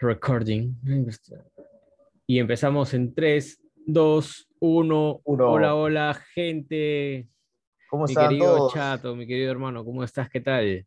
recording. 0.00 0.74
Y 2.26 2.38
empezamos 2.38 2.94
en 2.94 3.14
3, 3.14 3.60
2, 3.86 4.48
1. 4.60 5.20
Uno. 5.24 5.50
Hola, 5.50 5.74
hola, 5.74 6.14
gente. 6.34 7.28
¿Cómo 7.88 8.04
Mi 8.04 8.12
están 8.12 8.28
querido 8.28 8.56
todos? 8.56 8.72
chato, 8.74 9.16
mi 9.16 9.26
querido 9.26 9.50
hermano, 9.50 9.84
¿cómo 9.84 10.04
estás? 10.04 10.28
¿Qué 10.30 10.40
tal? 10.40 10.86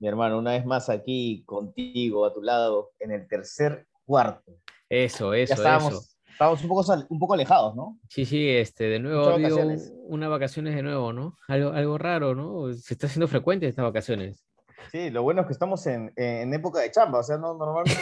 Mi 0.00 0.08
hermano, 0.08 0.38
una 0.38 0.52
vez 0.52 0.64
más 0.66 0.88
aquí 0.90 1.42
contigo, 1.46 2.24
a 2.26 2.32
tu 2.34 2.42
lado, 2.42 2.90
en 2.98 3.12
el 3.12 3.28
tercer 3.28 3.86
cuarto. 4.04 4.52
Eso, 4.88 5.32
Ya 5.34 5.42
eso, 5.42 5.54
estábamos, 5.54 5.92
eso. 5.92 6.08
estábamos 6.32 6.62
un, 6.62 6.68
poco, 6.68 7.06
un 7.08 7.18
poco 7.20 7.34
alejados, 7.34 7.76
¿no? 7.76 7.98
Sí, 8.08 8.24
sí, 8.24 8.48
este, 8.48 8.84
de 8.84 8.98
nuevo 8.98 9.26
ha 9.28 9.34
habido 9.34 9.50
vacaciones. 9.56 9.92
unas 10.08 10.30
vacaciones 10.30 10.74
de 10.74 10.82
nuevo, 10.82 11.12
¿no? 11.12 11.36
Algo, 11.46 11.70
algo 11.70 11.98
raro, 11.98 12.34
¿no? 12.34 12.72
Se 12.72 12.94
está 12.94 13.06
haciendo 13.06 13.28
frecuente 13.28 13.68
estas 13.68 13.84
vacaciones. 13.84 14.44
Sí, 14.90 15.10
lo 15.10 15.22
bueno 15.22 15.42
es 15.42 15.46
que 15.46 15.52
estamos 15.52 15.86
en, 15.86 16.12
en 16.16 16.52
época 16.52 16.80
de 16.80 16.90
chamba, 16.90 17.20
o 17.20 17.22
sea, 17.22 17.36
no, 17.36 17.54
normalmente, 17.54 18.00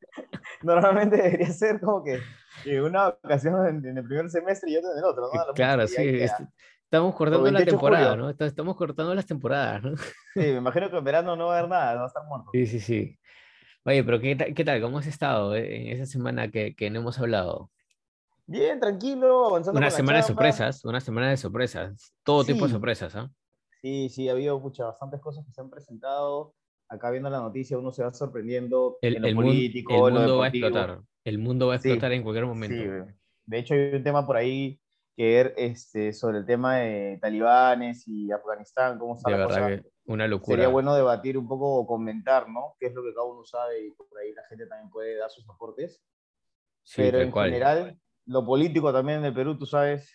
normalmente 0.63 1.17
debería 1.17 1.52
ser 1.52 1.80
como 1.80 2.03
que, 2.03 2.20
que 2.63 2.81
una 2.81 3.12
vacación 3.21 3.67
en, 3.67 3.85
en 3.85 3.98
el 3.98 4.04
primer 4.04 4.30
semestre 4.30 4.71
y 4.71 4.77
otra 4.77 4.91
en 4.91 4.98
el 4.99 5.04
otro, 5.04 5.30
¿no? 5.34 5.54
Claro, 5.54 5.88
sí, 5.88 6.02
este, 6.02 6.48
estamos 6.84 7.16
cortando 7.16 7.45
la 7.45 7.59
28 7.59 7.66
de 7.66 7.71
temporada, 7.71 8.09
julio. 8.12 8.35
¿no? 8.40 8.45
Estamos 8.45 8.76
cortando 8.76 9.16
las 9.16 9.26
temporadas, 9.26 9.84
¿no? 9.84 9.98
Sí, 9.98 10.40
me 10.40 10.57
imagino 10.57 10.90
que 10.90 10.98
en 10.98 11.04
verano 11.04 11.35
no 11.35 11.48
va 11.48 11.55
a 11.55 11.59
haber 11.59 11.70
nada, 11.70 11.95
va 11.95 12.04
a 12.04 12.07
estar 12.07 12.23
muerto. 12.26 12.49
Sí, 12.54 12.68
sí, 12.68 12.79
sí. 12.79 13.20
Oye, 13.84 14.04
pero 14.04 14.20
¿qué 14.20 14.35
tal? 14.35 14.54
¿Qué 14.54 14.66
tal? 14.66 14.82
¿Cómo 14.82 14.98
has 14.98 15.07
estado 15.07 15.55
eh, 15.55 15.82
en 15.82 15.88
esa 15.93 16.05
semana 16.05 16.49
que, 16.49 16.76
que 16.76 16.90
no 16.90 16.99
hemos 16.99 17.20
hablado? 17.20 17.70
Bien, 18.48 18.79
tranquilo, 18.79 19.48
avanzando 19.48 19.79
Una 19.79 19.91
semana 19.91 20.18
de 20.18 20.23
sorpresas, 20.23 20.85
una 20.85 20.99
semana 20.99 21.29
de 21.29 21.38
sorpresas. 21.38 22.13
Todo 22.23 22.43
tipo 22.43 22.66
de 22.66 22.71
sorpresas, 22.71 23.16
¿ah? 23.16 23.32
Sí, 23.85 24.09
sí, 24.09 24.27
ha 24.27 24.31
habido 24.31 24.59
muchas, 24.59 24.88
bastantes 24.88 25.21
cosas 25.21 25.45
que 25.45 25.52
se 25.53 25.62
han 25.62 25.70
presentado. 25.70 26.55
Acá 26.89 27.12
viendo 27.12 27.30
la 27.30 27.39
noticia 27.39 27.77
uno 27.77 27.91
se 27.91 28.03
va 28.03 28.12
sorprendiendo 28.12 28.98
El, 28.99 29.17
en 29.17 29.21
lo 29.21 29.27
el 29.27 29.35
político, 29.35 29.93
el 29.93 29.99
en 29.99 30.13
lo 30.16 30.20
mundo 30.21 30.38
va 30.39 30.45
a 30.45 30.48
explotar. 30.48 31.02
El 31.23 31.38
mundo 31.38 31.67
va 31.67 31.76
a 31.76 31.77
Sí, 31.77 31.90
explotar 31.90 32.12
en 32.13 32.23
cualquier 32.23 32.48
momento. 32.48 32.76
Sí, 32.76 33.13
de 33.45 33.60
hecho 33.60 33.76
hay 33.76 33.93
un 33.93 34.04
tema 34.04 34.26
por 34.26 34.37
ahí 34.37 34.82
que 35.15 35.23
ver 35.35 35.54
este, 35.55 36.13
sobre 36.13 36.40
el 36.40 36.48
tema 36.48 36.77
de 36.77 37.20
talibanes 37.21 38.07
y 38.07 38.32
Afganistán, 38.32 38.98
cómo 38.98 39.18
está 39.18 39.29
De 39.29 39.37
la 39.37 39.45
verdad 39.45 39.68
cosa. 39.70 39.84
que 39.84 39.90
una 40.05 40.27
locura. 40.27 40.55
Sería 40.55 40.70
bueno 40.70 40.95
debatir 40.95 41.38
un 41.38 41.48
poco 41.48 41.76
o 41.76 41.85
comentar, 41.85 42.49
¿no? 42.49 42.76
Qué 42.79 42.88
es 42.88 42.93
lo 42.95 43.04
que 43.04 43.13
cada 43.13 43.27
uno 43.27 43.45
sabe 43.45 43.85
y 43.85 43.91
por 43.91 44.07
ahí 44.20 44.34
la 44.34 44.45
gente 44.49 44.65
también 44.65 44.90
puede 44.90 45.15
dar 45.15 45.29
sus 45.29 45.48
aportes. 45.48 46.04
Sí, 46.82 47.04
Pero 47.04 47.21
en 47.21 47.29
cual. 47.29 47.49
general, 47.51 47.99
lo 48.26 48.43
político 48.43 48.91
también 48.91 49.20
en 49.20 49.26
el 49.26 49.34
Perú, 49.35 49.55
tú 49.60 49.67
sabes, 49.67 50.12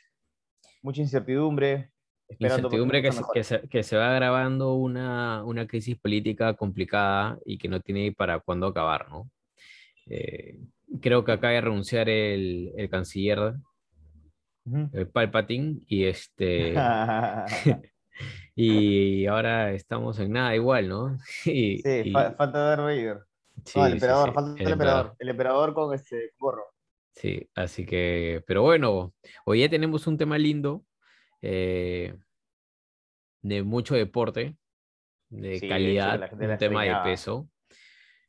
mucha 0.82 1.02
incertidumbre. 1.02 1.92
Incertidumbre 2.38 3.02
que 3.02 3.12
se, 3.12 3.22
que, 3.34 3.44
se, 3.44 3.68
que 3.68 3.82
se 3.82 3.96
va 3.96 4.10
agravando 4.12 4.74
una, 4.74 5.42
una 5.44 5.66
crisis 5.66 5.98
política 5.98 6.54
complicada 6.54 7.38
y 7.44 7.58
que 7.58 7.68
no 7.68 7.80
tiene 7.80 8.12
para 8.12 8.38
cuándo 8.40 8.66
acabar, 8.68 9.08
¿no? 9.10 9.30
Eh, 10.06 10.58
creo 11.00 11.24
que 11.24 11.32
acaba 11.32 11.52
de 11.52 11.60
renunciar 11.60 12.08
el, 12.08 12.72
el 12.76 12.88
canciller 12.90 13.54
el 14.92 15.08
Palpatine 15.08 15.80
y 15.86 16.04
este 16.04 16.74
y 18.54 19.26
ahora 19.26 19.72
estamos 19.72 20.18
en 20.18 20.32
nada 20.32 20.54
igual, 20.54 20.88
¿no? 20.88 21.16
Y, 21.46 21.78
Sí, 21.78 22.02
y- 22.06 22.12
fa- 22.12 22.32
falta 22.32 22.58
Darth 22.58 22.82
Vader. 22.82 23.18
sí, 23.64 23.78
no, 23.78 23.86
el 23.86 23.90
sí, 23.92 23.96
emperador, 23.96 24.28
sí, 24.28 24.34
falta 24.34 24.50
el 24.60 24.66
el, 24.66 24.72
emperador. 24.72 24.72
emperador. 24.72 25.16
El 25.18 25.28
emperador 25.28 25.74
con 25.74 25.94
este 25.94 26.32
gorro. 26.38 26.64
Sí, 27.14 27.48
así 27.54 27.84
que, 27.84 28.42
pero 28.46 28.62
bueno, 28.62 29.12
hoy 29.44 29.60
ya 29.60 29.68
tenemos 29.68 30.06
un 30.06 30.16
tema 30.16 30.38
lindo 30.38 30.84
eh, 31.42 32.14
de 33.42 33.62
mucho 33.62 33.94
deporte, 33.94 34.56
de 35.28 35.58
Sí, 35.58 35.66
de 35.66 35.68
calidad, 35.68 36.20
la 36.20 36.28
gente 36.28 36.46
un 36.48 36.58
tema 36.58 36.84
de 36.84 36.96
peso. 37.04 37.48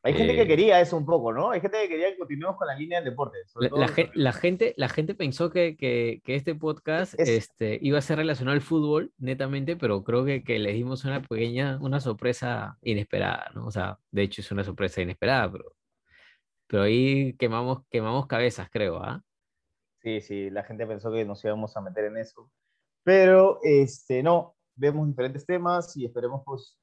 Hay 0.04 0.14
gente 0.16 0.34
Eh, 0.34 0.38
que 0.38 0.48
quería 0.48 0.82
eso 0.82 0.98
un 0.98 1.06
poco, 1.06 1.32
¿no? 1.32 1.52
Hay 1.52 1.62
gente 1.62 1.78
que 1.80 1.88
quería 1.90 2.10
que 2.10 2.18
continuemos 2.18 2.58
con 2.58 2.66
la 2.68 2.76
línea 2.76 3.00
del 3.00 3.12
deporte. 3.12 3.38
La, 3.56 3.70
la 3.70 3.78
los 3.82 3.92
gen- 3.92 4.06
torneos. 4.08 4.24
la 4.24 4.34
gente, 4.34 4.74
la 4.78 4.90
gente 4.90 5.14
pensó 5.14 5.52
que, 5.52 5.78
que- 5.78 6.22
que 6.24 6.34
este 6.36 6.56
podcast 6.56 7.14
Es- 7.20 7.30
este, 7.30 7.78
iba 7.84 8.00
a 8.00 8.02
ser 8.02 8.18
relacionado 8.18 8.56
al 8.56 8.62
fútbol, 8.62 9.14
netamente, 9.20 9.76
pero 9.76 10.04
creo 10.04 10.26
que, 10.26 10.44
que 10.44 10.58
le 10.58 10.74
dimos 10.74 11.06
una 11.06 11.22
pequeña, 11.22 11.78
una 11.82 12.00
sorpresa 12.00 12.80
inesperada, 12.82 13.52
¿no? 13.54 13.68
O 13.68 13.72
sea, 13.72 14.00
de 14.10 14.24
hecho 14.24 14.42
es 14.42 14.52
una 14.52 14.64
sorpresa 14.64 15.02
inesperada, 15.04 15.52
pero, 15.52 15.76
pero 16.66 16.82
ahí 16.84 17.34
quemamos, 17.34 17.86
quemamos 17.92 18.26
cabezas, 18.26 18.70
creo, 18.72 18.98
¿ah? 19.04 19.24
Sí, 20.02 20.20
sí, 20.22 20.50
la 20.50 20.64
gente 20.64 20.88
pensó 20.88 21.12
que 21.12 21.26
nos 21.26 21.46
íbamos 21.46 21.78
a 21.78 21.82
meter 21.82 22.06
en 22.06 22.18
eso. 22.18 22.50
Pero 23.04 23.60
este, 23.64 24.22
no, 24.22 24.56
vemos 24.76 25.08
diferentes 25.08 25.46
temas 25.46 25.96
y 25.98 26.06
esperemos 26.06 26.42
pues, 26.46 26.80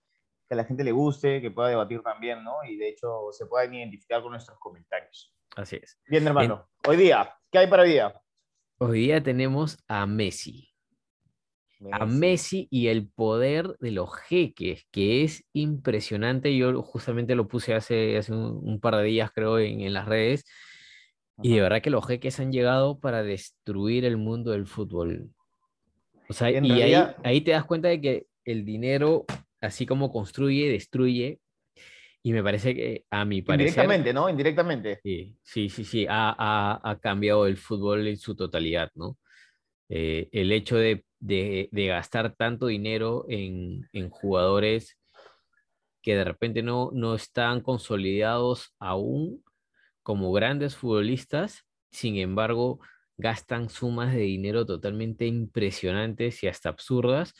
que 0.49 0.55
a 0.55 0.57
la 0.57 0.65
gente 0.65 0.85
le 0.85 0.93
guste, 0.93 1.41
que 1.41 1.51
pueda 1.51 1.69
debatir 1.69 2.03
también, 2.03 2.43
¿no? 2.43 2.65
Y 2.65 2.77
de 2.77 2.89
hecho 2.89 3.29
se 3.33 3.47
puedan 3.47 3.75
identificar 3.75 4.23
con 4.23 4.33
nuestros 4.33 4.59
comentarios. 4.59 5.35
Así 5.57 5.77
es. 5.83 5.99
Bien, 6.07 6.27
hermano. 6.27 6.69
Hoy 6.87 6.97
día, 6.97 7.35
¿qué 7.51 7.59
hay 7.59 7.67
para 7.67 7.83
hoy 7.83 7.91
día? 7.91 8.15
Hoy 8.79 9.01
día 9.01 9.23
tenemos 9.23 9.79
a 9.89 10.07
Messi. 10.07 10.69
a 11.93 12.07
Messi 12.07 12.69
y 12.71 12.89
el 12.89 13.09
poder 13.09 13.77
de 13.79 13.91
los 13.91 14.15
jeques, 14.15 14.87
que 14.91 15.25
es 15.25 15.45
impresionante. 15.53 16.57
Yo 16.57 16.83
justamente 16.83 17.35
lo 17.35 17.49
puse 17.49 17.75
hace, 17.75 18.17
hace 18.17 18.33
un, 18.33 18.61
un 18.63 18.81
par 18.81 18.97
de 18.97 19.05
días, 19.05 19.31
creo, 19.33 19.59
en, 19.59 19.81
en 19.81 19.93
las 19.93 20.07
redes. 20.07 20.45
Y 21.43 21.55
de 21.55 21.63
verdad 21.63 21.83
que 21.83 21.91
los 21.91 22.07
jeques 22.07 22.41
han 22.41 22.53
llegado 22.53 22.99
para 22.99 23.23
destruir 23.23 24.05
el 24.05 24.17
mundo 24.17 24.51
del 24.51 24.67
fútbol. 24.67 25.31
O 26.29 26.33
sea, 26.33 26.51
En 26.51 26.65
y 26.65 26.71
ahí, 26.71 26.79
realidad- 26.93 27.17
ahí 27.25 27.41
te 27.41 27.51
das 27.53 27.65
cuenta 27.65 27.89
de 27.89 28.01
que 28.01 28.27
el 28.45 28.65
dinero, 28.65 29.25
así 29.61 29.87
como 29.87 30.11
construye, 30.13 30.69
destruye. 30.71 31.41
Y 32.23 32.33
me 32.33 32.43
parece 32.43 32.75
que, 32.75 33.05
a 33.11 33.25
mi 33.25 33.43
parecer, 33.43 33.69
Indirectamente, 33.85 34.13
¿no? 34.13 34.29
Indirectamente. 34.29 35.01
Sí, 35.03 35.37
sí, 35.43 35.69
sí, 35.69 35.85
sí, 35.85 36.07
ha, 36.09 36.35
ha- 36.37 36.81
ha 36.91 36.99
cambiado 36.99 37.47
el 37.47 37.57
fútbol 37.57 38.07
en 38.07 38.17
su 38.17 38.35
totalidad, 38.35 38.91
¿no? 38.95 39.17
Eh, 39.89 40.29
el 40.33 40.53
hecho 40.53 40.77
de, 40.77 41.05
de- 41.21 41.69
de 41.73 41.87
gastar 41.87 42.35
tanto 42.37 42.67
dinero 42.67 43.25
en, 43.29 43.89
en 43.93 44.11
jugadores 44.11 44.99
que 46.03 46.15
de 46.17 46.25
repente 46.25 46.63
no, 46.63 46.91
no 46.93 47.15
están 47.15 47.61
consolidados 47.61 48.75
aún 48.79 49.43
como 50.03 50.33
grandes 50.33 50.77
futbolistas, 50.77 51.65
sin 51.91 52.17
embargo, 52.17 52.81
gastan 53.19 53.69
sumas 53.69 54.15
de 54.15 54.21
dinero 54.21 54.65
totalmente 54.65 55.27
impresionantes 55.27 56.43
y 56.43 56.47
hasta 56.49 56.69
absurdas, 56.69 57.35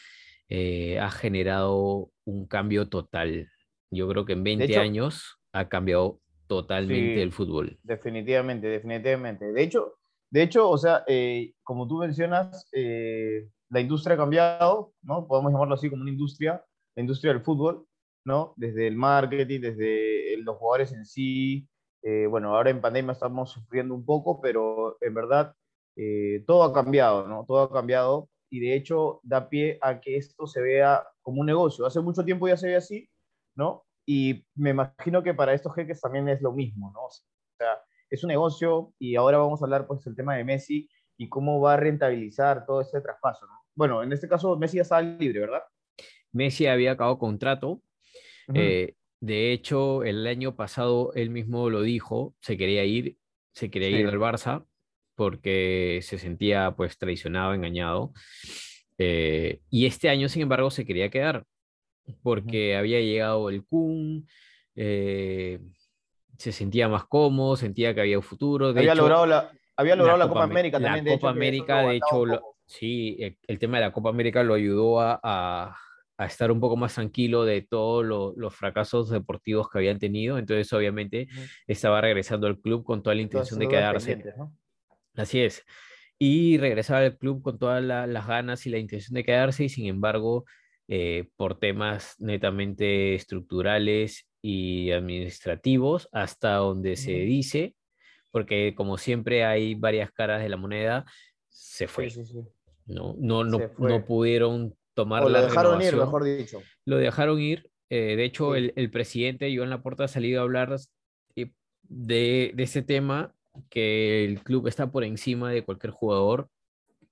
eh, 0.49 0.99
ha 0.99 1.11
generado 1.11 2.11
un 2.25 2.47
cambio 2.47 2.89
total. 2.89 3.49
Yo 3.91 4.09
creo 4.09 4.25
que 4.25 4.33
en 4.35 4.45
20 4.45 4.65
hecho- 4.65 4.81
años 4.81 5.39
ha 5.53 5.69
cambiado 5.69 6.21
totalmente 6.47 7.15
Sí. 7.15 7.21
el 7.21 7.33
fútbol. 7.33 7.79
Definitivamente, 7.83 8.67
definitivamente. 8.67 9.53
De 9.53 9.63
hecho, 9.63 9.95
de 10.31 10.43
hecho, 10.43 10.69
o 10.69 10.77
sea, 10.77 11.05
eh, 11.07 11.55
como 11.63 11.87
tú 11.89 11.99
mencionas, 11.99 12.69
eh, 12.73 13.49
la 13.71 13.81
industria 13.81 14.15
ha 14.15 14.19
cambiado, 14.19 14.93
¿no? 15.03 15.27
Podemos 15.27 15.53
llamarlo 15.53 15.75
así 15.75 15.89
como 15.89 16.03
una 16.03 16.11
industria, 16.11 16.63
la 16.97 17.01
industria 17.03 17.33
del 17.33 17.43
fútbol, 17.43 17.87
¿no? 18.25 18.53
Desde 18.57 18.87
el 18.89 18.97
marketing, 18.97 19.61
desde 19.61 20.37
los 20.43 20.57
jugadores 20.57 20.93
en 20.93 21.05
sí. 21.07 21.67
Eh, 22.03 22.27
bueno, 22.27 22.55
ahora 22.57 22.71
en 22.71 22.81
pandemia 22.81 23.13
estamos 23.13 23.51
sufriendo 23.51 23.95
un 23.95 24.05
poco, 24.05 24.41
pero 24.41 24.97
en 25.01 25.15
verdad 25.15 25.55
eh, 26.01 26.45
todo 26.47 26.63
ha 26.63 26.73
cambiado, 26.73 27.27
¿no? 27.27 27.45
Todo 27.45 27.63
ha 27.63 27.73
cambiado 27.73 28.31
y 28.51 28.61
de 28.61 28.77
hecho 28.77 29.21
da 29.25 29.49
pie 29.49 29.79
a 29.83 30.01
que 30.01 30.17
esto 30.17 30.47
se 30.47 30.61
vea 30.63 31.05
como 31.23 31.41
un 31.41 31.47
negocio. 31.47 31.85
Hace 31.87 32.01
mucho 32.01 32.25
tiempo 32.25 32.47
ya 32.47 32.57
se 32.57 32.69
ve 32.69 32.77
así, 32.77 33.11
¿no? 33.57 33.85
Y 34.07 34.47
me 34.55 34.71
imagino 34.71 35.23
que 35.25 35.35
para 35.35 35.53
estos 35.55 35.75
jeques 35.75 36.01
también 36.01 36.29
es 36.29 36.41
lo 36.41 36.53
mismo, 36.53 36.93
¿no? 36.95 37.07
O 37.07 37.11
sea, 37.11 37.83
es 38.09 38.23
un 38.23 38.29
negocio 38.29 38.95
y 38.99 39.17
ahora 39.17 39.39
vamos 39.39 39.61
a 39.61 39.65
hablar 39.65 39.89
pues 39.89 40.05
del 40.05 40.15
tema 40.15 40.37
de 40.37 40.45
Messi 40.45 40.89
y 41.19 41.29
cómo 41.29 41.61
va 41.61 41.75
a 41.75 41.77
rentabilizar 41.77 42.65
todo 42.65 42.81
este 42.81 43.01
traspaso, 43.01 43.47
¿no? 43.47 43.55
Bueno, 43.75 44.03
en 44.05 44.13
este 44.13 44.29
caso 44.29 44.57
Messi 44.57 44.77
ya 44.77 44.83
estaba 44.83 45.03
libre, 45.03 45.41
¿verdad? 45.41 45.63
Messi 46.33 46.69
había 46.69 46.93
acabado 46.93 47.19
contrato. 47.19 47.83
Eh, 48.55 48.95
de 49.21 49.53
hecho, 49.53 50.05
el 50.05 50.27
año 50.27 50.55
pasado 50.55 51.13
él 51.15 51.31
mismo 51.31 51.69
lo 51.71 51.83
dijo, 51.83 52.35
se 52.41 52.57
quería 52.57 52.85
ir, 52.85 53.19
se 53.53 53.69
quería 53.69 53.89
Sí. 53.89 53.97
ir 53.97 54.07
al 54.07 54.19
Barça 54.19 54.65
porque 55.19 55.99
se 56.03 56.17
sentía 56.17 56.71
pues 56.77 56.97
traicionado, 56.97 57.53
engañado. 57.53 58.13
Eh, 58.99 59.61
y 59.69 59.87
este 59.87 60.09
año, 60.09 60.29
sin 60.29 60.43
embargo, 60.43 60.71
se 60.71 60.87
quería 60.87 61.11
quedar 61.11 61.45
porque 62.23 62.77
había 62.77 63.01
llegado 63.01 63.51
el 63.51 63.65
Kun, 63.65 64.29
eh, 64.77 65.59
se 66.39 66.53
sentía 66.53 66.89
más 66.89 67.05
cómodo, 67.07 67.57
sentía 67.57 67.93
que 67.97 68.01
había 68.01 68.17
un 68.17 68.23
futuro. 68.23 68.73
De 68.73 68.79
había, 68.79 68.93
hecho, 68.93 69.03
logrado 69.03 69.27
la, 69.27 69.51
había 69.77 69.97
logrado 69.97 70.19
la, 70.19 70.29
Copa 70.29 70.45
Ame- 70.45 70.53
América 70.53 70.79
la 70.79 70.85
también, 70.87 71.05
de 71.05 71.11
Copa 71.11 71.27
hecho, 71.27 71.37
América, 71.37 71.83
de 71.83 71.97
hecho, 71.97 72.25
lo- 72.27 72.43
sí, 72.65 73.17
el, 73.19 73.37
el 73.49 73.59
tema 73.59 73.79
de 73.79 73.87
la 73.87 73.93
Copa 73.93 74.11
América 74.11 74.45
lo 74.45 74.55
ayudó 74.55 75.01
a, 75.01 75.19
a- 75.21 75.77
a 76.17 76.27
estar 76.27 76.51
un 76.53 76.61
poco 76.61 76.77
más 76.77 76.95
tranquilo 76.95 77.45
de 77.45 77.63
todos 77.63 78.05
lo- 78.07 78.35
los 78.37 78.55
fracasos 78.55 79.11
deportivos 79.11 79.69
que 79.69 79.79
habían 79.79 79.99
tenido. 79.99 80.39
Entonces, 80.39 80.73
obviamente, 80.73 81.27
Ujú. 81.29 81.43
estaba 81.67 82.01
regresando 82.01 82.47
al 82.47 82.61
club 82.61 82.85
con 82.85 83.03
toda 83.03 83.17
la 83.17 83.23
intención 83.23 83.61
esas 83.61 83.69
de 83.71 83.77
quedarse. 83.77 84.17
¿no? 84.37 84.53
Así 85.19 85.41
es. 85.41 85.65
Y 86.19 86.59
regresaba 86.59 87.01
al 87.01 87.19
club 87.19 87.43
con 87.43 87.59
todas 87.59 87.83
la- 87.83 88.07
las 88.07 88.27
ganas 88.27 88.67
y 88.67 88.71
la 88.71 88.79
intención 88.79 89.15
de 89.15 89.25
quedarse, 89.25 89.65
y 89.65 89.69
sin 89.69 89.87
embargo, 89.87 90.45
eh, 90.89 91.29
por 91.37 91.59
temas 91.59 92.15
netamente 92.19 93.15
estructurales 93.15 94.27
y 94.41 94.91
administrativos 94.91 96.09
hasta 96.13 96.55
donde 96.55 96.97
se 96.97 97.13
dice, 97.13 97.75
porque 98.31 98.75
como 98.75 98.97
siempre 98.97 99.45
hay 99.45 99.75
varias 99.75 100.11
caras 100.13 100.41
de 100.43 100.49
la 100.49 100.57
moneda, 100.57 101.05
se 101.49 101.89
fue. 101.89 102.09
No, 102.87 103.15
no, 103.19 103.45
no, 103.45 103.61
no 103.79 104.05
pudieron 104.07 104.75
tomar 104.95 105.23
o 105.23 105.29
lo 105.29 105.43
dejaron 105.43 105.83
ir, 105.83 105.97
mejor 105.97 106.25
dicho. 106.25 106.63
Lo 106.87 106.97
dejaron 106.97 107.39
ir. 107.39 107.71
Eh, 107.91 108.17
de 108.17 108.25
hecho, 108.25 108.55
el, 108.55 108.73
el, 108.77 108.91
presidente 108.91 109.55
Joan 109.55 109.71
Laporta 109.71 110.05
ha 110.05 110.09
salido 110.09 110.41
a 110.41 110.45
hablar 110.45 110.79
de, 111.89 112.53
de 112.55 112.63
ese 112.63 112.83
tema, 112.83 113.35
que 113.71 114.25
el 114.25 114.43
club 114.43 114.69
está 114.69 114.91
por 114.91 115.05
encima 115.05 115.51
de 115.51 115.65
cualquier 115.65 115.93
jugador 115.93 116.49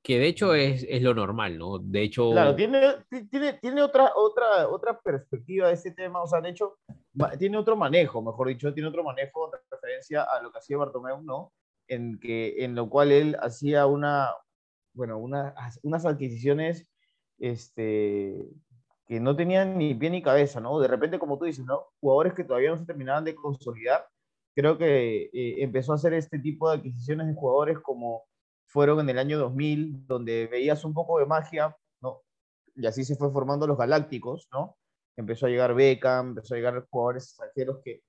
que 0.06 0.20
de 0.20 0.28
hecho 0.28 0.54
es, 0.54 0.86
es, 0.88 1.02
lo 1.02 1.14
normal, 1.14 1.58
¿no? 1.58 1.80
De 1.80 2.04
hecho... 2.04 2.30
Claro, 2.30 2.54
tiene, 2.54 2.94
tiene, 3.28 3.54
tiene 3.54 3.82
otra, 3.82 4.12
otra, 4.14 4.68
otra 4.68 5.00
perspectiva 5.00 5.66
de 5.66 5.74
ese 5.74 5.90
tema, 5.90 6.22
o 6.22 6.28
sea, 6.28 6.40
de 6.40 6.50
hecho, 6.50 6.78
tiene 7.40 7.58
otro 7.58 7.74
manejo, 7.74 8.22
mejor 8.22 8.46
dicho, 8.46 8.72
tiene 8.72 8.88
otro 8.88 9.02
manejo 9.02 9.52
en 9.52 9.60
referencia 9.68 10.22
a 10.22 10.40
lo 10.40 10.52
que 10.52 10.58
hacía 10.58 10.76
Bartomeu, 10.76 11.20
¿no? 11.22 11.52
En, 11.88 12.20
que, 12.20 12.54
en 12.64 12.76
lo 12.76 12.88
cual 12.88 13.10
él 13.10 13.36
hacía 13.40 13.86
una, 13.86 14.30
bueno, 14.94 15.18
una, 15.18 15.56
unas 15.82 16.06
adquisiciones 16.06 16.88
este, 17.40 18.46
que 19.08 19.18
no 19.18 19.34
tenían 19.34 19.76
ni 19.76 19.92
pie 19.92 20.10
ni 20.10 20.22
cabeza, 20.22 20.60
¿no? 20.60 20.78
De 20.78 20.86
repente, 20.86 21.18
como 21.18 21.36
tú 21.36 21.46
dices, 21.46 21.64
¿no? 21.64 21.88
Jugadores 21.98 22.34
que 22.34 22.44
todavía 22.44 22.70
no 22.70 22.78
se 22.78 22.86
terminaban 22.86 23.24
de 23.24 23.34
consolidar, 23.34 24.06
creo 24.56 24.78
que 24.78 25.30
eh, 25.32 25.62
empezó 25.62 25.92
a 25.92 25.96
hacer 25.96 26.14
este 26.14 26.40
tipo 26.40 26.68
de 26.68 26.78
adquisiciones 26.78 27.28
de 27.28 27.34
jugadores 27.34 27.78
como 27.78 28.24
fueron 28.66 28.98
en 29.00 29.10
el 29.10 29.18
año 29.18 29.38
2000, 29.38 30.06
donde 30.06 30.48
veías 30.48 30.84
un 30.84 30.94
poco 30.94 31.18
de 31.18 31.26
magia, 31.26 31.76
¿no? 32.00 32.22
Y 32.74 32.86
así 32.86 33.04
se 33.04 33.14
fue 33.14 33.30
formando 33.30 33.66
los 33.66 33.78
Galácticos, 33.78 34.48
¿no? 34.52 34.76
Empezó 35.16 35.46
a 35.46 35.48
llegar 35.48 35.74
Beckham, 35.74 36.30
empezó 36.30 36.54
a 36.54 36.56
llegar 36.56 36.86
jugadores 36.90 37.24
extranjeros 37.24 37.80
que 37.84 38.02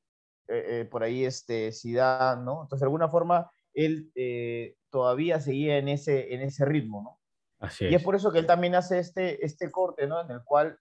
eh, 0.49 0.81
eh, 0.81 0.85
por 0.85 1.03
ahí, 1.03 1.25
este, 1.25 1.71
Zidane, 1.73 2.44
¿no? 2.44 2.63
Entonces, 2.63 2.79
de 2.79 2.85
alguna 2.85 3.09
forma, 3.09 3.51
él 3.73 4.11
eh, 4.15 4.75
todavía 4.89 5.41
seguía 5.41 5.77
en 5.77 5.89
ese, 5.89 6.33
en 6.33 6.41
ese 6.41 6.63
ritmo, 6.65 7.03
¿no? 7.03 7.19
Así 7.59 7.85
es. 7.85 7.91
Y 7.91 7.95
es 7.95 8.03
por 8.03 8.15
eso 8.15 8.31
que 8.31 8.39
él 8.39 8.45
también 8.45 8.75
hace 8.75 8.99
este, 8.99 9.44
este 9.45 9.69
corte, 9.69 10.07
¿no? 10.07 10.21
En 10.21 10.31
el 10.31 10.44
cual, 10.44 10.77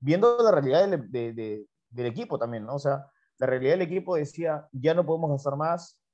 viendo 0.00 0.38
la 0.42 0.50
realidad 0.50 0.88
del, 0.88 1.10
del 1.90 2.06
equipo 2.06 2.38
también, 2.38 2.64
¿no? 2.64 2.74
O 2.74 2.78
sea, 2.78 3.06
la 3.38 3.46
realidad 3.46 3.72
del 3.72 3.82
equipo 3.82 4.16
decía, 4.16 4.68
ya 4.72 4.94
no 4.94 5.04
podemos 5.04 5.30
gastar 5.30 5.56
más, 5.56 6.04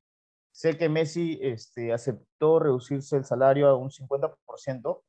Sé 0.52 0.76
que 0.76 0.88
Messi 0.88 1.38
este, 1.42 1.92
aceptó 1.92 2.58
reducirse 2.58 3.16
el 3.16 3.24
salario 3.24 3.68
a 3.68 3.76
un 3.76 3.90
50%. 3.90 5.02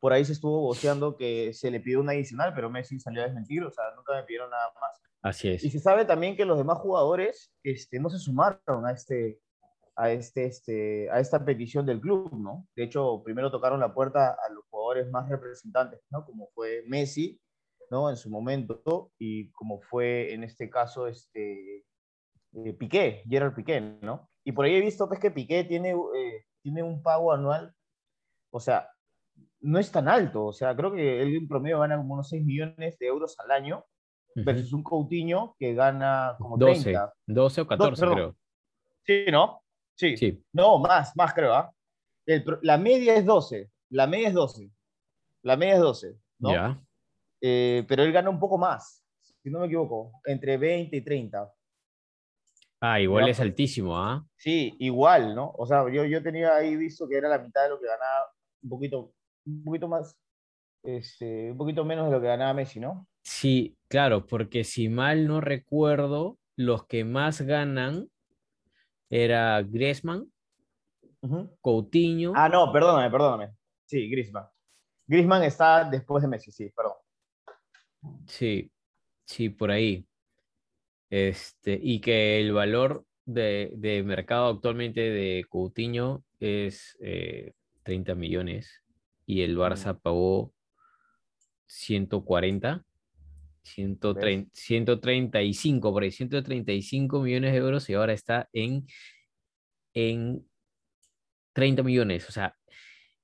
Por 0.00 0.12
ahí 0.12 0.24
se 0.24 0.32
estuvo 0.32 0.60
voceando 0.62 1.16
que 1.16 1.52
se 1.52 1.70
le 1.70 1.80
pidió 1.80 2.00
un 2.00 2.08
adicional, 2.08 2.52
pero 2.54 2.70
Messi 2.70 2.98
salió 2.98 3.22
a 3.22 3.26
desmentir, 3.26 3.62
o 3.62 3.70
sea, 3.70 3.84
nunca 3.96 4.14
me 4.14 4.22
pidieron 4.24 4.50
nada 4.50 4.66
más. 4.80 5.00
Así 5.22 5.48
es. 5.48 5.62
Y 5.62 5.70
se 5.70 5.78
sabe 5.78 6.04
también 6.06 6.36
que 6.36 6.46
los 6.46 6.56
demás 6.56 6.78
jugadores 6.78 7.52
este, 7.62 8.00
no 8.00 8.08
se 8.08 8.18
sumaron 8.18 8.86
a, 8.86 8.92
este, 8.92 9.38
a, 9.94 10.10
este, 10.10 10.46
este, 10.46 11.10
a 11.10 11.20
esta 11.20 11.44
petición 11.44 11.84
del 11.84 12.00
club, 12.00 12.32
¿no? 12.32 12.66
De 12.74 12.84
hecho, 12.84 13.22
primero 13.22 13.50
tocaron 13.50 13.78
la 13.78 13.92
puerta 13.92 14.30
a 14.30 14.52
los 14.52 14.64
jugadores 14.70 15.10
más 15.10 15.28
representantes, 15.28 16.00
¿no? 16.10 16.24
Como 16.24 16.48
fue 16.54 16.82
Messi, 16.86 17.38
¿no? 17.90 18.08
En 18.08 18.16
su 18.16 18.30
momento, 18.30 19.12
y 19.18 19.50
como 19.50 19.80
fue 19.80 20.32
en 20.32 20.44
este 20.44 20.70
caso 20.70 21.06
este, 21.06 21.84
eh, 22.54 22.72
Piqué, 22.78 23.24
Gerard 23.28 23.54
Piqué, 23.54 23.80
¿no? 23.80 24.30
Y 24.44 24.52
por 24.52 24.64
ahí 24.64 24.74
he 24.74 24.80
visto 24.80 25.08
pues, 25.08 25.20
que 25.20 25.30
Piqué 25.30 25.64
tiene, 25.64 25.90
eh, 25.90 26.44
tiene 26.62 26.82
un 26.82 27.02
pago 27.02 27.32
anual, 27.32 27.74
o 28.52 28.60
sea, 28.60 28.88
no 29.60 29.78
es 29.78 29.90
tan 29.90 30.08
alto, 30.08 30.46
o 30.46 30.52
sea, 30.52 30.74
creo 30.74 30.92
que 30.92 31.22
él 31.22 31.34
en 31.34 31.48
promedio 31.48 31.80
gana 31.80 31.96
como 31.96 32.14
unos 32.14 32.28
6 32.28 32.44
millones 32.44 32.98
de 32.98 33.06
euros 33.06 33.38
al 33.40 33.50
año, 33.50 33.84
versus 34.34 34.72
un 34.72 34.82
Coutinho 34.82 35.56
que 35.58 35.74
gana 35.74 36.36
como 36.38 36.56
30. 36.56 37.12
12, 37.26 37.60
o 37.60 37.66
14, 37.66 38.06
creo. 38.06 38.36
Sí, 39.04 39.24
¿no? 39.30 39.62
Sí. 39.96 40.16
sí. 40.16 40.42
No, 40.52 40.78
más, 40.78 41.14
más 41.16 41.34
creo, 41.34 41.52
¿ah? 41.52 41.72
La 42.62 42.78
media 42.78 43.16
es 43.16 43.26
12, 43.26 43.70
la 43.90 44.06
media 44.06 44.28
es 44.28 44.34
12, 44.34 44.70
la 45.42 45.56
media 45.56 45.74
es 45.74 45.80
12, 45.80 46.16
¿no? 46.38 46.52
Ya. 46.52 46.80
Eh, 47.40 47.84
pero 47.88 48.02
él 48.02 48.12
gana 48.12 48.30
un 48.30 48.38
poco 48.38 48.58
más, 48.58 49.04
si 49.42 49.50
no 49.50 49.60
me 49.60 49.66
equivoco, 49.66 50.12
entre 50.24 50.56
20 50.56 50.96
y 50.96 51.00
30. 51.02 51.50
Ah, 52.80 53.00
igual 53.00 53.28
es 53.28 53.40
altísimo, 53.40 53.96
¿ah? 53.98 54.24
Sí, 54.36 54.74
igual, 54.78 55.34
¿no? 55.34 55.52
O 55.58 55.66
sea, 55.66 55.84
yo, 55.90 56.04
yo 56.04 56.22
tenía 56.22 56.56
ahí 56.56 56.76
visto 56.76 57.06
que 57.08 57.16
era 57.16 57.28
la 57.28 57.38
mitad 57.38 57.64
de 57.64 57.70
lo 57.70 57.80
que 57.80 57.86
ganaba, 57.86 58.32
un 58.62 58.70
poquito, 58.70 59.12
un 59.44 59.64
poquito 59.64 59.88
más, 59.88 60.16
este, 60.82 61.52
un 61.52 61.58
poquito 61.58 61.84
menos 61.84 62.06
de 62.06 62.12
lo 62.12 62.20
que 62.20 62.28
ganaba 62.28 62.54
Messi, 62.54 62.80
¿no? 62.80 63.06
Sí, 63.22 63.76
claro, 63.88 64.26
porque 64.26 64.64
si 64.64 64.88
mal 64.88 65.26
no 65.26 65.40
recuerdo, 65.42 66.38
los 66.56 66.86
que 66.86 67.04
más 67.04 67.42
ganan 67.42 68.08
era 69.10 69.62
Griezmann, 69.62 70.32
Coutinho. 71.60 72.32
Ah, 72.34 72.48
no, 72.48 72.72
perdóname, 72.72 73.10
perdóname. 73.10 73.52
Sí, 73.84 74.08
Griezmann. 74.08 74.46
Griezmann 75.06 75.42
está 75.42 75.84
después 75.84 76.22
de 76.22 76.28
Messi, 76.28 76.50
sí, 76.50 76.70
perdón. 76.70 76.94
Sí, 78.26 78.70
sí, 79.24 79.48
por 79.50 79.70
ahí. 79.70 80.06
Este, 81.10 81.78
y 81.82 82.00
que 82.00 82.40
el 82.40 82.52
valor 82.52 83.04
de, 83.24 84.02
mercado 84.04 84.46
actualmente 84.48 85.00
de 85.00 85.44
Coutinho 85.48 86.24
es 86.38 86.96
30 87.82 88.12
eh, 88.12 88.14
millones 88.14 88.82
y 89.26 89.42
el 89.42 89.56
Barça 89.56 89.98
pagó 90.00 90.54
140, 91.66 92.84
130, 93.62 94.50
135, 94.52 95.92
por 95.92 96.02
ahí, 96.02 96.10
135 96.10 97.20
millones 97.20 97.52
de 97.52 97.58
euros 97.58 97.88
y 97.90 97.94
ahora 97.94 98.12
está 98.12 98.48
en, 98.52 98.86
en 99.94 100.46
30 101.52 101.82
millones. 101.82 102.28
O 102.28 102.32
sea, 102.32 102.56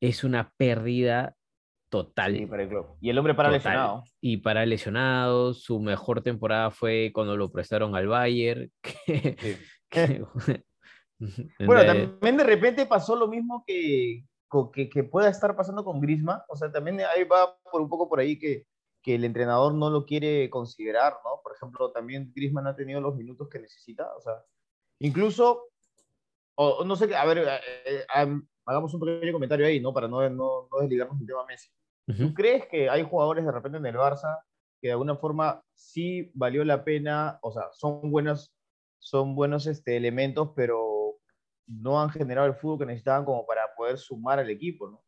es 0.01 0.25
una 0.25 0.53
pérdida 0.57 1.36
total. 2.05 2.37
Y 3.01 3.11
el 3.11 3.19
hombre 3.19 3.35
para 3.35 3.51
lesionado. 3.51 4.05
Y 4.21 4.39
para 4.39 4.67
lesionado, 4.67 5.55
su 5.55 5.81
mejor 5.81 6.23
temporada 6.23 6.71
fue 6.71 7.11
cuando 7.15 7.37
lo 7.37 7.51
prestaron 7.51 7.95
al 7.95 8.09
Bayern. 8.09 8.71
bueno, 11.61 11.87
también 11.87 12.37
de 12.37 12.45
repente 12.45 12.87
pasó 12.87 13.17
lo 13.17 13.29
mismo 13.29 13.65
que, 13.67 14.25
que, 14.73 14.91
que, 14.91 15.05
pueda 15.05 15.29
estar 15.29 15.57
pasando 15.57 15.85
con 15.85 16.01
Grisma. 16.01 16.45
O 16.49 16.57
sea, 16.57 16.71
también 16.71 17.01
ahí 17.01 17.25
va 17.25 17.57
por 17.71 17.81
un 17.81 17.89
poco 17.89 18.09
por 18.09 18.21
ahí 18.21 18.39
que, 18.39 18.67
que 19.03 19.15
el 19.15 19.25
entrenador 19.25 19.75
no 19.75 19.91
lo 19.91 20.05
quiere 20.05 20.51
considerar, 20.51 21.15
¿no? 21.25 21.41
Por 21.43 21.55
ejemplo, 21.55 21.91
también 21.93 22.33
Grisma 22.35 22.61
no 22.61 22.71
ha 22.71 22.77
tenido 22.77 23.01
los 23.01 23.17
minutos 23.17 23.49
que 23.49 23.59
necesita. 23.59 24.15
O 24.17 24.21
sea, 24.21 24.45
incluso, 25.01 25.69
o, 26.57 26.85
no 26.85 26.97
sé, 26.97 27.15
a 27.15 27.25
ver, 27.25 27.39
eh, 27.39 27.61
eh, 27.87 28.05
hagamos 28.67 28.93
un 28.95 29.01
pequeño 29.01 29.33
comentario 29.33 29.67
ahí, 29.67 29.81
¿no? 29.81 29.95
Para 29.95 30.09
no, 30.09 30.29
no, 30.29 30.69
no 30.71 30.79
desligarnos 30.81 31.19
del 31.19 31.29
tema 31.29 31.47
Messi. 31.47 31.71
¿Tú 32.07 32.35
crees 32.35 32.67
que 32.67 32.89
hay 32.89 33.03
jugadores 33.03 33.45
de 33.45 33.51
repente 33.51 33.79
en 33.79 33.87
el 33.87 33.97
Barça 33.97 34.39
que 34.81 34.89
de 34.89 34.93
alguna 34.93 35.17
forma 35.17 35.63
sí 35.75 36.31
valió 36.35 36.65
la 36.65 36.85
pena, 36.85 37.39
o 37.43 37.51
sea, 37.51 37.65
son 37.73 38.11
buenos, 38.11 38.55
son 38.99 39.35
buenos 39.35 39.67
este, 39.67 39.97
elementos, 39.97 40.51
pero 40.55 41.19
no 41.67 42.01
han 42.01 42.11
generado 42.11 42.47
el 42.47 42.55
fútbol 42.55 42.79
que 42.79 42.87
necesitaban 42.87 43.25
como 43.25 43.45
para 43.45 43.63
poder 43.77 43.99
sumar 43.99 44.39
al 44.39 44.51
equipo, 44.51 44.89
¿no? 44.89 45.03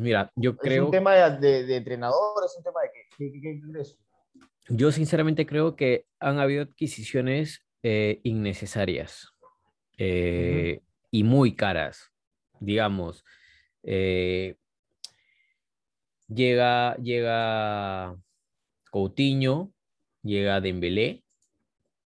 Mira, 0.00 0.30
yo 0.34 0.56
creo... 0.56 0.82
¿Es 0.82 0.86
un 0.86 0.90
tema 0.90 1.14
de, 1.14 1.64
de, 1.64 1.76
entrenador? 1.76 2.44
¿Es 2.44 2.54
un 2.56 2.64
tema 2.64 2.82
de 2.82 2.90
qué, 2.92 3.32
qué, 3.32 3.40
qué 3.40 3.60
crees? 3.70 3.98
Yo 4.68 4.92
sinceramente 4.92 5.46
creo 5.46 5.76
que 5.76 6.06
han 6.18 6.38
habido 6.38 6.62
adquisiciones 6.62 7.64
eh, 7.82 8.20
innecesarias 8.22 9.32
eh, 9.96 10.82
y 11.10 11.24
muy 11.24 11.54
caras. 11.54 12.12
Digamos, 12.60 13.24
eh, 13.82 14.56
llega, 16.28 16.96
llega 16.96 18.16
Coutinho, 18.90 19.72
llega 20.22 20.60
Dembélé, 20.60 21.24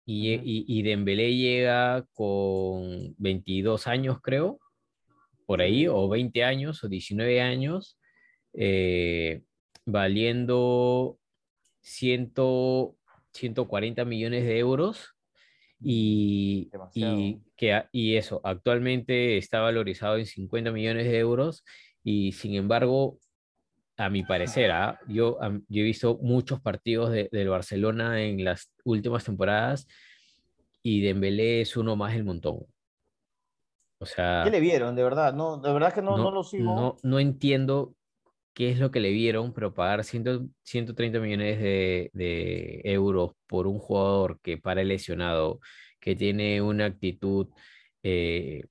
y, 0.04 0.32
y, 0.32 0.64
y, 0.66 0.82
Dembélé 0.82 1.36
llega 1.36 2.06
con 2.14 3.14
22 3.18 3.86
años, 3.86 4.20
creo, 4.22 4.58
por 5.44 5.60
ahí, 5.60 5.86
o 5.86 6.08
20 6.08 6.44
años, 6.44 6.82
o 6.82 6.88
19 6.88 7.42
años, 7.42 7.98
eh, 8.54 9.42
valiendo 9.84 11.18
100, 11.82 12.32
140 13.32 14.04
millones 14.06 14.44
de 14.44 14.58
euros. 14.58 15.14
Y, 15.80 16.70
y, 16.94 17.40
que, 17.54 17.84
y 17.92 18.16
eso, 18.16 18.40
actualmente 18.44 19.36
está 19.36 19.60
valorizado 19.60 20.16
en 20.16 20.26
50 20.26 20.72
millones 20.72 21.04
de 21.04 21.18
euros 21.18 21.64
y 22.02 22.32
sin 22.32 22.54
embargo 22.54 23.18
a 23.98 24.08
mi 24.08 24.22
parecer, 24.22 24.70
¿ah? 24.70 24.98
yo, 25.08 25.38
yo, 25.68 25.80
he 25.80 25.84
visto 25.84 26.18
muchos 26.22 26.60
partidos 26.60 27.10
de, 27.10 27.28
del 27.32 27.48
Barcelona 27.48 28.22
en 28.22 28.44
las 28.44 28.72
últimas 28.84 29.24
temporadas 29.24 29.88
y 30.84 31.00
Dembélé 31.00 31.62
es 31.62 31.76
uno 31.76 31.96
más 31.96 32.14
del 32.14 32.22
montón. 32.22 32.60
O 33.98 34.06
sea... 34.06 34.42
¿Qué 34.44 34.52
le 34.52 34.60
vieron, 34.60 34.94
de 34.94 35.02
verdad? 35.02 35.34
No, 35.34 35.58
de 35.58 35.72
verdad 35.72 35.92
que 35.92 36.00
no, 36.00 36.16
no, 36.16 36.30
lo 36.30 36.44
sigo. 36.44 36.76
No, 36.76 36.96
no 37.02 37.18
entiendo 37.18 37.96
qué 38.54 38.70
es 38.70 38.78
lo 38.78 38.92
que 38.92 39.00
le 39.00 39.10
vieron, 39.10 39.52
pero 39.52 39.74
pagar 39.74 40.04
100, 40.04 40.54
130 40.62 41.18
millones 41.18 41.58
de, 41.58 42.10
de, 42.12 42.80
euros 42.84 43.32
por 43.48 43.66
un 43.66 43.80
jugador 43.80 44.38
que 44.40 44.58
para 44.58 44.84
lesionado, 44.84 45.58
que 46.00 46.14
tiene 46.14 46.62
una 46.62 46.84
actitud... 46.84 47.48
Eh, 48.04 48.62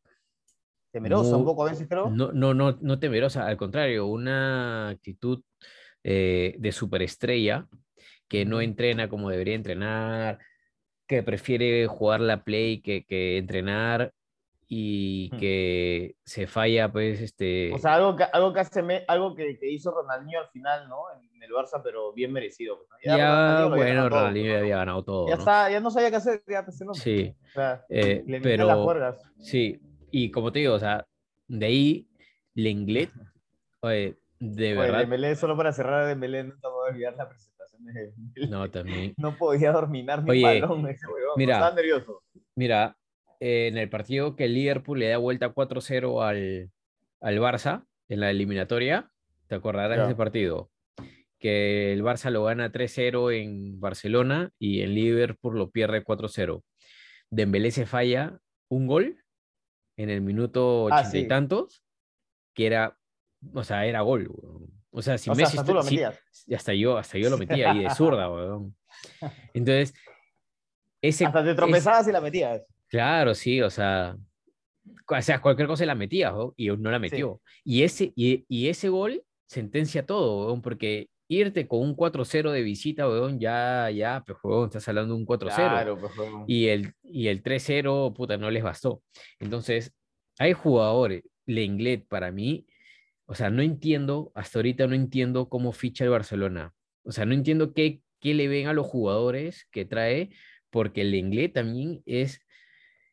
temerosa 0.97 1.37
un 1.37 1.45
poco 1.45 1.65
a 1.65 1.71
veces, 1.71 1.87
creo. 1.87 2.09
No, 2.09 2.31
no, 2.31 2.53
no, 2.53 2.77
no 2.81 2.99
temerosa, 2.99 3.47
al 3.47 3.57
contrario, 3.57 4.07
una 4.07 4.89
actitud 4.89 5.43
eh, 6.03 6.55
de 6.57 6.71
superestrella 6.71 7.67
que 8.27 8.45
no 8.45 8.61
entrena 8.61 9.09
como 9.09 9.29
debería 9.29 9.55
entrenar, 9.55 10.39
que 11.07 11.23
prefiere 11.23 11.87
jugar 11.87 12.21
la 12.21 12.43
play 12.43 12.81
que, 12.81 13.05
que 13.05 13.37
entrenar 13.37 14.13
y 14.69 15.29
que 15.37 16.15
se 16.25 16.45
falla, 16.45 16.91
pues, 16.91 17.21
este... 17.21 17.73
O 17.73 17.77
sea, 17.77 17.95
algo 17.95 18.17
que, 18.17 18.23
algo 18.23 18.51
que, 18.51 18.59
hace, 18.59 19.05
algo 19.07 19.33
que, 19.33 19.57
que, 19.57 19.71
hizo 19.71 19.91
Ronaldinho 19.91 20.41
al 20.41 20.49
final, 20.49 20.89
¿no? 20.89 21.03
En 21.15 21.41
el 21.41 21.51
Barça, 21.51 21.79
pero 21.81 22.11
bien 22.11 22.33
merecido. 22.33 22.75
Pues, 22.75 22.89
¿no? 22.89 22.97
Ya, 23.01 23.17
ya 23.17 23.65
bueno, 23.67 24.09
Ronaldinho 24.09 24.51
ya 24.51 24.59
había 24.59 24.77
ganado 24.77 25.03
todo, 25.05 25.27
ya, 25.29 25.35
¿no? 25.35 25.39
Está, 25.39 25.71
ya 25.71 25.79
no 25.79 25.89
sabía 25.89 26.09
qué 26.09 26.17
hacer, 26.17 26.43
ya 26.45 26.65
no, 26.85 26.93
Sí, 26.93 27.33
o 27.49 27.53
sea, 27.53 27.85
eh, 27.87 28.23
le 28.27 28.41
pero... 28.41 28.95
las. 28.95 29.17
Sí, 29.39 29.79
y 30.17 30.31
como 30.31 30.51
te 30.51 30.59
digo, 30.59 30.73
o 30.73 30.79
sea, 30.79 31.05
de 31.47 31.65
ahí, 31.67 32.07
Lenglet, 32.55 33.11
oye, 33.81 34.17
de 34.39 34.71
oye, 34.71 34.75
verdad... 34.75 34.99
Dembélé, 35.01 35.35
solo 35.35 35.55
para 35.55 35.71
cerrar 35.73 36.07
Dembélé, 36.07 36.43
no 36.43 36.55
te 36.59 36.67
voy 36.67 36.87
a 36.87 36.91
olvidar 36.91 37.15
la 37.15 37.29
presentación 37.29 37.85
de 37.85 37.93
Dembélé. 37.93 38.47
No, 38.47 38.71
también. 38.71 39.13
No 39.17 39.37
podía 39.37 39.71
dominar 39.71 40.23
mi 40.23 40.31
oye, 40.31 40.61
balón 40.61 40.87
ese 40.89 41.05
huevón, 41.05 41.33
mira, 41.37 41.53
estaba 41.53 41.75
nervioso. 41.75 42.23
Mira, 42.55 42.97
en 43.39 43.77
el 43.77 43.89
partido 43.89 44.35
que 44.35 44.45
el 44.45 44.55
Liverpool 44.55 44.97
le 44.97 45.09
da 45.09 45.17
vuelta 45.17 45.53
4-0 45.53 46.23
al, 46.23 46.71
al 47.21 47.39
Barça 47.39 47.85
en 48.09 48.19
la 48.21 48.31
eliminatoria, 48.31 49.11
te 49.45 49.53
acordarás 49.53 49.99
de 49.99 50.05
ese 50.05 50.15
partido, 50.15 50.71
que 51.37 51.93
el 51.93 52.03
Barça 52.03 52.31
lo 52.31 52.43
gana 52.43 52.71
3-0 52.71 53.39
en 53.39 53.79
Barcelona 53.79 54.49
y 54.57 54.81
el 54.81 54.95
Liverpool 54.95 55.59
lo 55.59 55.69
pierde 55.69 56.03
4-0. 56.03 56.63
Dembélé 57.29 57.69
se 57.69 57.85
falla 57.85 58.39
un 58.67 58.87
gol 58.87 59.23
en 59.97 60.09
el 60.09 60.21
minuto 60.21 60.83
ochenta 60.83 61.07
ah, 61.07 61.11
sí. 61.11 61.19
y 61.19 61.27
tantos, 61.27 61.83
que 62.53 62.67
era, 62.67 62.97
o 63.53 63.63
sea, 63.63 63.85
era 63.85 64.01
gol. 64.01 64.31
O 64.91 65.01
sea, 65.01 65.17
si 65.17 65.29
o 65.29 65.35
Messi... 65.35 65.51
Sea, 65.51 65.61
hasta, 65.61 65.71
tú 65.71 65.75
lo 65.75 65.83
metías. 65.83 66.19
Sí, 66.31 66.53
hasta, 66.53 66.73
yo, 66.73 66.97
hasta 66.97 67.17
yo 67.17 67.29
lo 67.29 67.37
metía 67.37 67.71
ahí 67.71 67.83
de 67.83 67.89
zurda, 67.89 68.31
weón. 68.31 68.75
Entonces, 69.53 69.93
ese... 71.01 71.25
Hasta 71.25 71.43
te 71.43 71.53
tropezabas 71.55 72.01
ese, 72.01 72.11
y 72.11 72.13
la 72.13 72.21
metías. 72.21 72.61
Claro, 72.87 73.35
sí, 73.35 73.61
o 73.61 73.69
sea, 73.69 74.15
o 75.05 75.21
sea, 75.21 75.41
cualquier 75.41 75.67
cosa 75.67 75.85
la 75.85 75.95
metía 75.95 76.31
¿no? 76.31 76.53
y 76.55 76.69
no 76.69 76.89
la 76.89 76.99
metió. 76.99 77.41
Sí. 77.43 77.61
Y, 77.65 77.83
ese, 77.83 78.13
y, 78.15 78.45
y, 78.47 78.69
ese 78.69 78.89
gol 78.89 79.23
sentencia 79.45 80.05
todo, 80.05 80.47
weón, 80.47 80.61
porque 80.61 81.09
irte 81.27 81.67
con 81.67 81.79
un 81.81 81.95
4-0 81.95 82.51
de 82.51 82.61
visita, 82.61 83.07
weón, 83.07 83.39
ya, 83.39 83.89
ya, 83.89 84.23
pues, 84.25 84.37
weón, 84.43 84.65
estás 84.65 84.87
hablando 84.87 85.13
de 85.13 85.19
un 85.19 85.25
4-0. 85.25 85.55
Claro, 85.55 85.97
pues, 85.97 86.17
weón. 86.17 86.45
Y 86.47 86.67
el, 86.67 86.93
y 87.03 87.27
el 87.27 87.43
3-0, 87.43 88.13
puta, 88.13 88.37
no 88.37 88.49
les 88.51 88.63
bastó. 88.63 89.03
Entonces, 89.39 89.93
hay 90.39 90.53
jugadores, 90.53 91.23
Lenglet 91.45 92.07
para 92.07 92.31
mí, 92.31 92.67
o 93.25 93.35
sea, 93.35 93.49
no 93.49 93.61
entiendo, 93.61 94.31
hasta 94.35 94.59
ahorita 94.59 94.87
no 94.87 94.95
entiendo 94.95 95.49
cómo 95.49 95.71
ficha 95.71 96.03
el 96.03 96.09
Barcelona. 96.11 96.73
O 97.03 97.11
sea, 97.11 97.25
no 97.25 97.33
entiendo 97.33 97.73
qué, 97.73 98.01
qué 98.19 98.33
le 98.33 98.47
ven 98.47 98.67
a 98.67 98.73
los 98.73 98.85
jugadores 98.85 99.67
que 99.71 99.85
trae, 99.85 100.29
porque 100.69 101.01
el 101.01 101.11
Lenglet 101.11 101.53
también 101.53 102.01
es 102.05 102.41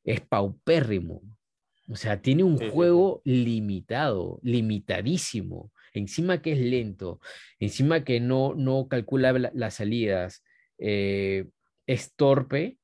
es 0.05 0.21
paupérrimo. 0.21 1.23
O 1.89 1.97
sea, 1.97 2.21
tiene 2.21 2.45
un 2.45 2.59
sí, 2.59 2.69
juego 2.71 3.23
sí. 3.25 3.45
limitado, 3.45 4.39
limitadísimo. 4.43 5.73
Encima 5.95 6.43
que 6.43 6.53
es 6.53 6.59
lento, 6.59 7.21
encima 7.59 8.05
que 8.05 8.21
no, 8.21 8.55
no 8.55 8.89
calcula 8.89 9.33
la, 9.33 9.51
las 9.55 9.75
salidas, 9.75 10.45
eh, 10.79 11.47
es 11.87 12.15
torpe. 12.15 12.79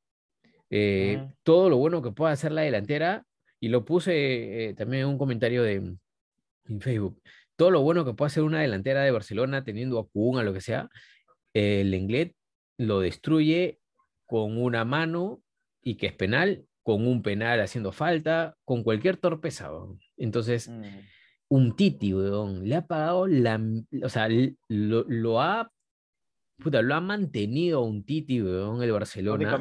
Eh, 0.71 1.17
uh 1.19 1.23
-huh. 1.23 1.37
Todo 1.43 1.69
lo 1.69 1.77
bueno 1.77 2.01
que 2.01 2.13
pueda 2.13 2.33
hacer 2.33 2.53
la 2.53 2.63
delantera, 2.63 3.27
y 3.61 3.69
lo 3.69 3.85
puse 3.85 4.71
eh, 4.71 4.75
también 4.75 5.03
en 5.03 5.09
un 5.09 5.19
comentario 5.19 5.63
de, 5.63 5.75
en 5.75 6.81
Facebook, 6.81 7.21
todo 7.57 7.71
lo 7.71 7.83
bueno 7.83 8.05
que 8.05 8.15
puede 8.15 8.29
hacer 8.29 8.43
una 8.43 8.63
delantera 8.63 9.03
de 9.03 9.11
Barcelona 9.11 9.65
teniendo 9.65 9.99
a 9.99 10.09
Kun, 10.09 10.39
a 10.39 10.43
lo 10.43 10.55
que 10.55 10.63
sea, 10.63 10.89
el 11.53 11.93
Englet 11.93 12.35
lo 12.79 13.01
destruye 13.01 13.81
con 14.25 14.57
una 14.57 14.85
mano 14.85 15.43
y 15.83 15.97
que 15.97 16.07
es 16.07 16.15
penal 16.15 16.65
con 16.83 17.07
un 17.07 17.23
penal 17.23 17.61
haciendo 17.61 17.93
falta, 17.93 18.57
con 18.65 18.83
cualquier 18.83 19.19
torpeza. 19.19 19.71
Entonces, 20.17 20.69
mm. 20.69 20.85
Un 21.51 21.75
Titi, 21.75 22.15
weón, 22.15 22.69
le 22.69 22.77
ha 22.77 22.87
pagado 22.87 23.27
la. 23.27 23.61
O 24.03 24.09
sea, 24.09 24.29
lo, 24.69 25.05
lo 25.09 25.41
ha. 25.41 25.71
Puta, 26.63 26.81
lo 26.83 26.95
ha 26.95 27.01
mantenido 27.01 27.83
un 27.83 28.05
Titi, 28.05 28.41
weón, 28.41 28.83
el 28.83 28.93
Barcelona. 28.93 29.59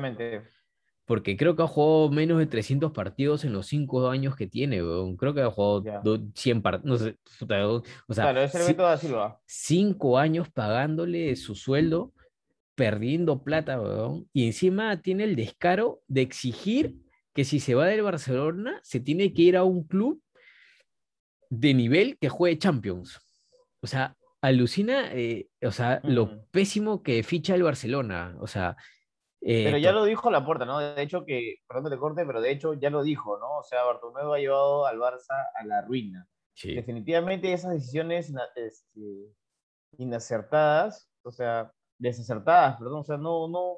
Porque 1.05 1.35
creo 1.35 1.55
que 1.55 1.63
ha 1.63 1.67
jugado 1.67 2.11
menos 2.11 2.37
de 2.37 2.45
300 2.45 2.91
partidos 2.91 3.43
en 3.43 3.51
los 3.51 3.65
5 3.65 4.09
años 4.09 4.35
que 4.35 4.45
tiene, 4.45 4.83
weón. 4.83 5.17
Creo 5.17 5.33
que 5.33 5.41
ha 5.41 5.49
jugado 5.49 5.83
yeah. 5.83 6.01
100 6.35 6.61
partidos. 6.61 6.85
No 6.85 7.03
sé, 7.03 7.17
puta, 7.39 7.67
o 7.67 7.83
sea, 8.09 8.25
claro, 8.25 8.41
es 8.41 8.53
el 8.53 8.77
da 8.77 8.95
Silva. 8.95 9.41
5 9.47 10.19
años 10.19 10.49
pagándole 10.49 11.35
su 11.35 11.55
sueldo 11.55 12.13
perdiendo 12.75 13.43
plata, 13.43 13.81
weón, 13.81 14.29
y 14.31 14.45
encima 14.45 15.01
tiene 15.01 15.25
el 15.25 15.35
descaro 15.35 16.01
de 16.07 16.21
exigir 16.21 16.95
que 17.33 17.43
si 17.43 17.59
se 17.59 17.75
va 17.75 17.87
del 17.87 18.03
Barcelona, 18.03 18.79
se 18.83 19.01
tiene 19.01 19.33
que 19.33 19.41
ir 19.41 19.57
a 19.57 19.63
un 19.63 19.83
club 19.83 20.21
de 21.49 21.73
nivel 21.73 22.17
que 22.19 22.29
juegue 22.29 22.57
Champions. 22.57 23.19
O 23.81 23.87
sea, 23.87 24.15
alucina, 24.41 25.13
eh, 25.13 25.49
o 25.61 25.71
sea, 25.71 25.99
lo 26.03 26.45
pésimo 26.51 27.03
que 27.03 27.23
ficha 27.23 27.55
el 27.55 27.63
Barcelona. 27.63 28.35
O 28.39 28.47
sea. 28.47 28.77
Eh, 29.41 29.63
pero 29.65 29.77
ya 29.77 29.91
lo 29.91 30.03
dijo 30.03 30.29
la 30.31 30.45
puerta, 30.45 30.65
¿no? 30.65 30.79
De 30.79 31.01
hecho, 31.01 31.25
que, 31.25 31.57
perdón 31.67 31.85
que 31.85 31.89
te 31.91 31.99
corte, 31.99 32.25
pero 32.25 32.41
de 32.41 32.51
hecho 32.51 32.73
ya 32.73 32.89
lo 32.89 33.03
dijo, 33.03 33.37
¿no? 33.39 33.59
O 33.59 33.63
sea, 33.63 33.83
Bartomeu 33.83 34.33
ha 34.33 34.39
llevado 34.39 34.85
al 34.85 34.97
Barça 34.97 35.47
a 35.55 35.65
la 35.65 35.81
ruina. 35.81 36.27
Sí. 36.53 36.75
Definitivamente 36.75 37.53
esas 37.53 37.71
decisiones 37.71 38.33
este, 38.55 39.33
inacertadas, 39.97 41.09
o 41.23 41.31
sea, 41.31 41.71
desacertadas, 41.97 42.77
perdón, 42.77 42.99
o 42.99 43.03
sea, 43.05 43.15
no, 43.15 43.47
no, 43.47 43.77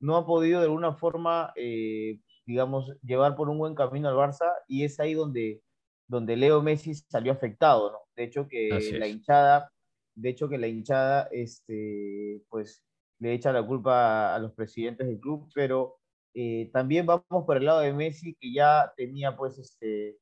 no 0.00 0.16
ha 0.16 0.26
podido 0.26 0.60
de 0.60 0.66
alguna 0.66 0.92
forma 0.92 1.54
eh, 1.56 2.20
digamos, 2.48 2.90
llevar 3.02 3.36
por 3.36 3.50
un 3.50 3.58
buen 3.58 3.74
camino 3.74 4.08
al 4.08 4.16
Barça 4.16 4.50
y 4.66 4.82
es 4.82 4.98
ahí 4.98 5.12
donde, 5.12 5.60
donde 6.08 6.36
Leo 6.36 6.62
Messi 6.62 6.94
salió 6.94 7.32
afectado, 7.32 7.92
¿no? 7.92 7.98
De 8.16 8.24
hecho 8.24 8.48
que 8.48 8.68
la 8.98 9.06
hinchada, 9.06 9.70
de 10.14 10.30
hecho 10.30 10.48
que 10.48 10.58
la 10.58 10.66
hinchada, 10.66 11.28
este, 11.30 12.42
pues, 12.48 12.82
le 13.20 13.34
echa 13.34 13.52
la 13.52 13.64
culpa 13.64 14.34
a 14.34 14.38
los 14.38 14.52
presidentes 14.52 15.06
del 15.06 15.20
club, 15.20 15.48
pero 15.54 15.98
eh, 16.34 16.70
también 16.72 17.06
vamos 17.06 17.24
por 17.46 17.58
el 17.58 17.66
lado 17.66 17.80
de 17.80 17.92
Messi 17.92 18.34
que 18.40 18.52
ya 18.52 18.92
tenía, 18.96 19.36
pues, 19.36 19.58
este, 19.58 20.18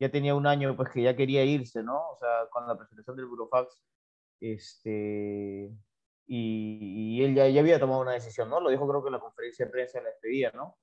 ya 0.00 0.10
tenía 0.10 0.34
un 0.34 0.46
año, 0.46 0.76
pues, 0.76 0.90
que 0.90 1.02
ya 1.02 1.16
quería 1.16 1.44
irse, 1.44 1.82
¿no? 1.82 1.96
O 2.10 2.18
sea, 2.18 2.48
con 2.50 2.66
la 2.66 2.76
presentación 2.76 3.16
del 3.16 3.26
Burofax, 3.26 3.80
este, 4.40 5.70
y, 6.26 7.18
y 7.20 7.24
él 7.24 7.34
ya, 7.34 7.48
ya, 7.48 7.60
había 7.60 7.80
tomado 7.80 8.02
una 8.02 8.12
decisión, 8.12 8.50
¿no? 8.50 8.60
Lo 8.60 8.70
dijo 8.70 8.88
creo 8.88 9.02
que 9.02 9.08
en 9.08 9.14
la 9.14 9.20
conferencia 9.20 9.66
de 9.66 9.72
prensa 9.72 9.98
en 9.98 10.04
la 10.04 10.10
despedida, 10.10 10.52
¿no? 10.54 10.76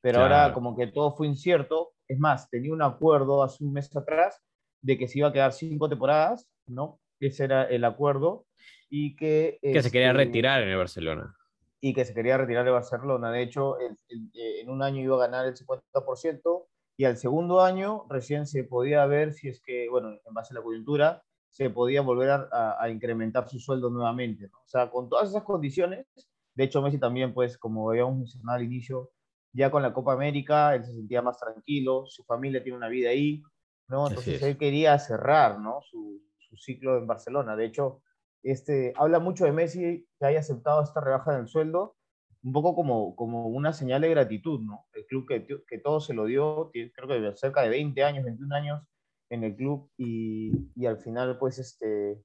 Pero 0.00 0.18
claro. 0.18 0.34
ahora 0.34 0.54
como 0.54 0.76
que 0.76 0.86
todo 0.86 1.12
fue 1.12 1.26
incierto. 1.26 1.92
Es 2.06 2.18
más, 2.18 2.48
tenía 2.50 2.72
un 2.72 2.82
acuerdo 2.82 3.42
hace 3.42 3.64
un 3.64 3.72
mes 3.72 3.94
atrás 3.94 4.42
de 4.82 4.96
que 4.96 5.08
se 5.08 5.18
iba 5.18 5.28
a 5.28 5.32
quedar 5.32 5.52
cinco 5.52 5.88
temporadas, 5.88 6.48
¿no? 6.66 7.00
Ese 7.20 7.44
era 7.44 7.64
el 7.64 7.84
acuerdo. 7.84 8.46
Y 8.90 9.16
que... 9.16 9.58
Que 9.60 9.70
este, 9.70 9.82
se 9.82 9.90
quería 9.90 10.10
este, 10.10 10.24
retirar 10.24 10.62
en 10.62 10.68
el 10.70 10.76
Barcelona. 10.76 11.34
Y 11.80 11.92
que 11.92 12.04
se 12.04 12.14
quería 12.14 12.38
retirar 12.38 12.64
de 12.64 12.70
Barcelona. 12.70 13.30
De 13.30 13.42
hecho, 13.42 13.78
el, 13.78 13.96
el, 14.08 14.30
eh, 14.34 14.60
en 14.60 14.70
un 14.70 14.82
año 14.82 15.02
iba 15.02 15.16
a 15.16 15.26
ganar 15.26 15.46
el 15.46 15.54
50% 15.54 16.66
y 16.96 17.04
al 17.04 17.16
segundo 17.16 17.60
año 17.60 18.06
recién 18.08 18.46
se 18.46 18.64
podía 18.64 19.06
ver 19.06 19.32
si 19.32 19.48
es 19.48 19.60
que, 19.60 19.88
bueno, 19.88 20.10
en 20.10 20.34
base 20.34 20.52
a 20.52 20.58
la 20.58 20.62
coyuntura, 20.62 21.22
se 21.50 21.70
podía 21.70 22.02
volver 22.02 22.30
a, 22.30 22.76
a 22.80 22.90
incrementar 22.90 23.48
su 23.48 23.58
sueldo 23.58 23.90
nuevamente. 23.90 24.48
¿no? 24.50 24.58
O 24.58 24.68
sea, 24.68 24.90
con 24.90 25.08
todas 25.08 25.30
esas 25.30 25.44
condiciones, 25.44 26.06
de 26.54 26.64
hecho 26.64 26.82
Messi 26.82 26.98
también, 26.98 27.32
pues, 27.32 27.56
como 27.56 27.88
habíamos 27.90 28.16
mencionado 28.16 28.58
al 28.58 28.64
inicio, 28.64 29.10
ya 29.52 29.70
con 29.70 29.82
la 29.82 29.92
Copa 29.92 30.12
América, 30.12 30.74
él 30.74 30.84
se 30.84 30.92
sentía 30.92 31.22
más 31.22 31.38
tranquilo, 31.38 32.04
su 32.06 32.24
familia 32.24 32.62
tiene 32.62 32.78
una 32.78 32.88
vida 32.88 33.10
ahí, 33.10 33.42
¿no? 33.88 34.08
Entonces 34.08 34.42
él 34.42 34.58
quería 34.58 34.98
cerrar, 34.98 35.58
¿no? 35.58 35.80
Su, 35.82 36.22
su, 36.38 36.56
ciclo 36.56 36.98
en 36.98 37.06
Barcelona. 37.06 37.56
De 37.56 37.66
hecho, 37.66 38.02
este, 38.42 38.92
habla 38.96 39.18
mucho 39.18 39.44
de 39.44 39.52
Messi 39.52 40.06
que 40.18 40.26
haya 40.26 40.40
aceptado 40.40 40.82
esta 40.82 41.00
rebaja 41.00 41.36
del 41.36 41.48
sueldo, 41.48 41.96
un 42.42 42.52
poco 42.52 42.74
como, 42.74 43.16
como 43.16 43.46
una 43.46 43.72
señal 43.72 44.02
de 44.02 44.10
gratitud, 44.10 44.60
¿no? 44.60 44.86
El 44.92 45.06
club 45.06 45.26
que, 45.26 45.46
que 45.66 45.78
todo 45.78 46.00
se 46.00 46.14
lo 46.14 46.26
dio, 46.26 46.70
creo 46.72 47.08
que 47.08 47.36
cerca 47.36 47.62
de 47.62 47.70
20 47.70 48.04
años, 48.04 48.24
21 48.24 48.54
años 48.54 48.82
en 49.30 49.44
el 49.44 49.56
club 49.56 49.90
y, 49.96 50.52
y 50.74 50.86
al 50.86 50.98
final 50.98 51.38
pues 51.38 51.58
este, 51.58 52.22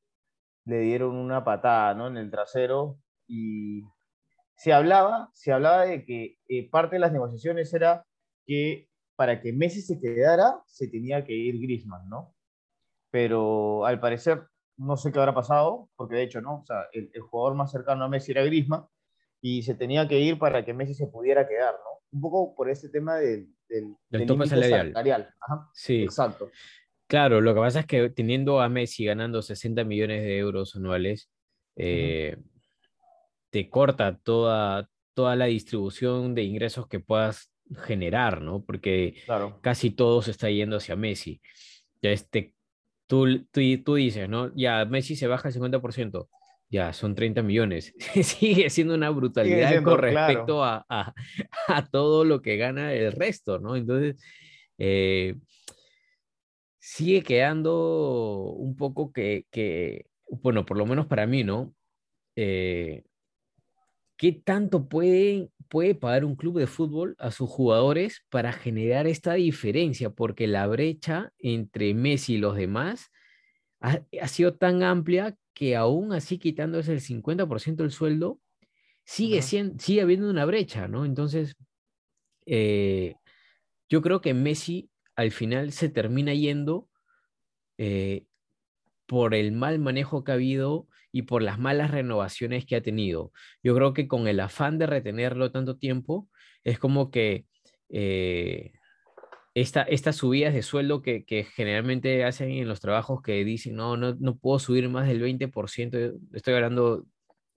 le 0.65 0.79
dieron 0.79 1.15
una 1.15 1.43
patada, 1.43 1.93
¿no? 1.93 2.07
En 2.07 2.17
el 2.17 2.31
trasero 2.31 2.99
y, 3.27 3.83
se 4.55 4.73
hablaba, 4.73 5.29
se 5.33 5.51
hablaba 5.51 5.85
de 5.85 6.05
que 6.05 6.37
eh, 6.47 6.69
parte 6.69 6.95
de 6.95 6.99
las 6.99 7.11
negociaciones 7.11 7.73
era 7.73 8.05
que 8.45 8.89
para 9.15 9.41
que 9.41 9.53
Messi 9.53 9.81
se 9.81 9.99
quedara, 9.99 10.61
se 10.65 10.87
tenía 10.87 11.23
que 11.23 11.33
ir 11.33 11.59
Griezmann, 11.59 12.09
¿no? 12.09 12.33
Pero 13.11 13.85
al 13.85 13.99
parecer 13.99 14.43
no 14.77 14.97
sé 14.97 15.11
qué 15.11 15.19
habrá 15.19 15.33
pasado, 15.33 15.89
porque 15.95 16.15
de 16.15 16.23
hecho, 16.23 16.41
¿no? 16.41 16.61
O 16.61 16.65
sea, 16.65 16.87
el, 16.91 17.09
jugador 17.21 17.55
más 17.55 17.71
cercano 17.71 18.03
a 18.03 18.09
Messi 18.09 18.31
era 18.31 18.43
Griezmann 18.43 18.85
y 19.41 19.61
se 19.63 19.75
tenía 19.75 20.07
que 20.07 20.19
ir 20.19 20.39
para 20.39 20.65
que 20.65 20.73
Messi 20.73 20.93
se 20.93 21.07
pudiera 21.07 21.47
quedar, 21.47 21.73
¿no? 21.73 22.01
Un 22.11 22.21
poco 22.21 22.55
por 22.55 22.69
ese 22.69 22.89
tema 22.89 23.17
del, 23.17 23.49
del, 23.67 23.95
del 24.09 24.25
tope 24.25 24.47
salarial. 24.47 25.33
Sí. 25.73 26.03
Exacto. 26.03 26.49
Claro, 27.07 27.41
lo 27.41 27.53
que 27.53 27.59
pasa 27.59 27.81
es 27.81 27.85
que 27.85 28.09
teniendo 28.09 28.61
a 28.61 28.69
Messi 28.69 29.05
ganando 29.05 29.41
60 29.41 29.83
millones 29.83 30.23
de 30.23 30.37
euros 30.37 30.75
anuales, 30.75 31.29
eh, 31.75 32.37
te 33.53 33.69
corta 33.69 34.17
toda, 34.17 34.89
toda 35.13 35.35
la 35.35 35.45
distribución 35.45 36.33
de 36.33 36.41
ingresos 36.41 36.87
que 36.87 36.99
puedas 36.99 37.51
generar, 37.83 38.41
¿no? 38.41 38.65
Porque 38.65 39.21
casi 39.61 39.91
todo 39.91 40.23
se 40.23 40.31
está 40.31 40.49
yendo 40.49 40.77
hacia 40.77 40.95
Messi. 40.95 41.39
Ya 42.01 42.09
este, 42.09 42.55
tú, 43.05 43.45
tú, 43.51 43.61
tú 43.85 43.93
dices, 43.93 44.27
¿no? 44.27 44.51
Ya 44.55 44.83
Messi 44.85 45.15
se 45.15 45.27
baja 45.27 45.49
el 45.49 45.53
50%, 45.53 46.27
ya 46.67 46.93
son 46.93 47.13
30 47.13 47.43
millones. 47.43 47.93
Sigue 48.23 48.71
siendo 48.71 48.95
una 48.95 49.11
brutalidad 49.11 49.83
con 49.83 49.99
respecto 49.99 50.63
a, 50.63 50.83
a, 50.89 51.13
a, 51.67 51.85
todo 51.85 52.25
lo 52.25 52.41
que 52.41 52.57
gana 52.57 52.91
el 52.91 53.11
resto, 53.11 53.59
¿no? 53.59 53.75
Entonces, 53.75 54.15
eh, 54.79 55.35
sigue 56.79 57.21
quedando 57.21 58.51
un 58.57 58.75
poco 58.75 59.13
que, 59.13 59.45
que, 59.51 60.07
bueno, 60.27 60.65
por 60.65 60.75
lo 60.75 60.87
menos 60.87 61.05
para 61.05 61.27
mí, 61.27 61.43
¿no? 61.43 61.75
Eh, 62.35 63.03
¿Qué 64.17 64.31
tanto 64.31 64.87
puede, 64.87 65.49
puede 65.69 65.95
pagar 65.95 66.25
un 66.25 66.35
club 66.35 66.59
de 66.59 66.67
fútbol 66.67 67.15
a 67.19 67.31
sus 67.31 67.49
jugadores 67.49 68.23
para 68.29 68.53
generar 68.53 69.07
esta 69.07 69.33
diferencia? 69.33 70.11
Porque 70.11 70.47
la 70.47 70.67
brecha 70.67 71.31
entre 71.39 71.93
Messi 71.93 72.35
y 72.35 72.37
los 72.37 72.55
demás 72.55 73.11
ha, 73.79 74.27
sido 74.27 74.55
tan 74.55 74.81
amplia 74.81 75.35
que 75.53 75.75
aún 75.75 76.13
así 76.13 76.37
quitándose 76.39 76.93
el 76.93 77.01
50% 77.01 77.83
del 77.83 77.91
sueldo, 77.91 78.39
sigue, 79.03 79.41
siendo, 79.41 79.77
sigue 79.77 80.01
habiendo 80.01 80.29
una 80.29 80.45
brecha, 80.45 80.87
¿no? 80.87 81.05
Entonces, 81.05 81.55
eh, 82.45 83.15
yo 83.89 84.01
creo 84.01 84.21
que 84.21 84.33
Messi 84.33 84.89
al 85.15 85.31
final 85.31 85.71
se 85.71 85.89
termina 85.89 86.33
yendo 86.33 86.89
eh, 87.77 88.25
por 89.05 89.35
el 89.35 89.51
mal 89.51 89.79
manejo 89.79 90.23
que 90.23 90.31
ha 90.31 90.35
habido 90.35 90.87
y 91.13 91.21
por 91.21 91.41
las 91.41 91.59
malas 91.59 91.91
renovaciones 91.91 92.65
que 92.65 92.75
ha 92.75 92.81
tenido. 92.81 93.31
Yo 93.63 93.75
creo 93.75 93.93
que 93.93 94.07
con 94.09 94.27
el 94.27 94.41
afán 94.41 94.77
de 94.79 94.87
retenerlo 94.87 95.51
tanto 95.51 95.77
tiempo, 95.77 96.27
es 96.63 96.79
como 96.79 97.11
que 97.11 97.45
eh, 97.89 98.73
estas 99.53 100.15
subidas 100.15 100.53
de 100.53 100.63
sueldo 100.63 101.03
que, 101.03 101.47
generalmente 101.55 102.25
hacen 102.25 102.49
en 102.49 102.67
los 102.67 102.81
trabajos 102.81 103.21
que 103.21 103.45
dicen, 103.45 103.75
no, 103.75 103.95
no, 103.95 104.15
no 104.19 104.35
puedo 104.37 104.57
subir 104.57 104.89
más 104.89 105.07
del 105.07 105.21
20%, 105.21 106.19
estoy 106.33 106.53
hablando 106.55 107.05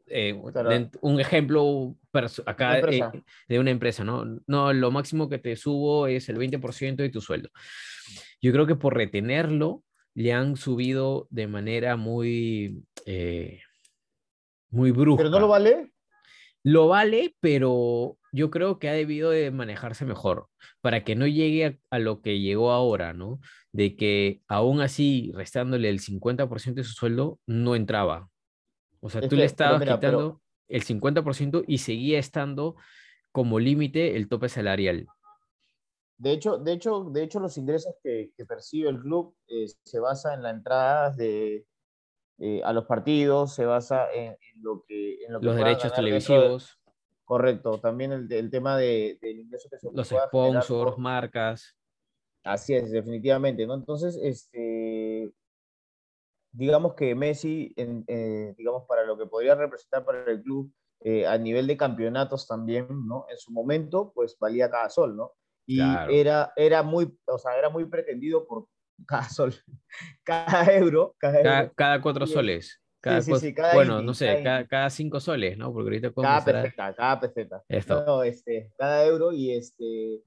eh, 0.09 0.35
de 0.35 0.91
un 1.01 1.19
ejemplo 1.19 1.97
acá 2.45 2.79
eh, 2.79 3.03
de 3.49 3.59
una 3.59 3.71
empresa, 3.71 4.05
¿no? 4.05 4.25
No, 4.47 4.73
lo 4.73 4.91
máximo 4.91 5.29
que 5.29 5.39
te 5.39 5.57
subo 5.57 6.07
es 6.07 6.29
el 6.29 6.37
20% 6.37 6.97
de 6.97 7.09
tu 7.09 7.21
sueldo. 7.21 7.49
Yo 8.41 8.53
creo 8.53 8.67
que 8.67 8.77
por 8.77 8.95
retenerlo, 8.95 9.83
le 10.17 10.33
han 10.33 10.57
subido 10.57 11.29
de 11.31 11.47
manera 11.47 11.97
muy, 11.97 12.83
eh, 13.05 13.61
muy 14.71 14.91
brusca. 14.91 15.19
¿Pero 15.19 15.31
no 15.31 15.41
lo 15.41 15.49
vale? 15.49 15.93
Lo 16.63 16.89
vale, 16.89 17.37
pero 17.39 18.17
yo 18.33 18.51
creo 18.51 18.79
que 18.79 18.89
ha 18.89 18.95
debido 18.95 19.31
de 19.31 19.51
manejarse 19.51 20.07
mejor 20.07 20.49
para 20.81 21.05
que 21.05 21.17
no 21.17 21.27
llegue 21.27 21.79
a, 21.91 21.99
lo 21.99 22.23
que 22.23 22.41
llegó 22.41 22.73
ahora, 22.73 23.13
¿no? 23.13 23.41
De 23.73 23.95
que 23.95 24.41
aún 24.49 24.81
así, 24.81 25.33
restándole 25.35 25.91
el 25.91 26.01
50% 26.01 26.75
de 26.75 26.85
su 26.85 26.95
sueldo, 26.95 27.39
no 27.47 27.77
entraba. 27.77 28.31
O 29.01 29.11
sea, 29.11 29.21
tú 29.21 29.37
le 29.37 29.45
estabas 29.45 29.83
quitando 29.83 30.41
el 30.69 30.83
50% 30.83 31.63
y 31.69 31.79
seguía 31.79 32.19
estando 32.19 32.77
como 33.33 33.61
límite 33.61 34.17
el 34.17 34.29
tope 34.29 34.49
salarial. 34.49 35.09
De 36.19 36.33
hecho, 36.33 36.57
de 36.59 36.73
hecho, 36.73 37.05
de 37.05 37.23
hecho 37.23 37.41
los 37.41 37.59
ingresos 37.59 37.95
que, 38.03 38.33
percibe 38.49 38.89
el 38.89 39.01
club 39.01 39.35
eh, 39.49 39.67
se 39.83 40.01
basa 40.01 40.33
en 40.33 40.43
la 40.43 40.51
entrada 40.51 41.11
de, 41.11 41.67
eh, 42.39 42.63
a 42.65 42.73
los 42.73 42.87
partidos, 42.87 43.55
se 43.55 43.67
basa 43.67 44.11
en, 44.13 44.37
lo 44.63 44.83
que... 44.87 45.23
En 45.25 45.35
los 45.35 45.43
derechos 45.57 45.93
televisivos. 45.93 46.81
correcto, 47.25 47.79
también 47.81 48.13
el, 48.13 48.51
tema 48.51 48.79
de, 48.79 49.19
del 49.21 49.41
ingreso 49.41 49.69
que 49.69 49.79
se 49.79 49.89
Los 49.93 50.09
sponsors, 50.09 50.97
marcas. 50.97 51.77
Así 52.45 52.75
es, 52.75 52.91
definitivamente, 52.91 53.67
¿no? 53.67 53.75
Entonces, 53.75 54.19
este, 54.23 55.31
digamos 56.53 56.95
que 56.95 57.15
Messi, 57.15 57.75
eh, 57.77 58.55
digamos, 58.57 58.85
para 58.85 59.05
lo 59.05 59.19
que 59.19 59.27
podría 59.27 59.55
representar 59.55 60.05
para 60.05 60.25
el 60.31 60.43
club 60.43 60.73
a 61.29 61.37
nivel 61.37 61.67
de 61.67 61.77
campeonatos 61.77 62.49
también, 62.49 62.89
¿no? 63.07 63.27
En 63.29 63.37
su 63.37 63.53
momento, 63.53 64.13
pues 64.15 64.37
valía 64.41 64.71
cada 64.71 64.89
sol, 64.89 65.15
¿no? 65.15 65.35
Y 65.67 65.81
era, 66.11 66.53
era, 66.57 66.83
muy, 66.83 67.19
o 67.27 67.39
sea, 67.39 67.57
era 67.59 67.69
muy 67.69 67.85
pretendido 67.87 68.47
por 68.47 68.67
cada 69.07 69.29
sol, 69.29 69.55
cada 70.25 70.73
euro. 70.75 71.15
Cada, 71.19 71.71
cada, 71.71 72.01
cuatro 72.01 72.27
soles. 72.27 72.81
Cada 73.01 73.21
sí, 73.21 73.35
sí, 73.37 73.55
cada 73.55 73.75
bueno, 73.75 74.03
no 74.03 74.15
sé, 74.15 74.43
cada, 74.43 74.67
cada, 74.67 74.91
cinco 74.91 75.21
soles, 75.21 75.57
¿no? 75.59 75.73
Porque 75.73 75.89
ahorita 75.89 76.13
cada 76.13 76.45
peseta, 76.45 76.95
cada 76.95 77.21
peseta. 77.21 77.65
Esto. 77.69 78.23
este, 78.23 78.73
cada 78.77 79.05
euro 79.05 79.33
y 79.33 79.53
este 79.53 80.23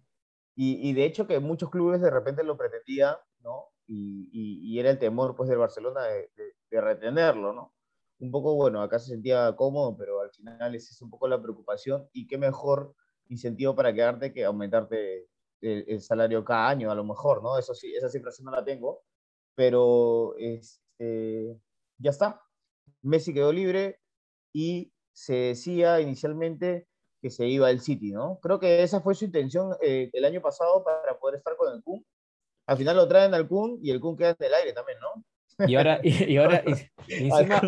y, 0.62 0.90
y, 0.90 0.94
de 0.94 1.06
hecho 1.06 1.26
que 1.26 1.40
muchos 1.40 1.70
clubes 1.70 2.02
de 2.02 2.10
repente 2.10 2.44
lo 2.44 2.58
pretendían, 2.58 3.16
¿no? 3.40 3.70
Y, 3.88 4.30
y, 4.34 4.78
era 4.78 4.92
el 4.92 5.00
temor 5.00 5.34
pues 5.36 5.48
del 5.48 5.58
Barcelona 5.58 6.04
de, 6.04 6.30
de, 6.70 6.82
retenerlo, 6.82 7.54
¿no? 7.54 7.74
Un 8.20 8.30
poco, 8.30 8.56
bueno, 8.56 8.82
acá 8.82 9.00
se 9.00 9.08
sentía 9.08 9.56
cómodo, 9.56 9.96
pero 9.98 10.20
al 10.20 10.32
final 10.32 10.76
esa 10.76 10.92
es 10.92 11.02
un 11.02 11.10
poco 11.10 11.30
la 11.30 11.42
preocupación 11.42 12.10
y 12.12 12.28
qué 12.28 12.38
mejor 12.38 12.94
incentivo 13.30 13.74
para 13.74 13.94
quedarte 13.94 14.34
que 14.34 14.44
aumentarte 14.44 15.29
el, 15.62 16.02
salario 16.02 16.44
cada 16.44 16.70
año, 16.70 16.92
a 16.92 16.96
lo 16.96 17.04
mejor, 17.04 17.44
¿no? 17.44 17.58
Eso 17.58 17.74
sí, 17.74 17.94
esa 17.94 18.10
cifra 18.10 18.32
sí 18.32 18.44
no 18.44 18.52
la 18.52 18.64
tengo, 18.64 19.04
pero 19.56 20.36
este, 20.38 21.60
ya 21.98 22.12
está. 22.12 22.42
Messi 23.02 23.34
quedó 23.34 23.52
libre 23.52 24.00
y 24.54 24.92
se 25.14 25.34
decía 25.34 26.00
inicialmente 26.02 26.88
que 27.22 27.30
se 27.30 27.48
iba 27.48 27.68
al 27.68 27.82
City, 27.82 28.12
¿no? 28.12 28.40
Creo 28.42 28.60
que 28.60 28.84
esa 28.84 29.02
fue 29.02 29.16
su 29.16 29.26
intención 29.26 29.76
eh, 29.82 30.10
el 30.14 30.26
año 30.26 30.42
pasado 30.42 30.84
para 30.84 31.20
poder 31.20 31.38
estar 31.38 31.56
con 31.58 31.74
el 31.74 31.84
Kun. 31.84 32.06
Al 32.66 32.78
final 32.78 32.96
lo 32.96 33.08
traen 33.08 33.34
al 33.34 33.48
Kun 33.48 33.80
y 33.82 33.92
el 33.92 34.00
Kun 34.00 34.16
queda 34.16 34.30
en 34.32 34.46
el 34.46 34.54
aire 34.54 34.74
también, 34.74 35.00
¿no? 35.00 35.24
Y 35.68 35.76
ahora, 35.76 36.00
y, 36.04 36.38
ahora 36.38 36.64
encima, 37.08 37.62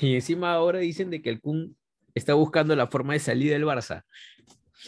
y 0.00 0.14
encima 0.16 0.54
ahora 0.54 0.80
dicen 0.80 1.10
de 1.10 1.22
que 1.22 1.30
el 1.30 1.40
Kun 1.40 1.76
está 2.14 2.34
buscando 2.34 2.74
la 2.74 2.88
forma 2.88 3.12
de 3.12 3.20
salir 3.20 3.52
del 3.52 3.64
Barça. 3.64 4.04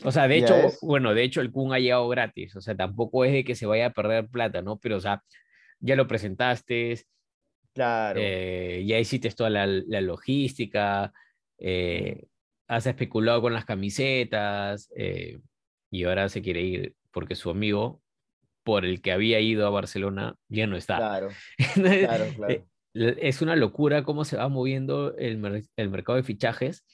O 0.05 0.13
sea, 0.13 0.29
de 0.29 0.39
hecho, 0.39 0.55
bueno, 0.83 1.15
de 1.15 1.23
hecho 1.23 1.41
el 1.41 1.51
Kun 1.51 1.73
ha 1.73 1.79
llegado 1.79 2.09
gratis, 2.09 2.55
o 2.57 2.61
sea, 2.61 2.77
tampoco 2.77 3.25
es 3.25 3.33
de 3.33 3.45
que 3.45 3.55
se 3.55 3.67
vaya 3.67 3.87
a 3.87 3.93
perder 3.93 4.29
plata, 4.29 4.63
¿no? 4.63 4.79
Pero, 4.79 4.97
o 4.97 5.01
sea, 5.01 5.23
ya 5.81 5.97
lo 5.97 6.07
presentaste, 6.07 7.03
claro. 7.75 8.21
Eh, 8.23 8.85
ya 8.87 8.99
hiciste 8.99 9.31
toda 9.31 9.51
la, 9.51 9.67
logística, 10.01 11.13
eh, 11.59 12.27
has 12.69 12.87
especulado 12.87 13.41
con 13.41 13.55
las 13.55 13.65
camisetas 13.65 14.91
eh, 14.97 15.39
y 15.91 16.05
ahora 16.05 16.29
se 16.29 16.43
quiere 16.43 16.63
ir 16.63 16.95
porque 17.11 17.35
su 17.35 17.51
amigo, 17.51 18.01
por 18.63 18.85
el 18.85 19.01
que 19.01 19.13
había 19.13 19.41
ido 19.41 19.67
a 19.67 19.71
Barcelona, 19.71 20.37
ya 20.49 20.67
no 20.67 20.77
está. 20.77 20.99
Claro, 20.99 21.29
claro, 21.75 22.25
claro. 22.37 22.65
Es 22.95 23.43
una 23.43 23.55
locura 23.55 24.03
cómo 24.03 24.25
se 24.25 24.37
va 24.37 24.49
moviendo 24.49 25.17
el, 25.17 25.69
el 25.77 25.91
mercado 25.91 26.17
de 26.17 26.25
fichajes 26.25 26.85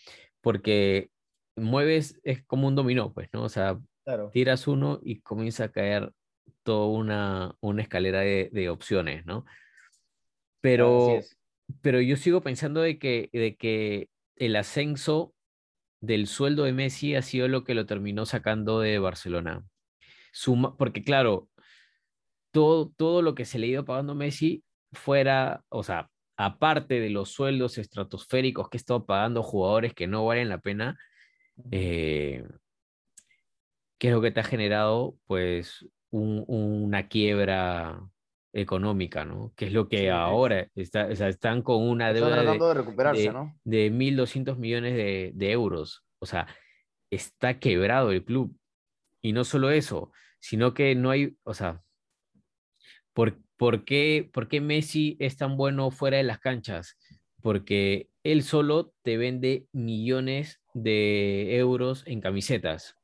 porque 0.40 1.08
mueves, 1.56 2.20
es 2.24 2.44
como 2.44 2.68
un 2.68 2.74
dominó, 2.74 3.12
pues, 3.12 3.28
¿no? 3.32 3.44
O 3.44 3.48
sea, 3.48 3.78
tiras 4.32 4.66
uno 4.66 5.00
y 5.02 5.20
comienza 5.20 5.64
a 5.64 5.72
caer 5.72 6.12
toda 6.62 6.86
una, 6.86 7.54
una 7.60 7.82
escalera 7.82 8.20
de, 8.20 8.68
opciones, 8.68 9.24
¿no? 9.26 9.44
Pero, 10.60 11.20
pero 11.80 12.00
yo 12.00 12.16
sigo 12.16 12.40
pensando 12.40 12.80
de 12.80 12.98
que, 12.98 13.28
de 13.32 13.56
que 13.56 14.08
el 14.36 14.56
ascenso 14.56 15.34
del 16.00 16.26
sueldo 16.26 16.64
de 16.64 16.72
Messi 16.72 17.14
ha 17.14 17.22
sido 17.22 17.48
lo 17.48 17.64
que 17.64 17.74
lo 17.74 17.86
terminó 17.86 18.26
sacando 18.26 18.80
de 18.80 18.98
Barcelona. 18.98 19.64
Suma, 20.32 20.76
porque 20.76 21.02
claro, 21.02 21.48
todo, 22.50 22.92
todo 22.96 23.22
lo 23.22 23.34
que 23.34 23.44
se 23.44 23.58
le 23.58 23.66
ha 23.66 23.70
ido 23.70 23.84
pagando 23.84 24.14
Messi 24.14 24.64
fuera, 24.92 25.64
o 25.68 25.82
sea, 25.82 26.10
aparte 26.36 27.00
de 27.00 27.10
los 27.10 27.30
sueldos 27.30 27.78
estratosféricos 27.78 28.68
que 28.68 28.76
he 28.76 28.78
estado 28.78 29.06
pagando 29.06 29.42
jugadores 29.42 29.94
que 29.94 30.06
no 30.06 30.24
valen 30.24 30.48
la 30.48 30.58
pena, 30.58 30.98
eh, 31.70 32.44
¿qué 33.98 34.08
es 34.08 34.14
lo 34.14 34.20
que 34.20 34.30
te 34.30 34.40
ha 34.40 34.44
generado? 34.44 35.16
Pues 35.26 35.86
una 36.10 37.08
quiebra 37.08 38.00
económica, 38.52 39.24
¿no? 39.24 39.52
Que 39.56 39.66
es 39.66 39.72
lo 39.72 39.88
que 39.88 40.10
ahora 40.10 40.68
está, 40.76 41.10
están 41.10 41.62
con 41.62 41.82
una 41.82 42.12
deuda 42.12 42.42
de, 42.42 42.58
de, 42.58 42.74
recuperarse, 42.74 43.32
¿no? 43.32 43.58
de 43.64 43.90
1.200 43.90 44.56
millones 44.56 44.94
de, 44.94 45.32
de, 45.34 45.50
euros. 45.50 46.04
O 46.20 46.26
sea, 46.26 46.46
está 47.10 47.58
quebrado 47.58 48.12
el 48.12 48.24
club. 48.24 48.56
Y 49.20 49.32
no 49.32 49.42
solo 49.42 49.70
eso, 49.70 50.12
sino 50.38 50.72
que 50.72 50.94
no 50.94 51.10
hay, 51.10 51.36
o 51.42 51.54
sea, 51.54 51.82
¿por, 53.12 53.38
¿por 53.56 53.84
qué, 53.84 54.30
¿por 54.32 54.48
qué 54.48 54.60
Messi 54.60 55.16
es 55.18 55.36
tan 55.36 55.56
bueno 55.56 55.90
fuera 55.90 56.18
de 56.18 56.24
las 56.24 56.38
canchas? 56.38 56.96
Porque 57.42 58.08
él 58.22 58.42
solo 58.42 58.92
te 59.02 59.16
vende 59.16 59.66
millones 59.72 60.60
de 60.74 61.56
euros 61.56 62.02
en 62.06 62.20
camisetas. 62.20 62.96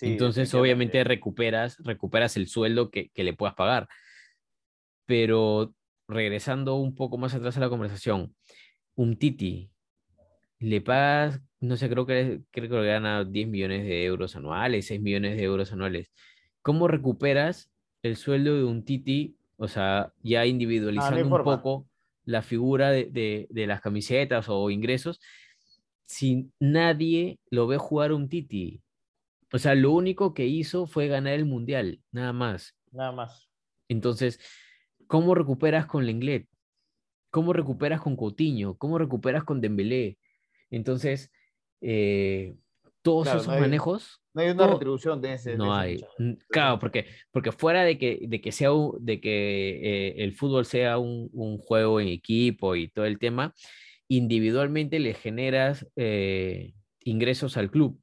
Entonces, 0.00 0.54
obviamente, 0.54 1.02
recuperas, 1.02 1.76
recuperas 1.78 2.36
el 2.36 2.46
sueldo 2.46 2.90
que, 2.90 3.08
que 3.08 3.24
le 3.24 3.32
puedas 3.32 3.56
pagar. 3.56 3.88
Pero 5.06 5.74
regresando 6.06 6.76
un 6.76 6.94
poco 6.94 7.18
más 7.18 7.34
atrás 7.34 7.56
a 7.56 7.60
la 7.60 7.68
conversación, 7.68 8.34
un 8.94 9.16
Titi, 9.16 9.70
le 10.60 10.80
pagas, 10.80 11.40
no 11.60 11.76
sé, 11.76 11.88
creo 11.88 12.06
que, 12.06 12.42
creo 12.50 12.68
que 12.68 12.86
gana 12.86 13.24
10 13.24 13.48
millones 13.48 13.84
de 13.84 14.04
euros 14.04 14.36
anuales, 14.36 14.86
6 14.86 15.00
millones 15.00 15.36
de 15.36 15.42
euros 15.42 15.72
anuales. 15.72 16.12
¿Cómo 16.62 16.88
recuperas 16.88 17.70
el 18.02 18.16
sueldo 18.16 18.56
de 18.56 18.64
un 18.64 18.84
Titi? 18.84 19.36
O 19.56 19.68
sea, 19.68 20.12
ya 20.22 20.46
individualizando 20.46 21.36
un 21.36 21.44
poco 21.44 21.86
la 22.24 22.42
figura 22.42 22.90
de, 22.90 23.46
de, 23.48 23.66
las 23.66 23.80
camisetas 23.80 24.46
o 24.48 24.70
ingresos, 24.70 25.20
si 26.08 26.50
nadie 26.58 27.38
lo 27.50 27.66
ve 27.66 27.76
jugar 27.76 28.12
un 28.12 28.28
Titi. 28.28 28.82
O 29.52 29.58
sea, 29.58 29.74
lo 29.74 29.92
único 29.92 30.34
que 30.34 30.46
hizo 30.46 30.86
fue 30.86 31.06
ganar 31.06 31.34
el 31.34 31.44
mundial, 31.44 32.00
nada 32.10 32.32
más. 32.32 32.74
Nada 32.90 33.12
más. 33.12 33.48
Entonces, 33.88 34.40
¿cómo 35.06 35.34
recuperas 35.34 35.86
con 35.86 36.06
Lenglet? 36.06 36.48
¿Cómo 37.30 37.52
recuperas 37.52 38.00
con 38.00 38.16
Coutinho? 38.16 38.76
¿Cómo 38.76 38.98
recuperas 38.98 39.44
con 39.44 39.60
Dembélé? 39.60 40.18
Entonces, 40.70 41.30
eh, 41.82 42.56
todos 43.02 43.28
esos 43.28 43.48
manejos. 43.48 44.20
No 44.32 44.42
hay 44.42 44.50
una 44.50 44.66
retribución 44.66 45.20
de 45.20 45.34
ese. 45.34 45.56
No 45.56 45.74
hay. 45.74 46.02
Claro, 46.48 46.78
porque, 46.78 47.06
porque 47.30 47.52
fuera 47.52 47.84
de 47.84 47.98
que, 47.98 48.20
de 48.22 48.40
que, 48.40 48.52
sea, 48.52 48.70
de 48.98 49.20
que 49.20 49.80
eh, 49.82 50.14
el 50.24 50.34
fútbol 50.34 50.64
sea 50.64 50.98
un, 50.98 51.28
un, 51.32 51.58
juego 51.58 52.00
en 52.00 52.08
equipo 52.08 52.76
y 52.76 52.88
todo 52.88 53.04
el 53.04 53.18
tema, 53.18 53.54
individualmente 54.08 54.98
le 54.98 55.14
generas 55.14 55.86
eh, 55.96 56.74
ingresos 57.00 57.56
al 57.56 57.70
club 57.70 58.00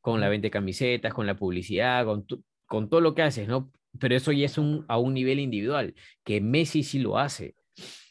con 0.00 0.20
la 0.20 0.28
venta 0.28 0.46
de 0.46 0.50
camisetas, 0.50 1.12
con 1.12 1.26
la 1.26 1.36
publicidad, 1.36 2.04
con, 2.04 2.26
con 2.66 2.88
todo 2.88 3.00
lo 3.00 3.14
que 3.14 3.22
haces, 3.22 3.48
¿no? 3.48 3.70
Pero 3.98 4.16
eso 4.16 4.32
ya 4.32 4.46
es 4.46 4.58
un, 4.58 4.84
a 4.88 4.98
un 4.98 5.14
nivel 5.14 5.38
individual, 5.38 5.94
que 6.24 6.40
Messi 6.40 6.82
sí 6.82 6.98
lo 6.98 7.18
hace. 7.18 7.54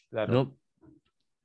Claro. 0.10 0.34
¿no? 0.34 0.58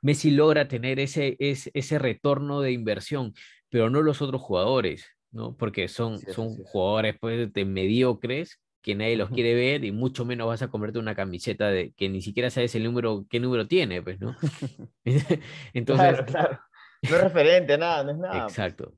Messi 0.03 0.31
logra 0.31 0.69
tener 0.69 1.01
ese, 1.01 1.37
ese, 1.39 1.71
ese, 1.73 1.99
retorno 1.99 2.61
de 2.61 2.73
inversión, 2.73 3.33
pero 3.71 3.91
no 3.91 4.03
los 4.03 4.23
otros 4.23 4.43
jugadores, 4.43 5.07
¿no? 5.31 5.57
Porque 5.57 5.89
son, 5.89 6.19
son 6.19 6.57
jugadores 6.65 7.17
pues, 7.21 7.53
de 7.53 7.65
mediocres 7.65 8.61
que 8.87 8.95
nadie 8.95 9.17
los 9.17 9.31
quiere 9.31 9.53
ver 9.53 9.85
y 9.85 9.91
mucho 9.91 10.25
menos 10.25 10.47
vas 10.47 10.63
a 10.63 10.69
comprarte 10.69 11.01
una 11.01 11.17
camiseta 11.17 11.71
de 11.71 11.93
que 11.97 12.09
ni 12.09 12.23
siquiera 12.23 12.51
sabes 12.51 12.73
el 12.77 12.85
número, 12.85 13.27
qué 13.29 13.41
número 13.41 13.67
tiene, 13.67 14.01
pues, 14.01 14.21
¿no? 14.21 14.37
Entonces, 15.75 16.23
claro, 16.23 16.25
claro. 16.25 16.61
No 17.03 17.17
es 17.17 17.23
referente, 17.25 17.77
nada, 17.77 18.05
no 18.05 18.13
es 18.13 18.19
nada. 18.19 18.43
Pues. 18.45 18.53
Exacto. 18.53 18.95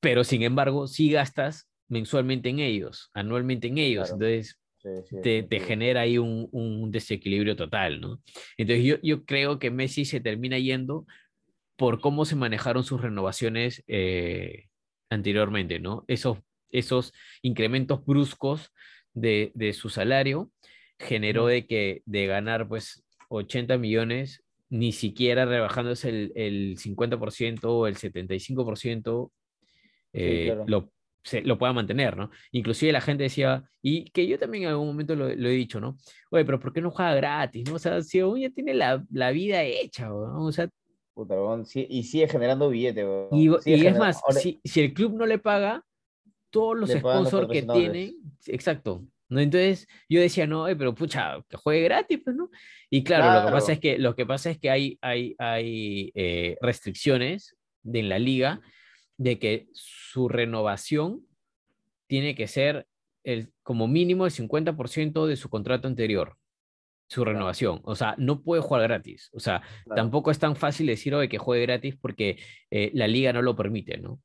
Pero 0.00 0.22
sin 0.22 0.42
embargo, 0.42 0.86
sí 0.86 1.10
gastas 1.10 1.66
mensualmente 1.88 2.50
en 2.50 2.58
ellos, 2.58 3.10
anualmente 3.14 3.68
en 3.68 3.78
ellos. 3.78 4.10
Entonces, 4.10 4.60
te, 5.22 5.42
te, 5.44 5.60
genera 5.60 6.02
ahí 6.02 6.18
un, 6.18 6.50
un, 6.52 6.90
desequilibrio 6.90 7.56
total, 7.56 8.02
¿no? 8.02 8.20
Entonces 8.58 8.84
yo, 8.84 8.96
yo 9.02 9.24
creo 9.24 9.58
que 9.58 9.70
Messi 9.70 10.04
se 10.04 10.20
termina 10.20 10.58
yendo 10.58 11.06
por 11.76 12.02
cómo 12.02 12.26
se 12.26 12.36
manejaron 12.36 12.84
sus 12.84 13.00
renovaciones 13.00 13.82
eh, 13.86 14.66
anteriormente, 15.08 15.78
¿no? 15.78 16.04
Esos, 16.06 16.36
esos 16.68 17.14
incrementos 17.40 18.04
bruscos 18.04 18.72
de, 19.14 19.52
de 19.54 19.72
su 19.72 19.88
salario 19.88 20.50
generó 20.98 21.46
de 21.46 21.66
que 21.66 22.02
de 22.06 22.26
ganar 22.26 22.68
pues 22.68 23.04
80 23.28 23.78
millones, 23.78 24.44
ni 24.68 24.92
siquiera 24.92 25.44
rebajándose 25.44 26.08
el, 26.08 26.32
el 26.34 26.76
50% 26.78 27.60
o 27.64 27.86
el 27.86 27.96
75%, 27.96 29.30
eh, 30.14 30.56
lo, 30.66 30.92
se, 31.22 31.42
lo 31.42 31.58
pueda 31.58 31.72
mantener, 31.72 32.16
¿no? 32.16 32.30
Inclusive 32.52 32.92
la 32.92 33.00
gente 33.00 33.24
decía, 33.24 33.64
y 33.80 34.10
que 34.10 34.26
yo 34.26 34.38
también 34.38 34.64
en 34.64 34.70
algún 34.70 34.88
momento 34.88 35.14
lo, 35.14 35.28
he 35.28 35.50
dicho, 35.50 35.80
¿no? 35.80 35.96
Oye, 36.30 36.44
pero 36.44 36.60
¿por 36.60 36.72
qué 36.72 36.80
no 36.80 36.90
juega 36.90 37.14
gratis, 37.14 37.68
no? 37.68 37.76
O 37.76 37.78
sea, 37.78 38.02
si 38.02 38.20
aún 38.20 38.40
ya 38.40 38.50
tiene 38.50 38.74
la, 38.74 39.04
la 39.10 39.30
vida 39.30 39.62
hecha, 39.62 40.08
¿no? 40.08 40.44
O 40.44 40.52
sea... 40.52 40.68
Puta, 41.14 41.34
y 41.74 42.02
sigue 42.04 42.26
generando 42.26 42.70
billetes, 42.70 43.06
Y, 43.32 43.50
es 43.66 43.98
más, 43.98 44.22
si, 44.40 44.60
si, 44.64 44.80
el 44.80 44.94
club 44.94 45.12
no 45.14 45.26
le 45.26 45.38
paga, 45.38 45.84
todos 46.52 46.78
los 46.78 46.90
sponsors 46.90 47.48
que 47.48 47.62
tienen, 47.62 48.14
exacto, 48.46 49.04
¿no? 49.28 49.40
Entonces 49.40 49.88
yo 50.08 50.20
decía, 50.20 50.46
no, 50.46 50.66
pero 50.78 50.94
pucha, 50.94 51.42
que 51.48 51.56
juegue 51.56 51.82
gratis, 51.82 52.20
pues, 52.22 52.36
¿no? 52.36 52.50
Y 52.90 53.02
claro, 53.02 53.40
Lo, 53.40 53.46
que 53.46 53.52
pasa 53.52 53.72
es 53.72 53.80
que, 53.80 53.98
lo 53.98 54.14
que 54.14 54.26
pasa 54.26 54.50
es 54.50 54.58
que 54.58 54.70
hay, 54.70 54.98
hay, 55.00 55.34
hay 55.38 56.12
eh, 56.14 56.56
restricciones 56.60 57.56
de, 57.82 58.00
en 58.00 58.08
la 58.10 58.18
liga 58.18 58.60
de 59.16 59.38
que 59.38 59.66
su 59.72 60.28
renovación 60.28 61.26
tiene 62.06 62.34
que 62.34 62.46
ser 62.46 62.86
el, 63.24 63.52
como 63.62 63.88
mínimo 63.88 64.26
el 64.26 64.32
50% 64.32 65.26
de 65.26 65.36
su 65.36 65.48
contrato 65.48 65.88
anterior, 65.88 66.36
su 67.08 67.24
renovación. 67.24 67.80
O 67.84 67.94
sea, 67.94 68.14
no 68.18 68.42
puede 68.42 68.60
jugar 68.60 68.82
gratis. 68.82 69.30
O 69.32 69.40
sea, 69.40 69.62
tampoco 69.96 70.30
es 70.30 70.38
tan 70.38 70.56
fácil 70.56 70.86
decir 70.86 71.14
que 71.30 71.38
juegue 71.38 71.62
gratis 71.64 71.96
porque 71.96 72.38
eh, 72.70 72.90
la 72.92 73.08
liga 73.08 73.32
no 73.32 73.40
lo 73.40 73.56
permite, 73.56 73.96
¿no? 73.96 74.20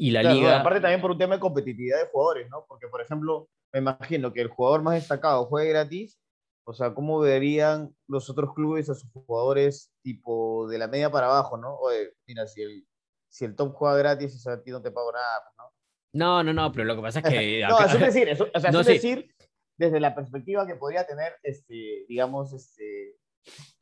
Y 0.00 0.10
la 0.12 0.22
liga... 0.22 0.60
aparte 0.60 0.80
también 0.80 1.02
por 1.02 1.10
un 1.10 1.18
tema 1.18 1.34
de 1.34 1.40
competitividad 1.40 1.98
de 1.98 2.08
jugadores, 2.08 2.48
¿no? 2.48 2.64
Porque, 2.66 2.88
por 2.88 3.02
ejemplo, 3.02 3.50
me 3.70 3.80
imagino 3.80 4.32
que 4.32 4.40
el 4.40 4.48
jugador 4.48 4.82
más 4.82 4.94
destacado 4.94 5.44
juegue 5.44 5.68
gratis. 5.68 6.18
O 6.64 6.72
sea, 6.72 6.94
¿cómo 6.94 7.18
verían 7.18 7.94
los 8.08 8.30
otros 8.30 8.54
clubes 8.54 8.88
a 8.88 8.94
sus 8.94 9.10
jugadores 9.12 9.92
tipo 10.02 10.66
de 10.68 10.78
la 10.78 10.88
media 10.88 11.10
para 11.10 11.26
abajo, 11.26 11.58
¿no? 11.58 11.76
Oye, 11.76 12.14
mira, 12.26 12.46
si 12.46 12.62
el, 12.62 12.86
si 13.28 13.44
el 13.44 13.54
top 13.54 13.74
juega 13.74 13.96
gratis, 13.96 14.34
eso 14.34 14.50
a 14.50 14.62
ti 14.62 14.70
no 14.70 14.80
te 14.80 14.90
pago 14.90 15.12
nada, 15.12 15.42
pues, 15.44 15.54
¿no? 15.58 15.72
No, 16.12 16.42
no, 16.44 16.52
no, 16.54 16.72
pero 16.72 16.86
lo 16.86 16.96
que 16.96 17.02
pasa 17.02 17.18
es 17.20 17.24
que... 17.26 17.60
no, 17.68 17.78
eso 17.80 17.96
es 17.96 18.00
decir, 18.00 18.28
eso, 18.28 18.48
o 18.54 18.60
sea, 18.60 18.70
es 18.70 18.86
decir, 18.86 19.34
desde 19.76 20.00
la 20.00 20.14
perspectiva 20.14 20.66
que 20.66 20.76
podría 20.76 21.06
tener, 21.06 21.34
este, 21.42 22.06
digamos, 22.08 22.54
este, 22.54 23.16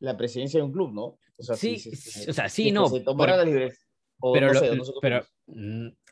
la 0.01 0.17
presidencia 0.17 0.59
de 0.59 0.65
un 0.65 0.73
club, 0.73 0.93
¿no? 0.93 1.19
O 1.37 1.43
sea, 1.43 1.55
sí, 1.55 1.81
o 2.29 2.33
sea, 2.33 2.49
sí, 2.49 2.73
no. 2.73 2.89
Se 2.89 3.01
pero, 3.01 3.45
libres, 3.45 3.87
pero, 4.33 4.51
pero 5.01 5.21
mm, 5.21 5.38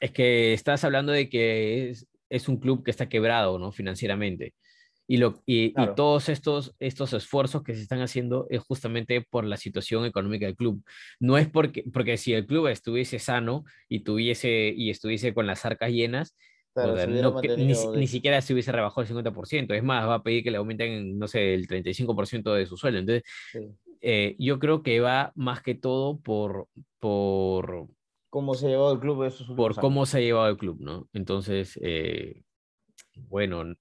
es 0.00 0.10
que 0.12 0.52
estás 0.52 0.84
hablando 0.84 1.12
de 1.12 1.28
que 1.28 1.90
es, 1.90 2.08
es 2.28 2.48
un 2.48 2.58
club 2.58 2.84
que 2.84 2.90
está 2.90 3.08
quebrado, 3.08 3.58
¿no? 3.58 3.72
Financieramente. 3.72 4.54
Y, 5.08 5.18
lo, 5.18 5.40
y, 5.46 5.72
todos 5.94 6.28
estos, 6.28 6.74
estos 6.80 7.12
esfuerzos 7.12 7.62
que 7.62 7.74
se 7.74 7.82
están 7.82 8.00
haciendo 8.00 8.46
es 8.50 8.60
justamente 8.60 9.20
por 9.20 9.44
la 9.44 9.56
situación 9.56 10.04
económica 10.04 10.46
del 10.46 10.56
club. 10.56 10.82
No 11.20 11.38
es 11.38 11.48
porque, 11.48 11.84
porque 11.92 12.16
si 12.16 12.32
el 12.32 12.46
club 12.46 12.66
estuviese 12.66 13.20
sano 13.20 13.64
y, 13.88 14.00
tuviese, 14.00 14.72
y 14.76 14.90
estuviese 14.90 15.32
con 15.32 15.46
las 15.46 15.64
arcas 15.64 15.92
llenas, 15.92 16.36
ni, 17.94 18.06
siquiera 18.06 18.42
se 18.42 18.52
hubiese 18.52 18.72
rebajado 18.72 19.02
el 19.02 19.08
50%. 19.08 19.74
Es 19.74 19.84
más, 19.84 20.08
va 20.08 20.16
a 20.16 20.22
pedir 20.22 20.42
que 20.42 20.50
le 20.50 20.56
aumenten, 20.56 21.18
no 21.18 21.28
sé, 21.28 21.54
el 21.54 21.68
35% 21.68 22.52
de 22.52 22.66
su 22.66 22.76
sueldo. 22.76 22.98
Entonces, 22.98 23.22
eh, 24.00 24.34
yo 24.38 24.58
creo 24.58 24.82
que 24.82 25.00
va 25.00 25.32
más 25.36 25.62
que 25.62 25.74
todo 25.76 26.18
por... 26.20 26.68
por 26.98 27.86
cómo 28.30 28.54
se 28.54 28.66
ha 28.66 28.70
llevado 28.70 28.92
el 28.92 29.00
club 29.00 29.56
Por 29.56 29.74
cómo 29.76 30.06
se 30.06 30.18
ha 30.18 30.20
llevado 30.20 30.48
el 30.48 30.56
club, 30.56 30.78
¿no? 30.80 31.08
Entonces, 31.12 31.78
eh, 31.82 32.42
bueno, 33.14 33.74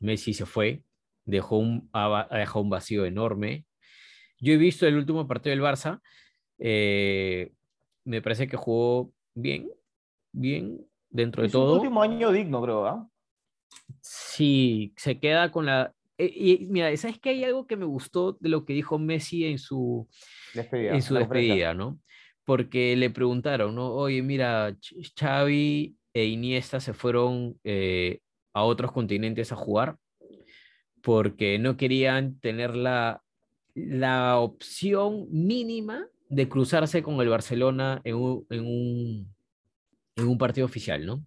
Messi 0.00 0.34
se 0.34 0.46
fue, 0.46 0.82
dejó 1.24 1.58
un, 1.58 1.90
dejado 2.30 2.60
un 2.60 2.70
vacío 2.70 3.04
enorme. 3.04 3.66
Yo 4.38 4.52
he 4.52 4.56
visto 4.56 4.86
el 4.86 4.96
último 4.96 5.26
partido 5.26 5.54
del 5.54 5.64
Barça, 5.64 6.00
eh, 6.58 7.52
me 8.04 8.20
parece 8.22 8.46
que 8.46 8.56
jugó 8.56 9.12
bien, 9.34 9.70
bien, 10.32 10.86
dentro 11.10 11.42
de 11.42 11.48
todo. 11.48 11.74
Un 11.74 11.80
último 11.80 12.02
año 12.02 12.30
digno, 12.32 12.62
creo, 12.62 12.86
¿ah? 12.86 13.08
Sí, 14.00 14.92
se 14.96 15.18
queda 15.18 15.50
con 15.50 15.66
la... 15.66 15.94
Eh, 16.18 16.32
y 16.34 16.66
mira, 16.68 16.94
¿sabes 16.96 17.18
que 17.18 17.30
hay 17.30 17.44
algo 17.44 17.66
que 17.66 17.76
me 17.76 17.86
gustó 17.86 18.36
de 18.40 18.48
lo 18.48 18.64
que 18.64 18.72
dijo 18.72 18.98
Messi 18.98 19.46
en 19.46 19.58
su 19.58 20.08
despedida, 20.54 20.94
en 20.94 21.02
su 21.02 21.14
despedida 21.14 21.74
¿no? 21.74 21.98
Porque 22.44 22.94
le 22.96 23.10
preguntaron, 23.10 23.74
¿no? 23.74 23.92
Oye, 23.92 24.22
mira, 24.22 24.76
Xavi 25.18 25.96
e 26.12 26.24
Iniesta 26.26 26.80
se 26.80 26.92
fueron 26.92 27.58
eh, 27.64 28.20
a 28.52 28.64
otros 28.64 28.92
continentes 28.92 29.50
a 29.52 29.56
jugar 29.56 29.96
porque 31.04 31.58
no 31.58 31.76
querían 31.76 32.40
tener 32.40 32.74
la, 32.74 33.22
la 33.74 34.38
opción 34.38 35.26
mínima 35.30 36.06
de 36.30 36.48
cruzarse 36.48 37.02
con 37.02 37.20
el 37.20 37.28
Barcelona 37.28 38.00
en 38.04 38.16
un, 38.16 38.46
en 38.48 38.60
un, 38.60 39.34
en 40.16 40.26
un 40.26 40.38
partido 40.38 40.64
oficial, 40.64 41.04
¿no? 41.04 41.24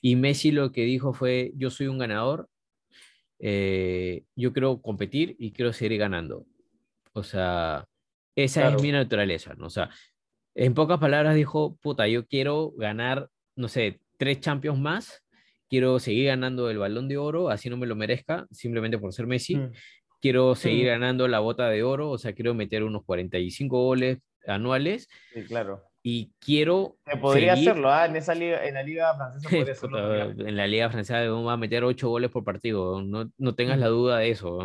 Y 0.00 0.16
Messi 0.16 0.52
lo 0.52 0.72
que 0.72 0.82
dijo 0.82 1.12
fue, 1.12 1.52
yo 1.56 1.70
soy 1.70 1.88
un 1.88 1.98
ganador, 1.98 2.48
eh, 3.40 4.24
yo 4.36 4.52
quiero 4.52 4.80
competir 4.80 5.34
y 5.38 5.52
quiero 5.52 5.72
seguir 5.72 5.98
ganando. 5.98 6.46
O 7.12 7.24
sea, 7.24 7.88
esa 8.36 8.68
es 8.68 8.82
mi 8.82 8.92
naturaleza, 8.92 9.54
¿no? 9.54 9.66
O 9.66 9.70
sea, 9.70 9.90
en 10.54 10.74
pocas 10.74 10.98
palabras 10.98 11.34
dijo, 11.34 11.76
puta, 11.82 12.08
yo 12.08 12.26
quiero 12.26 12.72
ganar, 12.76 13.28
no 13.56 13.68
sé, 13.68 14.00
tres 14.18 14.40
Champions 14.40 14.78
más 14.78 15.22
quiero 15.68 15.98
seguir 15.98 16.26
ganando 16.26 16.68
el 16.68 16.76
balón 16.76 17.08
de 17.08 17.16
oro, 17.16 17.48
así 17.48 17.70
no 17.70 17.78
me 17.78 17.86
lo 17.86 17.96
merezca, 17.96 18.46
simplemente 18.50 18.98
por 18.98 19.14
ser 19.14 19.26
Messi, 19.26 19.56
mm. 19.56 19.72
quiero 20.20 20.54
seguir 20.54 20.84
Mm. 20.84 20.88
ganando 20.88 21.28
la 21.28 21.40
bota 21.40 21.70
de 21.70 21.82
oro, 21.82 22.10
o 22.10 22.18
sea, 22.18 22.34
quiero 22.34 22.52
meter 22.52 22.82
unos 22.82 23.04
45 23.04 23.82
goles 23.82 24.18
anuales 24.46 25.08
Sí, 25.32 25.44
claro. 25.44 25.82
Y 26.04 26.32
quiero 26.40 26.96
Se 27.06 27.16
podría 27.16 27.54
seguir- 27.54 27.70
hacerlo, 27.70 27.90
¿ah? 27.90 28.06
En 28.06 28.16
esa 28.16 28.34
liga, 28.34 28.66
en 28.66 28.74
la 28.74 28.82
liga 28.82 29.14
francesa 29.16 29.48
podría 29.68 29.72
hacerlo. 29.72 30.22
En 30.48 30.56
la 30.56 30.66
liga 30.66 30.90
francesa 30.90 31.20
va 31.30 31.52
a 31.52 31.56
meter 31.56 31.84
8 31.84 32.08
goles 32.08 32.30
por 32.30 32.42
partido, 32.44 33.02
no, 33.02 33.30
no 33.38 33.54
tengas 33.54 33.78
la 33.78 33.86
Mm. 33.86 33.90
duda 33.90 34.18
de 34.18 34.30
eso. 34.30 34.58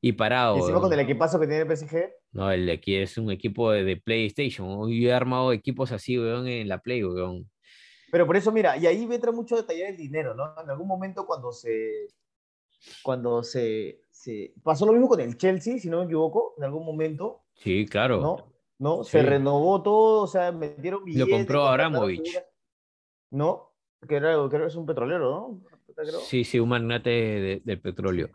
Y 0.00 0.12
parado. 0.12 0.56
Weón. 0.56 0.80
con 0.80 0.92
el 0.92 1.00
equipazo 1.00 1.38
que 1.38 1.46
tiene 1.46 1.62
el 1.62 1.68
PSG, 1.68 2.10
No, 2.32 2.50
el 2.50 2.66
de 2.66 2.72
aquí 2.72 2.96
es 2.96 3.16
un 3.18 3.30
equipo 3.30 3.70
de, 3.70 3.84
de 3.84 3.96
PlayStation. 3.96 4.66
Yo 4.90 5.08
he 5.08 5.12
armado 5.12 5.52
equipos 5.52 5.92
así, 5.92 6.18
weón, 6.18 6.46
en 6.48 6.68
la 6.68 6.78
Play, 6.78 7.04
weón. 7.04 7.48
Pero 8.10 8.26
por 8.26 8.36
eso, 8.36 8.50
mira, 8.50 8.76
y 8.76 8.86
ahí 8.86 9.06
entra 9.08 9.30
mucho 9.30 9.54
detalle 9.54 9.88
el 9.88 9.96
dinero, 9.96 10.34
¿no? 10.34 10.52
En 10.60 10.68
algún 10.68 10.88
momento 10.88 11.24
cuando 11.26 11.52
se. 11.52 12.08
Cuando 13.02 13.42
se, 13.42 14.00
se. 14.10 14.54
Pasó 14.62 14.86
lo 14.86 14.92
mismo 14.92 15.08
con 15.08 15.20
el 15.20 15.36
Chelsea, 15.36 15.78
si 15.78 15.88
no 15.88 15.98
me 16.00 16.04
equivoco, 16.06 16.54
en 16.58 16.64
algún 16.64 16.84
momento, 16.84 17.42
Sí, 17.54 17.86
claro. 17.86 18.20
¿no? 18.20 18.49
¿No? 18.80 19.04
Se 19.04 19.22
renovó 19.22 19.82
todo, 19.82 20.22
o 20.22 20.26
sea, 20.26 20.50
metieron 20.52 21.04
billetes. 21.04 21.28
compró 21.30 21.60
contrataron 21.60 21.94
Abramovich. 21.96 22.38
¿No? 23.30 23.72
Que 24.08 24.16
era, 24.16 24.32
creo 24.48 24.48
que 24.62 24.66
es 24.66 24.74
un 24.74 24.86
petrolero, 24.86 25.30
¿no? 25.30 25.60
Creo. 25.94 26.20
Sí, 26.20 26.44
sí, 26.44 26.58
un 26.58 26.70
magnate 26.70 27.10
de- 27.10 27.62
del 27.62 27.80
petróleo. 27.80 28.30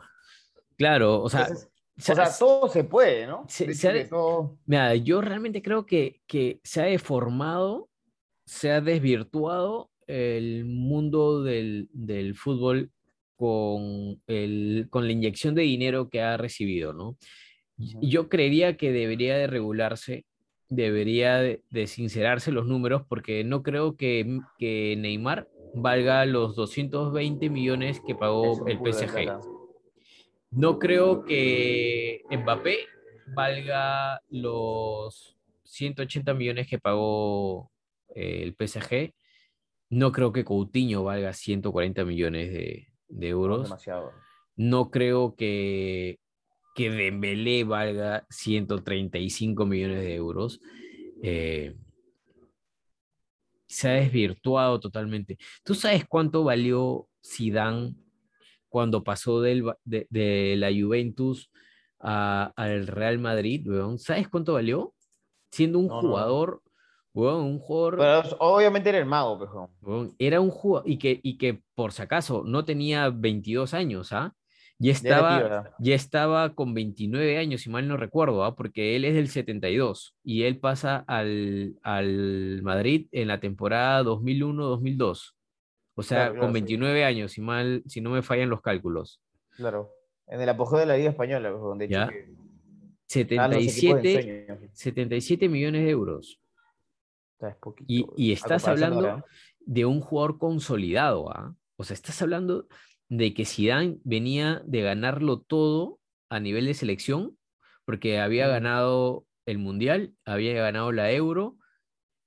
Claro, 0.78 1.24
o 1.24 1.30
sea, 1.30 1.42
Entonces, 1.42 1.72
o 1.98 2.02
sea, 2.16 2.30
todo 2.38 2.68
se 2.70 2.84
puede, 2.84 3.26
¿no? 3.26 3.46
se- 3.50 3.66
De 3.66 3.72
hecho, 3.72 3.82
se 3.82 3.90
ha- 3.90 3.94
que 3.94 4.06
todo- 4.06 4.60
mira, 4.68 4.94
yo 4.96 5.20
realmente 5.22 5.64
creo 5.64 5.86
que, 5.88 6.22
que 6.28 6.60
se 6.64 6.82
ha 6.82 6.86
deformado, 6.86 7.90
se 8.46 8.72
ha 8.72 8.82
desvirtuado 8.82 9.90
el 10.06 10.66
mundo 10.66 11.42
del, 11.42 11.90
del 11.92 12.36
fútbol 12.36 12.92
con, 13.36 14.22
el, 14.28 14.88
con 14.92 15.08
la 15.08 15.12
inyección 15.12 15.56
de 15.56 15.64
dinero 15.64 16.10
que 16.12 16.22
ha 16.22 16.38
recibido, 16.38 16.94
¿no? 16.94 17.18
Yo 17.78 18.30
creería 18.30 18.78
que 18.78 18.92
debería 18.94 19.36
de 19.38 19.48
regularse, 19.48 20.26
debería 20.70 21.38
de, 21.38 21.62
de 21.70 21.88
sincerarse 21.88 22.52
los 22.52 22.66
números, 22.66 23.04
porque 23.08 23.44
no 23.44 23.64
creo 23.64 23.96
que, 23.96 24.40
que 24.58 24.96
Neymar 24.98 25.48
valga 25.74 26.26
los 26.26 26.56
220 26.56 27.50
millones 27.50 28.02
que 28.06 28.16
pagó 28.16 28.66
el 28.68 28.80
PSG. 28.80 29.40
No 30.52 30.80
creo 30.80 31.26
que 31.26 32.22
Mbappé 32.32 32.78
valga 33.28 34.22
los 34.30 35.38
180 35.64 36.34
millones 36.34 36.68
que 36.68 36.80
pagó 36.80 37.72
eh, 38.16 38.44
el 38.44 38.56
PSG. 38.56 39.14
No 39.90 40.12
creo 40.12 40.32
que 40.32 40.46
Coutinho 40.46 41.04
valga 41.04 41.34
140 41.34 42.06
millones 42.06 42.54
de, 42.54 42.88
de 43.10 43.28
euros. 43.28 43.64
demasiado. 43.64 44.12
No 44.56 44.90
creo 44.90 45.36
que, 45.36 46.20
que 46.76 46.92
Dembélé 46.92 47.64
valga 47.64 48.28
135 48.30 49.66
millones 49.66 50.02
de 50.02 50.14
euros. 50.16 50.60
Eh, 51.24 51.74
se 53.68 53.90
ha 53.90 53.94
desvirtuado 53.94 54.80
totalmente. 54.80 55.38
¿Tú 55.64 55.74
sabes 55.74 56.06
cuánto 56.06 56.44
valió 56.44 57.08
Zidane 57.26 57.96
cuando 58.70 59.04
pasó 59.04 59.42
del, 59.42 59.64
de, 59.84 60.06
de 60.10 60.56
la 60.58 60.70
Juventus 60.70 61.50
a- 62.00 62.52
al 62.56 62.88
Real 62.88 63.18
Madrid, 63.20 63.68
weón? 63.68 63.98
¿Sabes 63.98 64.28
cuánto 64.30 64.54
valió? 64.54 64.94
Siendo 65.52 65.80
un 65.80 65.88
No, 65.88 65.96
no, 65.96 66.02
no. 66.02 66.08
jugador, 66.10 66.62
weón, 67.14 67.44
un 67.46 67.60
jugador... 67.60 67.98
Pero 67.98 68.38
obviamente 68.40 68.90
era 68.90 68.98
el 69.00 69.06
mago. 69.06 69.70
Weón, 69.82 70.14
Era 70.20 70.42
un 70.42 70.50
jugador 70.50 70.90
y 70.90 70.98
que, 70.98 71.20
y 71.24 71.38
que 71.38 71.64
por 71.74 71.94
si 71.94 72.02
acaso 72.02 72.44
no 72.46 72.66
tenía 72.66 73.10
22 73.10 73.74
años, 73.74 74.12
¿ah? 74.12 74.36
Ya 74.78 74.92
estaba, 74.92 75.74
ya 75.80 75.96
estaba 75.96 76.54
con 76.54 76.74
29 76.74 77.38
años, 77.38 77.62
si 77.62 77.70
mal 77.70 77.88
no 77.88 77.96
recuerdo, 77.96 78.44
¿ah? 78.44 78.56
Porque 78.56 78.96
él 78.98 79.06
es 79.06 79.16
del 79.16 79.30
72 79.30 80.16
y 80.24 80.44
él 80.44 80.60
pasa 80.60 81.06
al, 81.08 81.76
al 81.82 82.62
Madrid 82.62 83.08
en 83.14 83.30
la 83.30 83.40
temporada 83.40 84.04
2001-2002. 84.04 85.32
O 85.98 86.04
sea, 86.04 86.18
Claro, 86.18 86.32
con 86.34 86.40
claro, 86.40 86.48
sí. 86.50 86.54
29 86.54 87.06
años, 87.06 87.32
si 87.32 87.42
mal, 87.42 87.84
si 87.86 88.02
no 88.02 88.10
me 88.10 88.22
fallan 88.22 88.50
los 88.50 88.62
cálculos. 88.62 89.22
Claro. 89.52 89.92
En 90.28 90.42
el 90.42 90.50
apogeo 90.50 90.80
de 90.80 90.86
la 90.88 90.98
Liga 90.98 91.12
Española, 91.12 91.50
pejo, 91.52 91.70
donde 91.70 91.88
Ya. 91.88 92.10
que 92.10 93.22
estaban 93.22 93.52
los 93.52 93.64
equipos 93.78 94.02
de 94.02 94.14
77, 94.14 94.48
ensueño. 94.52 94.70
77 94.74 95.50
millones 95.50 95.84
de 95.86 95.90
euros. 95.92 96.42
Es 97.40 97.56
poquito, 97.56 97.86
Y, 97.88 98.06
y 98.18 98.32
estás 98.34 98.68
hablando 98.68 99.00
ahora, 99.08 99.26
de 99.60 99.86
un 99.86 100.02
jugador 100.02 100.38
consolidado, 100.38 101.30
¿ah? 101.32 101.56
O 101.78 101.84
sea, 101.84 101.94
estás 101.94 102.22
hablando 102.22 102.68
de 103.10 103.34
que 103.34 103.46
Zidane 103.46 103.98
venía 104.04 104.62
de 104.66 104.82
ganarlo 104.82 105.42
todo 105.42 106.00
a 106.30 106.40
nivel 106.40 106.66
de 106.66 106.74
selección, 106.74 107.38
porque 107.86 108.20
había 108.20 108.48
ganado 108.48 109.26
el 109.46 109.60
Mundial, 109.60 110.16
había 110.26 110.54
ganado 110.62 110.92
la 110.92 111.12
Euro 111.12 111.58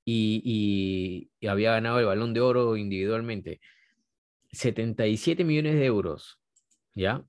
y, 0.05 0.41
y- 0.45 1.31
y 1.41 1.47
había 1.49 1.73
ganado 1.73 1.99
el 2.01 2.07
Balón 2.07 2.33
de 2.35 2.41
Oro 2.41 2.77
individualmente. 2.77 3.61
77 4.53 5.45
millones 5.45 5.75
de 5.75 5.85
euros, 5.87 6.39
¿ya? 6.95 7.25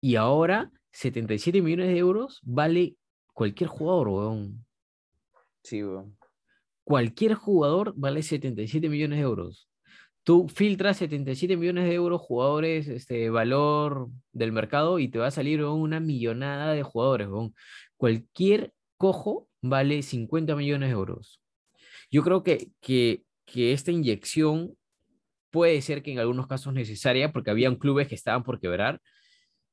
Y 0.00 0.16
ahora 0.16 0.70
77 0.92 1.60
millones 1.62 1.88
de 1.88 1.98
euros 1.98 2.40
vale 2.42 2.96
cualquier 3.34 3.68
jugador, 3.68 4.08
weón. 4.08 4.66
Sí, 5.62 5.82
weón. 5.84 6.16
Cualquier 6.84 7.34
jugador 7.34 7.92
vale 7.96 8.22
77 8.22 8.88
millones 8.88 9.18
de 9.18 9.24
euros. 9.24 9.69
Tú 10.22 10.48
filtras 10.48 10.98
77 10.98 11.56
millones 11.56 11.84
de 11.86 11.94
euros 11.94 12.20
jugadores, 12.20 12.88
este 12.88 13.30
valor 13.30 14.08
del 14.32 14.52
mercado 14.52 14.98
y 14.98 15.08
te 15.08 15.18
va 15.18 15.28
a 15.28 15.30
salir 15.30 15.62
una 15.64 15.98
millonada 15.98 16.72
de 16.72 16.82
jugadores. 16.82 17.28
Cualquier 17.96 18.72
cojo 18.96 19.48
vale 19.62 20.02
50 20.02 20.54
millones 20.56 20.90
de 20.90 20.92
euros. 20.94 21.40
Yo 22.10 22.22
creo 22.22 22.42
que, 22.42 22.68
que, 22.80 23.24
que 23.46 23.72
esta 23.72 23.90
inyección 23.92 24.76
puede 25.50 25.80
ser 25.82 26.02
que 26.02 26.12
en 26.12 26.18
algunos 26.18 26.46
casos 26.46 26.72
necesaria, 26.74 27.32
porque 27.32 27.50
habían 27.50 27.76
clubes 27.76 28.06
que 28.06 28.14
estaban 28.14 28.42
por 28.44 28.60
quebrar, 28.60 29.00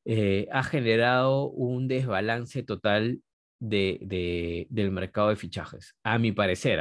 eh, 0.05 0.47
ha 0.51 0.63
generado 0.63 1.49
un 1.49 1.87
desbalance 1.87 2.63
total 2.63 3.21
de, 3.59 3.99
de- 4.01 4.67
del 4.69 4.91
mercado 4.91 5.29
de 5.29 5.35
fichajes, 5.35 5.95
a 6.03 6.17
mi 6.17 6.31
parecer. 6.31 6.79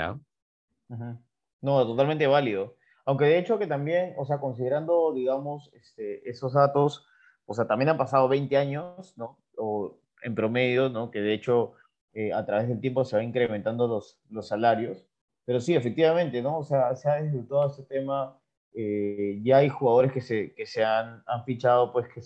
Ujú. 0.89 1.21
No, 1.63 1.87
totalmente 1.87 2.27
válido. 2.27 2.77
Aunque 3.07 3.25
de 3.27 3.39
hecho 3.39 3.59
que 3.59 3.67
también, 3.69 4.15
o 4.19 4.25
sea, 4.27 4.39
considerando, 4.39 5.13
digamos, 5.15 5.71
este, 5.75 6.29
esos 6.29 6.53
datos, 6.53 7.07
o 7.47 7.55
sea, 7.55 7.67
también 7.67 7.89
han 7.89 7.97
pasado 7.97 8.29
20 8.29 8.57
años, 8.57 9.15
¿no? 9.17 9.39
O 9.57 9.99
en 10.23 10.35
promedio, 10.35 10.89
¿no? 10.89 11.11
Que 11.13 11.21
de 11.21 11.33
hecho 11.33 11.75
eh, 12.13 12.33
a 12.33 12.45
través 12.45 12.69
del 12.69 12.81
tiempo 12.81 13.05
se 13.05 13.17
van 13.17 13.27
incrementando 13.27 13.87
los, 13.87 14.19
los 14.29 14.49
salarios. 14.49 15.07
Pero 15.45 15.61
sí, 15.61 15.77
efectivamente, 15.77 16.43
¿no? 16.43 16.59
O 16.59 16.65
sea, 16.65 16.97
se 16.97 17.09
ha 17.09 17.23
desvirtuado 17.23 17.71
este 17.71 17.85
tema. 17.85 18.37
eh, 18.75 19.41
ya 19.43 19.59
hay 19.59 19.69
jugadores 19.69 20.13
que 20.13 20.21
se, 20.21 20.53
que 20.55 20.67
se 20.67 20.85
han, 20.85 21.23
han 21.27 21.45
fichado, 21.45 21.93
pues, 21.93 22.09
que, 22.09 22.21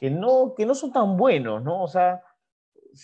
que, 0.00 0.10
no, 0.10 0.54
que 0.56 0.66
no 0.66 0.74
son 0.74 0.92
tan 0.92 1.16
buenos, 1.16 1.62
¿no? 1.62 1.82
O 1.82 1.88
sea, 1.88 2.22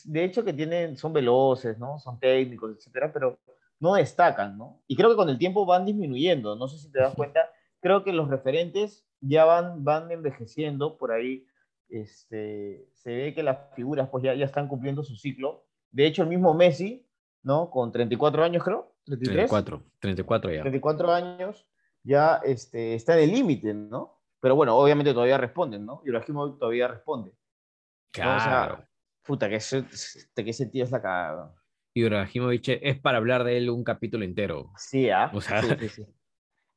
de 0.04 0.24
hecho 0.24 0.44
que 0.44 0.52
tienen, 0.52 0.96
son 0.96 1.12
veloces, 1.12 1.78
¿no? 1.78 1.98
Son 1.98 2.18
técnicos, 2.18 2.76
etcétera, 2.76 3.12
pero 3.12 3.38
no 3.80 3.94
destacan, 3.94 4.56
¿no? 4.56 4.82
Y 4.86 4.96
creo 4.96 5.10
que 5.10 5.16
con 5.16 5.28
el 5.28 5.38
tiempo 5.38 5.66
van 5.66 5.84
disminuyendo, 5.84 6.56
no 6.56 6.68
sé 6.68 6.78
si 6.78 6.90
te 6.90 7.00
das 7.00 7.14
cuenta, 7.14 7.50
creo 7.80 8.02
que 8.04 8.12
los 8.12 8.28
referentes 8.28 9.06
ya 9.20 9.44
van, 9.44 9.84
van 9.84 10.10
envejeciendo 10.10 10.96
por 10.96 11.12
ahí, 11.12 11.46
este, 11.88 12.88
se 12.92 13.14
ve 13.14 13.34
que 13.34 13.42
las 13.42 13.58
figuras 13.74 14.08
pues 14.10 14.24
ya, 14.24 14.34
ya 14.34 14.44
están 14.44 14.68
cumpliendo 14.68 15.02
su 15.02 15.16
ciclo. 15.16 15.66
De 15.90 16.06
hecho, 16.06 16.22
el 16.22 16.28
mismo 16.28 16.54
Messi, 16.54 17.06
¿no? 17.42 17.70
Con 17.70 17.92
34 17.92 18.42
años 18.42 18.64
creo, 18.64 18.94
33, 19.04 19.50
34, 19.50 19.82
34 20.00 20.52
ya. 20.52 20.60
34 20.62 21.12
años, 21.12 21.68
ya 22.02 22.40
este, 22.44 22.94
está 22.94 23.16
en 23.18 23.24
el 23.24 23.32
límite, 23.34 23.74
¿no? 23.74 24.20
Pero 24.40 24.56
bueno, 24.56 24.76
obviamente 24.76 25.12
todavía 25.12 25.38
responden, 25.38 25.84
¿no? 25.86 26.02
Y 26.04 26.08
Ibrahimovic 26.08 26.58
todavía 26.58 26.88
responde. 26.88 27.30
¿no? 27.30 28.36
O 28.36 28.40
sea, 28.40 28.48
Claro. 28.48 28.84
puta, 29.22 29.48
que 29.48 29.56
ese, 29.56 29.84
que 30.34 30.50
ese 30.50 30.66
tío 30.66 30.84
es 30.84 30.90
la 30.90 31.00
cagada. 31.00 31.54
Ibrahimovic 31.94 32.68
es 32.82 32.98
para 33.00 33.18
hablar 33.18 33.44
de 33.44 33.56
él 33.56 33.70
un 33.70 33.84
capítulo 33.84 34.24
entero. 34.24 34.72
Sí, 34.76 35.10
¿ah? 35.10 35.30
O 35.32 35.40
sea- 35.40 35.62
sí, 35.62 35.68
sí, 35.80 35.88
sí. 35.88 36.06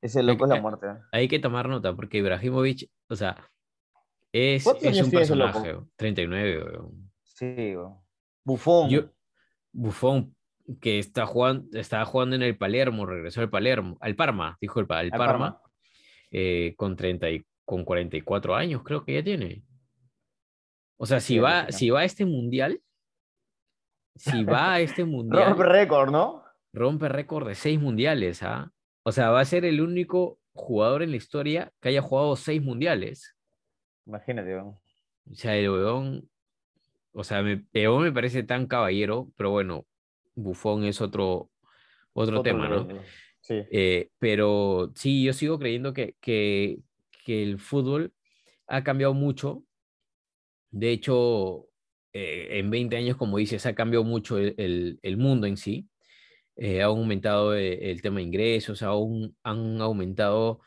Ese 0.01 0.21
loco 0.21 0.45
es 0.45 0.49
la 0.51 0.61
muerte. 0.61 0.87
Hay 1.11 1.27
que 1.27 1.39
tomar 1.39 1.67
nota 1.67 1.95
porque 1.95 2.19
Ibrahimovic, 2.19 2.89
o 3.09 3.15
sea, 3.15 3.49
es, 4.31 4.63
¿Cuántos 4.63 4.83
es 4.85 5.01
un 5.01 5.17
ese 5.17 5.35
loco? 5.35 5.53
personaje. 5.63 5.85
39, 5.95 6.63
weón. 6.63 7.11
Sí, 7.23 7.45
weón. 7.75 7.95
Bufón. 8.45 8.89
Yo, 8.89 9.09
Buffon, 9.73 10.35
que 10.79 10.99
está 10.99 11.25
jugando, 11.25 11.77
estaba 11.79 12.05
jugando 12.05 12.35
en 12.35 12.43
el 12.43 12.57
Palermo, 12.57 13.05
regresó 13.05 13.41
al 13.41 13.49
Palermo, 13.49 13.97
al 14.01 14.15
Parma, 14.15 14.57
dijo 14.61 14.79
el, 14.79 14.85
Pa- 14.87 14.99
al 14.99 15.05
Al 15.11 15.17
Parma, 15.17 15.53
Parma. 15.53 15.61
eh, 16.31 16.75
con 16.77 16.95
30 16.95 17.29
y, 17.31 17.43
con 17.65 17.83
44 17.83 18.55
años, 18.55 18.83
creo 18.83 19.03
que 19.03 19.15
ya 19.15 19.23
tiene. 19.23 19.63
O 20.97 21.05
sea, 21.05 21.19
si 21.19 21.33
Sí, 21.33 21.39
va, 21.39 21.71
si 21.71 21.89
va 21.89 22.01
a 22.01 22.05
este 22.05 22.25
mundial, 22.25 22.81
si 24.17 24.43
va 24.43 24.73
a 24.73 24.79
este 24.79 25.05
mundial, 25.05 25.49
Rompe 25.49 25.63
récord, 25.63 26.11
¿no? 26.11 26.43
rompe 26.73 27.09
récord 27.09 27.47
de 27.47 27.55
seis 27.55 27.79
mundiales, 27.79 28.43
¿ah? 28.43 28.71
O 29.03 29.11
sea, 29.11 29.29
va 29.29 29.39
a 29.39 29.45
ser 29.45 29.65
el 29.65 29.81
único 29.81 30.39
jugador 30.53 31.01
en 31.01 31.11
la 31.11 31.17
historia 31.17 31.71
que 31.79 31.89
haya 31.89 32.01
jugado 32.01 32.35
seis 32.35 32.61
mundiales. 32.61 33.35
Imagínate, 34.05 34.53
weón. 34.53 34.77
O 35.29 35.35
sea, 35.35 35.55
el 35.55 35.69
weón, 35.69 36.29
o 37.13 37.23
sea, 37.23 37.41
me, 37.41 37.57
Peón 37.57 38.03
me 38.03 38.11
parece 38.11 38.43
tan 38.43 38.67
caballero, 38.67 39.29
pero 39.35 39.51
bueno, 39.51 39.85
Bufón 40.35 40.83
es 40.83 41.01
otro, 41.01 41.49
otro, 42.13 42.41
tema, 42.41 42.67
¿no? 42.67 42.87
Sí. 43.41 43.63
Eh, 43.71 44.09
pero 44.19 44.91
sí, 44.95 45.23
yo 45.23 45.33
sigo 45.33 45.57
creyendo 45.57 45.93
que, 45.93 46.15
que, 46.19 46.79
que, 47.25 47.43
el 47.43 47.59
fútbol 47.59 48.13
ha 48.67 48.83
cambiado 48.83 49.13
mucho. 49.13 49.63
De 50.69 50.91
hecho, 50.91 51.66
eh, 52.17 52.59
en 52.59 52.69
20 52.69 52.97
años, 52.97 53.17
como 53.17 53.37
dices, 53.37 53.65
ha 53.65 53.75
cambiado 53.75 54.03
mucho 54.03 54.37
el, 54.37 54.99
el, 55.01 55.17
mundo 55.17 55.47
en 55.47 55.57
sí. 55.57 55.87
Eh, 56.55 56.81
ha 56.81 56.85
aumentado 56.85 57.53
el, 57.53 58.01
tema 58.01 58.17
de 58.17 58.23
ingresos, 58.23 58.81
aún 58.81 59.35
han 59.43 59.81
aumentado 59.81 60.61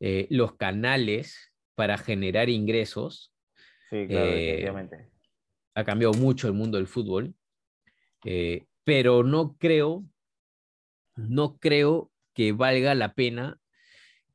los 0.00 0.56
canales 0.56 1.52
para 1.74 1.98
generar 1.98 2.48
ingresos. 2.48 3.32
Sí, 3.90 4.06
claro, 4.06 4.26
definitivamente 4.26 5.16
ha 5.76 5.84
cambiado 5.84 6.14
mucho 6.14 6.48
el 6.48 6.54
mundo 6.54 6.78
del 6.78 6.86
fútbol, 6.86 7.34
eh, 8.24 8.64
pero 8.82 9.22
no 9.22 9.56
creo, 9.58 10.04
no 11.16 11.58
creo 11.58 12.10
que 12.32 12.52
valga 12.52 12.94
la 12.94 13.12
pena 13.12 13.60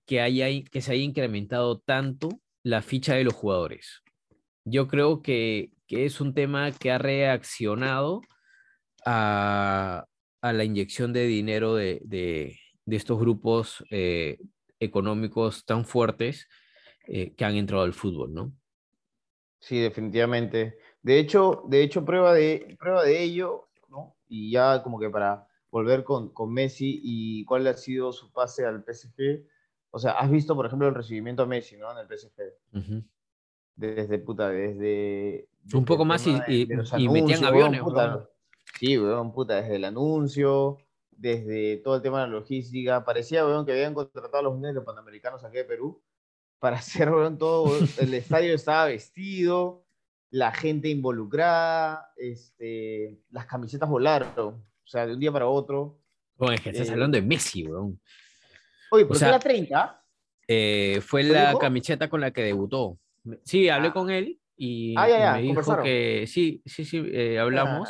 que, 0.05 0.21
haya, 0.21 0.47
que 0.69 0.81
se 0.81 0.93
haya 0.93 1.03
incrementado 1.03 1.79
tanto 1.79 2.29
la 2.61 2.83
ficha 2.83 3.15
de 3.15 3.23
los 3.23 3.33
jugadores. 3.33 4.03
Yo 4.65 4.87
creo 4.87 5.23
que, 5.23 5.71
es 5.93 6.21
un 6.21 6.33
tema 6.33 6.71
que 6.71 6.91
ha 6.91 6.97
reaccionado 6.97 8.21
a, 9.05 10.05
la 10.41 10.63
inyección 10.63 11.13
de 11.13 11.25
dinero 11.25 11.75
de, 11.75 12.57
estos 12.87 13.19
grupos 13.19 13.83
eh, 13.91 14.39
económicos 14.79 15.65
tan 15.65 15.85
fuertes 15.85 16.47
eh, 17.07 17.33
que 17.35 17.45
han 17.45 17.55
entrado 17.55 17.83
al 17.83 17.93
fútbol, 17.93 18.33
¿no? 18.33 18.53
Sí, 19.59 19.79
definitivamente. 19.79 20.77
De 21.01 21.19
hecho, 21.19 21.63
de 21.67 21.83
hecho 21.83 22.03
prueba, 22.03 22.33
de, 22.33 22.75
prueba 22.79 23.03
de 23.03 23.21
ello, 23.21 23.69
¿no? 23.89 24.15
y 24.27 24.51
ya 24.51 24.81
como 24.81 24.99
que 24.99 25.09
para 25.09 25.47
volver 25.69 26.03
con, 26.03 26.33
con, 26.33 26.51
Messi 26.51 26.99
y 27.03 27.45
cuál 27.45 27.67
ha 27.67 27.73
sido 27.75 28.11
su 28.11 28.31
pase 28.31 28.65
al 28.65 28.83
PSG. 28.83 29.45
O 29.91 29.99
sea, 29.99 30.13
has 30.13 30.31
visto, 30.31 30.55
por 30.55 30.65
ejemplo, 30.65 30.87
el 30.87 30.95
recibimiento 30.95 31.43
a 31.43 31.45
Messi, 31.45 31.77
¿no? 31.77 31.91
En 31.91 31.97
el 31.97 32.07
PSG. 32.07 32.41
Desde, 33.75 34.19
puta, 34.19 34.49
desde... 34.49 35.47
Un 35.73 35.85
poco 35.85 36.05
más 36.05 36.25
y, 36.27 36.39
y, 36.47 37.09
metían 37.09 37.45
aviones. 37.45 37.81
puta, 37.81 38.27
sí, 38.79 38.97
weón, 38.97 39.31
puta, 39.31 39.61
desde 39.61 39.75
el 39.75 39.85
anuncio, 39.85 40.77
desde 41.11 41.77
todo 41.77 41.95
el 41.95 42.01
tema 42.01 42.21
de 42.21 42.27
la 42.27 42.33
logística. 42.33 43.05
Parecía, 43.05 43.45
weón, 43.45 43.65
que 43.65 43.71
habían 43.73 43.93
contratado 43.93 44.39
a 44.39 44.41
los 44.43 44.53
mundiales 44.53 44.83
panamericanos 44.83 45.43
aquí 45.43 45.57
de 45.57 45.65
Perú 45.65 46.01
para 46.59 46.77
hacer, 46.77 47.09
weón, 47.11 47.37
todo. 47.37 47.77
El 47.99 48.13
estadio 48.13 48.53
estaba 48.53 48.85
vestido, 48.85 49.85
la 50.31 50.51
gente 50.51 50.89
involucrada, 50.89 52.11
este, 52.17 53.19
las 53.29 53.45
camisetas 53.45 53.89
volaron, 53.89 54.55
o 54.55 54.87
sea, 54.87 55.05
de 55.05 55.13
un 55.13 55.19
día 55.19 55.31
para 55.31 55.47
otro. 55.47 55.99
Bueno, 56.37 56.55
es 56.55 56.61
que 56.61 56.69
estás 56.71 56.89
eh, 56.89 56.93
hablando 56.93 57.17
de 57.17 57.21
Messi, 57.21 57.67
weón. 57.67 57.99
Oye, 58.91 59.05
o 59.09 59.15
sea, 59.15 59.37
30. 59.37 60.03
Eh, 60.47 61.01
fue 61.01 61.23
la 61.23 61.55
camiseta 61.57 62.09
con 62.09 62.19
la 62.19 62.31
que 62.31 62.43
debutó. 62.43 62.97
Sí, 63.43 63.69
hablé 63.69 63.89
ah. 63.89 63.93
con 63.93 64.09
él 64.09 64.39
y, 64.55 64.93
ah, 64.97 65.33
me 65.35 65.41
dijo 65.41 65.81
que 65.81 66.25
sí, 66.27 66.61
sí, 66.65 66.85
sí, 66.85 67.03
eh, 67.11 67.39
hablamos. 67.39 67.89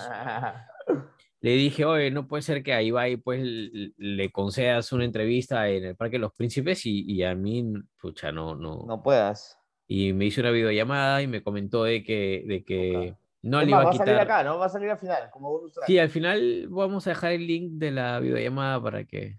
le 1.41 1.51
dije, 1.51 1.85
oye, 1.85 2.11
no 2.11 2.27
puede 2.27 2.43
ser 2.43 2.63
que 2.63 2.73
ahí 2.73 2.91
va 2.91 3.09
y 3.09 3.17
pues 3.17 3.41
le 3.43 4.31
concedas 4.31 4.91
una 4.93 5.05
entrevista 5.05 5.67
en 5.69 5.85
el 5.85 5.95
Parque 5.95 6.17
de 6.17 6.21
los 6.21 6.33
Príncipes 6.33 6.85
y, 6.85 7.03
y 7.11 7.23
a 7.23 7.35
mí, 7.35 7.73
pucha, 7.99 8.31
no, 8.31 8.55
no. 8.55 8.85
No 8.87 9.01
puedas 9.01 9.61
y 9.93 10.13
me 10.13 10.23
hizo 10.23 10.39
una 10.39 10.51
videollamada 10.51 11.21
y 11.21 11.27
me 11.27 11.43
comentó 11.43 11.83
de 11.83 12.01
que, 12.01 12.45
de 12.47 12.63
que 12.63 13.13
no 13.41 13.61
le 13.61 13.71
iba 13.71 13.81
a 13.81 13.91
quitar. 13.91 14.07
Va 14.07 14.13
a 14.13 14.15
salir 14.15 14.21
acá, 14.21 14.43
¿no? 14.45 14.57
Va 14.57 14.65
a 14.67 14.69
salir 14.69 14.89
al 14.89 14.97
final, 14.97 15.29
como 15.31 15.49
bonus 15.49 15.73
Sí, 15.85 15.99
al 15.99 16.09
final 16.09 16.67
vamos 16.69 17.05
a 17.05 17.09
dejar 17.09 17.33
el 17.33 17.45
link 17.45 17.73
de 17.73 17.91
la 17.91 18.21
videollamada 18.21 18.81
para 18.81 19.03
que, 19.03 19.37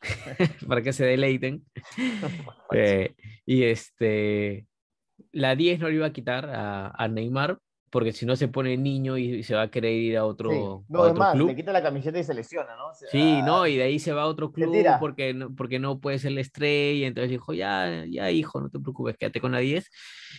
para 0.66 0.80
que 0.80 0.94
se 0.94 1.04
deleiten. 1.04 1.66
Eh, 2.72 3.14
y 3.44 3.64
este, 3.64 4.66
la 5.36 5.54
10 5.54 5.80
no 5.80 5.88
le 5.88 5.96
iba 5.96 6.06
a 6.06 6.12
quitar 6.12 6.48
a, 6.50 6.88
a 6.88 7.08
Neymar 7.08 7.58
porque 7.90 8.12
si 8.12 8.26
no 8.26 8.36
se 8.36 8.48
pone 8.48 8.76
niño 8.76 9.16
y 9.16 9.42
se 9.42 9.54
va 9.54 9.62
a 9.62 9.70
querer 9.70 9.92
ir 9.92 10.18
a 10.18 10.24
otro, 10.26 10.84
no, 10.88 10.98
a 10.98 11.10
otro 11.10 11.32
club. 11.32 11.48
le 11.48 11.56
quita 11.56 11.72
la 11.72 11.82
camiseta 11.82 12.18
y 12.18 12.24
se 12.24 12.34
lesiona, 12.34 12.76
¿no? 12.76 12.92
sí, 13.10 13.40
no, 13.42 13.66
y 13.66 13.76
de 13.76 13.84
ahí 13.84 13.98
se 13.98 14.12
va 14.12 14.22
a 14.22 14.26
otro 14.26 14.52
club 14.52 14.74
porque 15.00 15.32
no, 15.32 15.54
porque 15.54 15.78
no 15.78 15.98
puede 15.98 16.18
ser 16.18 16.32
la 16.32 16.40
estrella, 16.40 17.06
entonces 17.06 17.30
dijo, 17.30 17.54
ya, 17.54 18.04
ya 18.06 18.30
hijo, 18.30 18.60
no 18.60 18.70
te 18.70 18.80
preocupes, 18.80 19.16
quédate 19.16 19.40
con 19.40 19.52
la 19.52 19.60
10. 19.60 19.90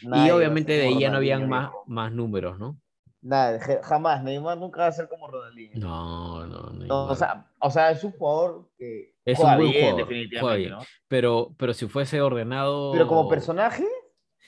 y 0.02 0.30
obviamente 0.30 0.74
de 0.74 0.88
ahí 0.88 1.00
ya 1.00 1.10
no 1.10 1.18
habían 1.18 1.48
más, 1.50 1.72
más 1.88 2.12
números, 2.12 2.60
¿no? 2.60 2.78
Nada, 3.22 3.60
jamás, 3.82 4.24
Neymar 4.24 4.58
nunca 4.58 4.82
va 4.82 4.88
a 4.88 4.92
ser 4.92 5.10
como 5.10 5.28
Ronaldinho. 5.28 5.80
No, 5.80 6.46
no, 6.46 6.70
no 6.70 7.06
o, 7.08 7.16
sea, 7.16 7.50
o 7.60 7.72
sea, 7.72 7.90
es 7.90 8.04
un 8.04 8.12
jugador 8.12 8.70
que 8.78 9.16
es 9.26 9.40
un 9.40 9.58
buen 9.58 9.74
jugador, 9.74 9.98
definitivamente, 9.98 10.70
¿no? 10.70 10.80
pero, 11.08 11.56
pero 11.58 11.74
si 11.74 11.88
fuese 11.88 12.22
ordenado... 12.22 12.92
Pero 12.92 13.08
como 13.08 13.28
personaje... 13.28 13.84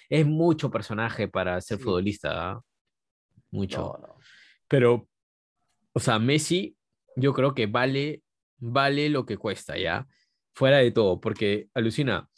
Es 0.09 0.25
mucho 0.25 0.71
personaje 0.71 1.27
para 1.27 1.61
ser 1.61 1.79
futbolista, 1.79 2.51
¿ah? 2.51 2.61
mucho. 3.51 3.99
Pero, 4.67 5.07
o 5.93 5.99
sea, 5.99 6.19
Messi, 6.19 6.75
yo 7.15 7.33
creo 7.33 7.53
que 7.53 7.67
vale, 7.67 8.23
vale 8.57 9.09
lo 9.09 9.25
que 9.25 9.37
cuesta, 9.37 9.77
¿ya? 9.77 10.07
Fuera 10.53 10.77
de 10.77 10.91
todo, 10.91 11.19
porque 11.19 11.67
alucina, 11.73 12.29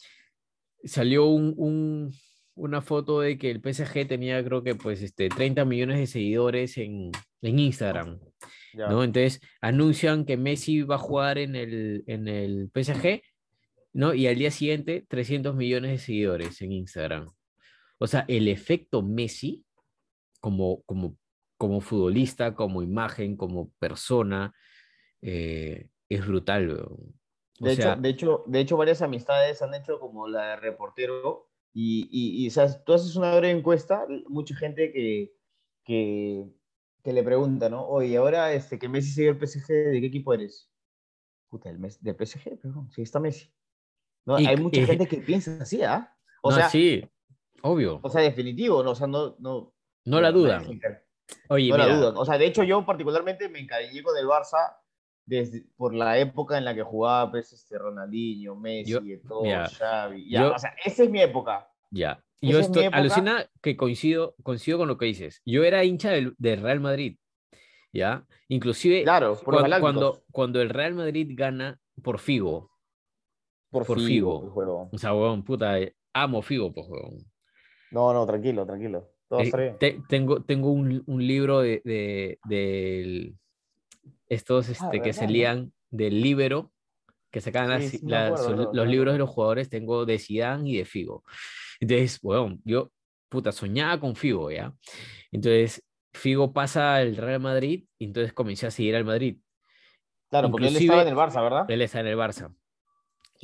salió 0.84 1.26
un, 1.26 2.12
una 2.54 2.80
foto 2.82 3.20
de 3.20 3.38
que 3.38 3.50
el 3.50 3.60
PSG 3.60 4.06
tenía, 4.06 4.44
creo 4.44 4.62
que, 4.62 4.74
pues, 4.74 5.02
este, 5.02 5.28
30 5.28 5.64
millones 5.64 5.98
de 5.98 6.06
seguidores 6.06 6.76
en, 6.78 7.10
en 7.40 7.58
Instagram. 7.58 8.20
¿no? 8.74 9.04
Entonces, 9.04 9.40
anuncian 9.60 10.24
que 10.24 10.36
Messi 10.36 10.82
va 10.82 10.96
a 10.96 10.98
jugar 10.98 11.38
en 11.38 11.56
el, 11.56 12.04
en 12.06 12.28
el 12.28 12.70
PSG, 12.74 13.22
¿no? 13.92 14.14
Y 14.14 14.26
al 14.26 14.36
día 14.36 14.50
siguiente, 14.50 15.04
300 15.08 15.54
millones 15.54 15.90
de 15.90 15.98
seguidores 15.98 16.60
en 16.62 16.72
Instagram. 16.72 17.28
O 18.02 18.08
sea, 18.08 18.24
el 18.26 18.48
efecto 18.48 19.00
Messi 19.00 19.64
como, 20.40 20.82
como, 20.82 21.16
como 21.56 21.80
futbolista, 21.80 22.52
como 22.52 22.82
imagen, 22.82 23.36
como 23.36 23.70
persona, 23.78 24.52
eh, 25.20 25.88
es 26.08 26.26
brutal. 26.26 26.84
de, 27.60 27.72
hecho, 27.72 27.94
de, 27.94 28.08
hecho, 28.08 28.44
de 28.48 28.58
hecho, 28.58 28.76
varias 28.76 29.02
amistades 29.02 29.62
han 29.62 29.72
hecho 29.74 30.00
como 30.00 30.26
la 30.26 30.48
de 30.48 30.56
reportero 30.56 31.48
y, 31.72 32.08
y, 32.10 32.48
y 32.48 32.50
tú 32.84 32.92
haces 32.92 33.14
una 33.14 33.36
breve 33.36 33.56
encuesta, 33.56 34.04
mucha 34.26 34.56
gente 34.56 34.92
que, 34.92 35.32
que, 35.84 36.44
que, 37.04 37.12
le 37.12 37.22
pregunta, 37.22 37.68
¿no? 37.68 37.86
Oye, 37.86 38.16
ahora 38.16 38.52
este, 38.52 38.80
que 38.80 38.88
Messi 38.88 39.12
sigue 39.12 39.28
el 39.28 39.38
PSG, 39.38 39.68
¿de 39.68 40.00
qué 40.00 40.06
equipo 40.08 40.34
eres? 40.34 40.68
Puta, 41.48 41.72
del, 41.72 41.80
del 42.00 42.16
PSG, 42.16 42.58
perdón, 42.58 42.90
sí 42.90 43.02
está 43.02 43.20
Messi. 43.20 43.48
¿No? 44.26 44.34
Hay 44.34 44.56
mucha 44.56 44.84
gente 44.84 45.06
que 45.06 45.18
piensa 45.18 45.56
así, 45.62 45.82
¿ah? 45.84 46.12
O 46.42 46.50
sea, 46.50 46.68
sí, 46.68 47.08
obvio. 47.62 48.00
O 48.02 48.08
sea, 48.08 48.22
definitivo, 48.22 48.82
¿no? 48.82 48.90
O 48.90 48.94
sea, 48.94 49.06
no, 49.06 49.36
no, 49.38 49.72
no 50.04 50.20
la 50.20 50.32
dudan. 50.32 50.80
Oye, 51.48 51.70
no 51.70 51.76
la 51.78 51.88
dudan. 51.88 52.16
O 52.16 52.24
sea, 52.24 52.38
de 52.38 52.46
hecho, 52.46 52.62
yo 52.62 52.84
particularmente 52.84 53.48
me 53.48 53.60
encariñé 53.60 54.02
con 54.02 54.16
el 54.16 54.26
Barça 54.26 54.76
desde, 55.24 55.64
por 55.76 55.94
la 55.94 56.18
época 56.18 56.58
en 56.58 56.64
la 56.64 56.74
que 56.74 56.82
jugaba 56.82 57.30
pues, 57.30 57.52
este, 57.52 57.78
Ronaldinho, 57.78 58.56
Messi, 58.56 59.18
todo, 59.26 59.44
Xavi. 59.44 60.28
Ya, 60.28 60.50
o 60.50 60.58
sea, 60.58 60.74
esa 60.84 61.04
es 61.04 61.10
mi 61.10 61.20
época. 61.20 61.68
Ya. 61.90 62.22
Yo 62.40 62.58
estoy, 62.58 62.88
alucina 62.90 63.46
que 63.60 63.76
coincido, 63.76 64.34
coincido 64.42 64.78
con 64.78 64.88
lo 64.88 64.98
que 64.98 65.06
dices. 65.06 65.42
Yo 65.44 65.62
era 65.62 65.84
hincha 65.84 66.10
del, 66.10 66.34
Real 66.38 66.80
Madrid. 66.80 67.18
¿Ya? 67.92 68.26
Inclusive 68.48 69.02
claro, 69.02 69.38
cuando, 69.44 69.80
cuando, 69.80 70.24
cuando, 70.32 70.62
el 70.62 70.70
Real 70.70 70.94
Madrid 70.94 71.30
gana 71.34 71.78
por 72.02 72.18
Figo. 72.18 72.70
Por, 73.70 73.84
Figo. 74.00 74.88
O 74.90 74.98
sea, 74.98 75.14
weón, 75.14 75.44
puta, 75.44 75.76
amo 76.12 76.42
Figo, 76.42 76.72
pues, 76.72 76.86
weón. 76.88 77.31
No, 77.92 78.12
no, 78.12 78.26
tranquilo, 78.26 78.66
tranquilo. 78.66 79.10
Eh, 79.38 80.02
tengo, 80.08 80.42
tengo 80.42 80.70
un, 80.70 81.02
un 81.06 81.26
libro 81.26 81.60
de, 81.60 81.80
de, 82.44 83.34
estos 84.28 84.68
ah, 84.68 84.72
este, 84.72 85.00
que 85.00 85.12
salían 85.12 85.72
del 85.90 86.20
Libero, 86.20 86.72
que 87.30 87.40
sacaban 87.40 87.80
los 87.80 88.88
libros 88.88 89.14
de 89.14 89.18
los 89.18 89.30
jugadores, 89.30 89.70
tengo 89.70 90.04
de 90.04 90.18
Zidane 90.18 90.68
y 90.68 90.76
de 90.78 90.84
Figo. 90.84 91.24
Entonces, 91.80 92.20
bueno, 92.20 92.58
yo, 92.64 92.90
puta, 93.28 93.52
soñaba 93.52 93.98
con 93.98 94.16
Figo, 94.16 94.50
¿ya? 94.50 94.74
Entonces, 95.30 95.82
Figo 96.12 96.52
pasa 96.52 96.96
al 96.96 97.16
Real 97.16 97.40
Madrid 97.40 97.84
y 97.98 98.06
entonces 98.06 98.34
comencé 98.34 98.66
a 98.66 98.70
seguir 98.70 98.96
al 98.96 99.04
Madrid. 99.04 99.38
Claro, 100.30 100.50
porque 100.50 100.68
él 100.68 100.76
estaba 100.76 101.02
en 101.02 101.08
el 101.08 101.14
Barça, 101.14 101.42
¿verdad? 101.42 101.70
Él 101.70 101.82
está 101.82 102.00
en 102.00 102.06
el 102.06 102.16
Barça. 102.16 102.54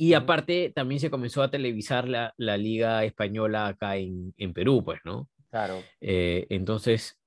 Y 0.01 0.13
aparte, 0.13 0.71
también 0.73 1.01
se 1.01 1.09
comenzó 1.09 1.43
a 1.43 1.51
televisar 1.51 2.07
la, 2.07 2.33
la 2.37 2.55
Liga 2.55 3.03
Española 3.03 3.67
acá 3.67 3.97
en, 3.97 4.33
en 4.37 4.53
Perú, 4.53 4.81
pues, 4.81 5.01
¿no? 5.03 5.27
Claro. 5.51 5.83
Eh, 5.99 6.47
entonces, 6.49 7.19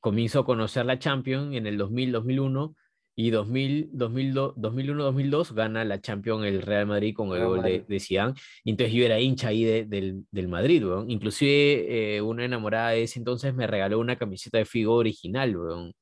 comienzo 0.00 0.40
a 0.40 0.44
conocer 0.46 0.86
la 0.86 0.98
Champions 0.98 1.54
en 1.54 1.66
el 1.66 1.78
2000-2001 1.78 2.74
Y 3.16 3.30
2000, 3.30 3.90
2002, 3.92 4.54
2001-2002 4.56 5.52
gana 5.52 5.84
la 5.84 6.00
Champions 6.00 6.46
el 6.46 6.62
Real 6.62 6.86
Madrid 6.86 7.14
con 7.14 7.28
el 7.32 7.34
Real 7.38 7.48
gol 7.48 7.62
de, 7.62 7.84
de 7.86 8.00
Zidane. 8.00 8.32
Y 8.64 8.70
entonces 8.70 8.94
yo 8.94 9.04
era 9.04 9.20
hincha 9.20 9.48
ahí 9.48 9.64
de- 9.64 9.84
del, 9.84 10.24
del 10.30 10.48
Madrid, 10.48 10.86
weón. 10.86 11.10
Inclusive 11.10 12.16
eh, 12.16 12.20
una 12.22 12.44
enamorada 12.46 12.90
de 12.90 13.02
ese 13.02 13.18
entonces 13.18 13.54
me 13.54 13.66
regaló 13.66 13.98
una 13.98 14.16
camiseta 14.16 14.56
de 14.56 14.64
Figo 14.64 14.94
original, 14.94 15.54
weón. 15.54 15.92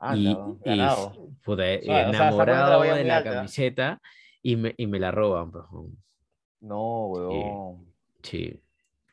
Anda, 0.00 0.30
y, 0.30 0.34
weón, 0.34 0.58
y, 0.64 1.40
puta, 1.44 1.62
sea, 1.64 1.80
o 1.80 1.82
sea, 1.82 2.08
enamorado 2.08 2.82
de 2.82 3.04
la 3.04 3.16
alta. 3.18 3.34
camiseta 3.34 4.00
y 4.42 4.56
me, 4.56 4.74
y 4.76 4.86
me 4.86 4.98
la 4.98 5.10
roban, 5.10 5.50
pues, 5.50 5.64
weón. 5.70 5.96
No, 6.60 7.06
weón. 7.06 7.86
Sí, 8.22 8.60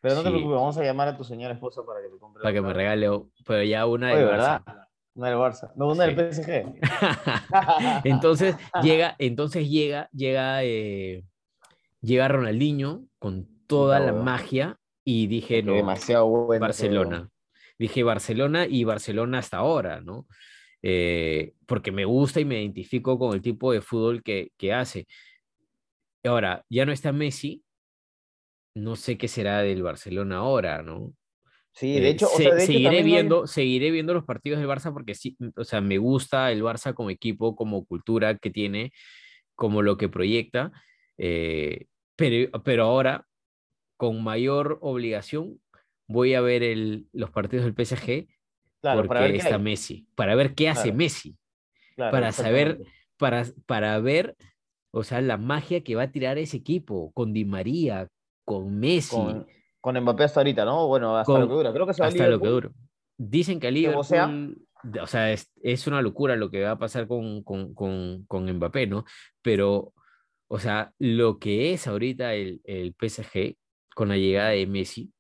Pero 0.02 0.16
no 0.16 0.22
te 0.22 0.28
sí. 0.28 0.34
preocupes, 0.34 0.56
vamos 0.56 0.78
a 0.78 0.84
llamar 0.84 1.08
a 1.10 1.18
tu 1.18 1.24
señora 1.24 1.54
esposa 1.54 1.82
para 1.86 2.02
que 2.02 2.10
te 2.10 2.18
compre. 2.18 2.42
para 2.44 2.54
que 2.54 2.62
me 2.62 2.74
regale, 2.74 3.10
pero 3.46 3.64
ya 3.64 3.86
una 3.86 4.08
Oye, 4.10 4.18
del 4.18 4.26
¿verdad? 4.28 4.62
Barça. 4.66 4.88
Una 5.16 5.28
del 5.30 5.38
Barça. 5.38 5.72
No, 5.76 5.88
una 5.88 6.06
Sí. 6.06 6.14
del 6.14 6.34
PSG. 6.34 6.80
Entonces 8.06 8.56
llega, 8.82 9.16
entonces 9.18 9.70
llega, 9.70 10.10
llega, 10.14 10.64
eh, 10.64 11.26
llega 12.02 12.28
Ronaldinho 12.28 13.06
con 13.18 13.48
toda 13.68 14.00
la 14.00 14.14
magia 14.14 14.78
y 15.04 15.28
dije, 15.28 15.62
no, 15.64 15.74
demasiado 15.74 16.28
bueno. 16.28 16.62
Barcelona. 16.62 17.30
Dije 17.78 18.04
Barcelona 18.04 18.66
y 18.66 18.84
Barcelona 18.84 19.40
hasta 19.40 19.58
ahora, 19.58 20.02
¿no? 20.02 20.26
Eh, 20.82 21.54
porque 21.66 21.92
me 21.92 22.06
gusta 22.06 22.40
y 22.40 22.46
me 22.46 22.62
identifico 22.62 23.20
con 23.20 23.34
el 23.34 23.42
tipo 23.42 23.72
de 23.74 23.82
fútbol 23.82 24.24
que, 24.24 24.52
que 24.58 24.74
hace. 24.74 25.08
Ahora, 26.24 26.66
ya 26.70 26.86
no 26.86 26.92
está 26.92 27.12
Messi, 27.12 27.64
no 28.76 28.96
sé 28.96 29.18
qué 29.18 29.28
será 29.28 29.62
del 29.62 29.84
Barcelona 29.84 30.38
ahora, 30.38 30.82
¿no? 30.82 31.14
Sí, 31.72 31.98
Eh, 31.98 32.02
de 32.02 32.10
hecho, 32.10 32.28
o 32.28 32.38
se- 32.38 32.44
sea, 32.44 32.54
de 32.54 32.64
hecho 32.64 32.74
seguiré, 32.74 32.84
también 32.84 33.04
no 33.10 33.16
hay- 33.16 33.22
viendo, 33.22 33.48
seguiré 33.48 33.92
viendo 33.92 34.14
los 34.14 34.26
partidos 34.26 34.60
del 34.60 34.68
Barça 34.70 34.92
porque 34.94 35.16
sí, 35.16 35.38
o 35.56 35.64
sea, 35.64 35.82
me 35.82 35.98
gusta 35.98 36.52
el 36.52 36.62
Barça 36.64 36.94
como 36.94 37.10
equipo, 37.10 37.56
como 37.56 37.86
cultura 37.86 38.38
que 38.38 38.50
tiene, 38.50 38.92
como 39.56 39.82
lo 39.82 39.98
que 39.98 40.10
proyecta, 40.10 40.72
eh, 41.18 41.88
pero, 42.16 42.52
pero 42.64 42.84
ahora, 42.86 43.26
con 43.98 44.24
mayor 44.24 44.80
obligación, 44.82 45.62
voy 46.08 46.34
a 46.34 46.42
ver 46.42 46.64
el, 46.64 47.08
los 47.14 47.32
partidos 47.32 47.66
del 47.66 47.76
PSG 47.76 48.28
claro, 48.82 49.06
porque 49.06 49.36
está. 49.36 49.58
Messi, 49.58 50.08
para 50.16 50.36
ver 50.36 50.56
qué 50.56 50.70
hace 50.70 50.84
Claro. 50.84 50.98
Messi, 50.98 51.36
Claro, 51.96 52.12
para 52.12 52.32
saber, 52.32 52.80
para, 53.18 53.46
para 53.66 54.00
ver, 54.00 54.36
o 54.92 55.04
sea, 55.04 55.22
la 55.22 55.38
magia 55.38 55.84
que 55.84 55.96
va 55.96 56.04
a 56.04 56.12
tirar 56.12 56.38
ese 56.38 56.58
equipo 56.58 57.12
con 57.14 57.34
Di 57.34 57.46
María, 57.46 58.08
con 58.46 58.80
Messi. 58.80 59.16
Con, 59.16 59.48
con 59.82 60.00
Mbappé 60.00 60.24
hasta 60.24 60.40
ahorita, 60.40 60.66
¿no? 60.66 60.88
Bueno, 60.88 61.18
hasta 61.18 61.32
Con- 61.32 61.42
lo 61.42 61.48
que 61.48 61.54
dura. 61.54 61.74
Creo 61.74 61.86
que 61.86 61.94
se 61.94 62.02
va 62.02 62.08
hasta 62.08 62.28
lo 62.28 62.40
que 62.40 62.46
Liverpool. 62.48 62.72
dura. 62.74 62.88
Dicen 63.18 63.60
que 63.60 63.72
Que, 63.74 63.90
o 63.90 64.04
sea- 64.04 64.28
Liverpool, 64.28 64.68
o 65.02 65.08
sea, 65.08 65.32
es, 65.34 65.52
es 65.62 65.88
una 65.88 66.02
locura 66.02 66.36
lo 66.38 66.50
que 66.50 66.62
va 66.64 66.72
a 66.72 66.80
pasar 66.80 67.06
con, 67.08 67.44
con, 67.44 67.74
con, 67.74 68.24
con 68.26 68.50
Mbappé, 68.52 68.88
¿no? 68.88 69.04
Pero, 69.42 69.94
o 70.48 70.58
sea, 70.60 70.94
lo 71.00 71.38
que 71.38 71.74
es 71.74 71.86
ahorita 71.86 72.34
el, 72.34 72.62
el 72.64 72.94
PSG 72.98 73.58
con 73.94 74.08
la 74.08 74.16
llegada 74.18 74.50
de 74.52 74.66
Messi 74.66 75.12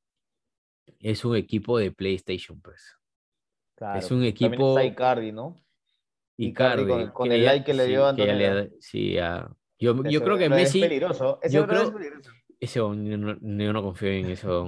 es 0.99 1.25
un 1.25 1.35
equipo 1.35 1.77
de 1.77 1.91
PlayStation, 1.91 2.59
pues. 2.61 2.95
Claro, 3.79 3.97
es 3.99 4.11
un 4.11 4.19
pues, 4.19 4.33
también 4.33 4.51
equipo- 4.53 4.77
está 4.77 4.83
Icardi, 4.83 5.31
¿no? 5.31 5.55
Icardi, 6.37 6.83
Icardi 6.83 7.07
con- 7.11 7.31
el 7.31 7.45
like 7.45 7.65
que 7.65 7.73
le 7.73 7.83
sí, 7.85 7.89
dio 7.91 8.05
a 8.05 8.11
le 8.13 8.69
sí, 8.81 9.17
a- 9.17 9.49
yo, 9.79 9.95
yo 10.03 10.09
Ese 10.09 10.21
creo 10.21 10.37
que 10.37 10.49
Messi, 10.49 10.79
Es 10.81 10.85
peligroso. 10.87 11.39
Ese 11.41 11.55
yo 11.55 11.63
brother 11.65 11.77
es 11.83 11.89
creo- 11.89 11.97
peligroso. 11.97 12.31
ese, 12.59 12.79
yo 12.79 12.93
no, 12.93 13.37
yo 13.41 13.73
no 13.73 13.81
confío 13.81 14.09
en 14.09 14.25
eso, 14.29 14.67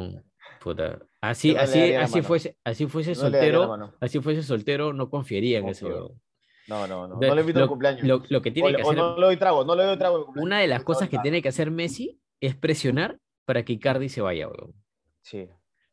puta. 0.61 0.99
Así, 1.19 1.53
no 1.53 1.59
así, 1.59 1.93
así 1.93 2.21
fuese, 2.21 2.57
así 2.63 2.87
fuese 2.87 3.09
No 3.11 3.15
soltero, 3.15 3.91
así 3.99 4.21
fuese 4.21 4.43
soltero, 4.43 4.93
no 4.93 5.09
confiaría 5.09 5.57
en 5.59 5.65
claro. 5.73 5.95
weón. 6.07 6.21
No, 6.67 6.87
no, 6.87 7.07
no. 7.09 7.15
No 7.19 7.35
le 7.35 7.41
invito 7.41 7.59
lo, 7.59 7.63
al 7.65 7.69
cumpleaños. 7.69 8.03
Lo, 8.03 8.23
lo 8.29 8.41
que 8.41 8.51
tiene 8.51 8.73
que 8.73 8.81
o 8.83 8.85
hacer, 8.91 8.97
no 8.97 9.17
le 9.17 9.25
doy 9.25 9.35
trago, 9.37 9.65
no 9.65 9.75
le 9.75 9.83
doy 9.83 9.97
trago. 9.97 10.17
al 10.17 10.23
cumpleaños. 10.23 10.45
una 10.45 10.59
de 10.59 10.67
las 10.67 10.83
cosas 10.85 11.09
que 11.09 11.17
tiene 11.19 11.41
que 11.41 11.49
hacer 11.49 11.69
Messi 11.69 12.21
es 12.39 12.55
presionar 12.55 13.19
para 13.45 13.63
que 13.65 13.73
Icardi 13.73 14.07
se 14.07 14.21
vaya, 14.21 14.47
weón. 14.47 14.73
Sí. 15.21 15.49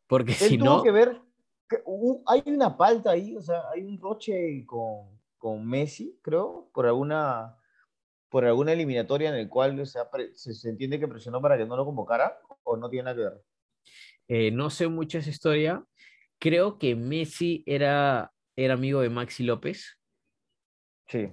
Porque 0.06 0.32
Él 0.32 0.38
si 0.38 0.58
tuvo 0.58 0.76
no, 0.76 0.82
que 0.84 0.92
ver. 0.92 1.20
Hay 2.26 2.42
una 2.46 2.76
palta 2.76 3.10
ahí, 3.12 3.36
o 3.36 3.40
sea, 3.42 3.62
hay 3.72 3.82
un 3.82 4.00
roche 4.00 4.64
con, 4.66 5.18
con 5.36 5.66
Messi, 5.66 6.18
creo, 6.22 6.70
por 6.72 6.86
alguna 6.86 7.54
por 8.30 8.44
alguna 8.44 8.72
eliminatoria 8.72 9.30
en 9.30 9.36
el 9.36 9.48
cual 9.48 9.80
o 9.80 9.86
sea, 9.86 10.10
pre- 10.10 10.34
se, 10.34 10.52
se 10.52 10.68
entiende 10.68 11.00
que 11.00 11.08
presionó 11.08 11.40
para 11.40 11.56
que 11.56 11.64
no 11.64 11.76
lo 11.76 11.84
convocara, 11.86 12.38
o 12.62 12.76
no 12.76 12.90
tiene 12.90 13.04
nada 13.04 13.16
que 13.16 13.22
ver. 13.22 13.42
eh, 14.28 14.50
no 14.50 14.68
sé 14.68 14.86
mucho 14.88 15.16
esa 15.18 15.30
historia. 15.30 15.82
Creo 16.38 16.78
que 16.78 16.94
Messi 16.94 17.62
era, 17.66 18.30
era 18.54 18.74
amigo 18.74 19.00
de 19.00 19.08
Maxi 19.08 19.44
López. 19.44 19.98
Sí. 21.08 21.32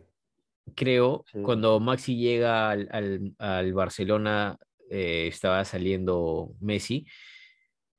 creo, 0.75 1.23
Sí. 1.31 1.41
cuando 1.43 1.79
Maxi 1.79 2.15
llega 2.17 2.69
al, 2.71 2.87
al- 2.91 3.35
al 3.37 3.73
Barcelona, 3.73 4.57
eh, 4.89 5.27
estaba 5.27 5.63
saliendo 5.65 6.53
Messi 6.61 7.05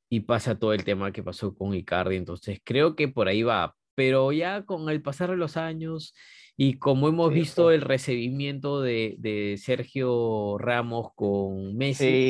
y 0.09 0.21
pasa 0.21 0.59
todo 0.59 0.73
el 0.73 0.85
tema 0.85 1.13
que 1.13 1.23
pasó 1.23 1.55
con 1.55 1.75
Icardi, 1.75 2.17
entonces 2.17 2.61
creo 2.65 2.95
que 2.97 3.09
por 3.09 3.29
ahí 3.29 3.43
va, 3.43 3.77
pero 3.95 4.33
ya 4.33 4.65
con 4.65 4.89
el 4.91 5.03
pasar 5.03 5.31
de 5.31 5.37
los 5.37 5.57
años 5.57 6.15
y 6.57 6.79
como 6.79 7.09
hemos 7.09 7.33
Sí, 7.33 7.33
visto 7.33 7.71
el 7.71 7.83
recibimiento 7.83 8.81
de, 8.81 9.17
de 9.19 9.57
Sergio 9.59 10.57
Ramos 10.59 11.09
con 11.15 11.77
Messi, 11.77 12.23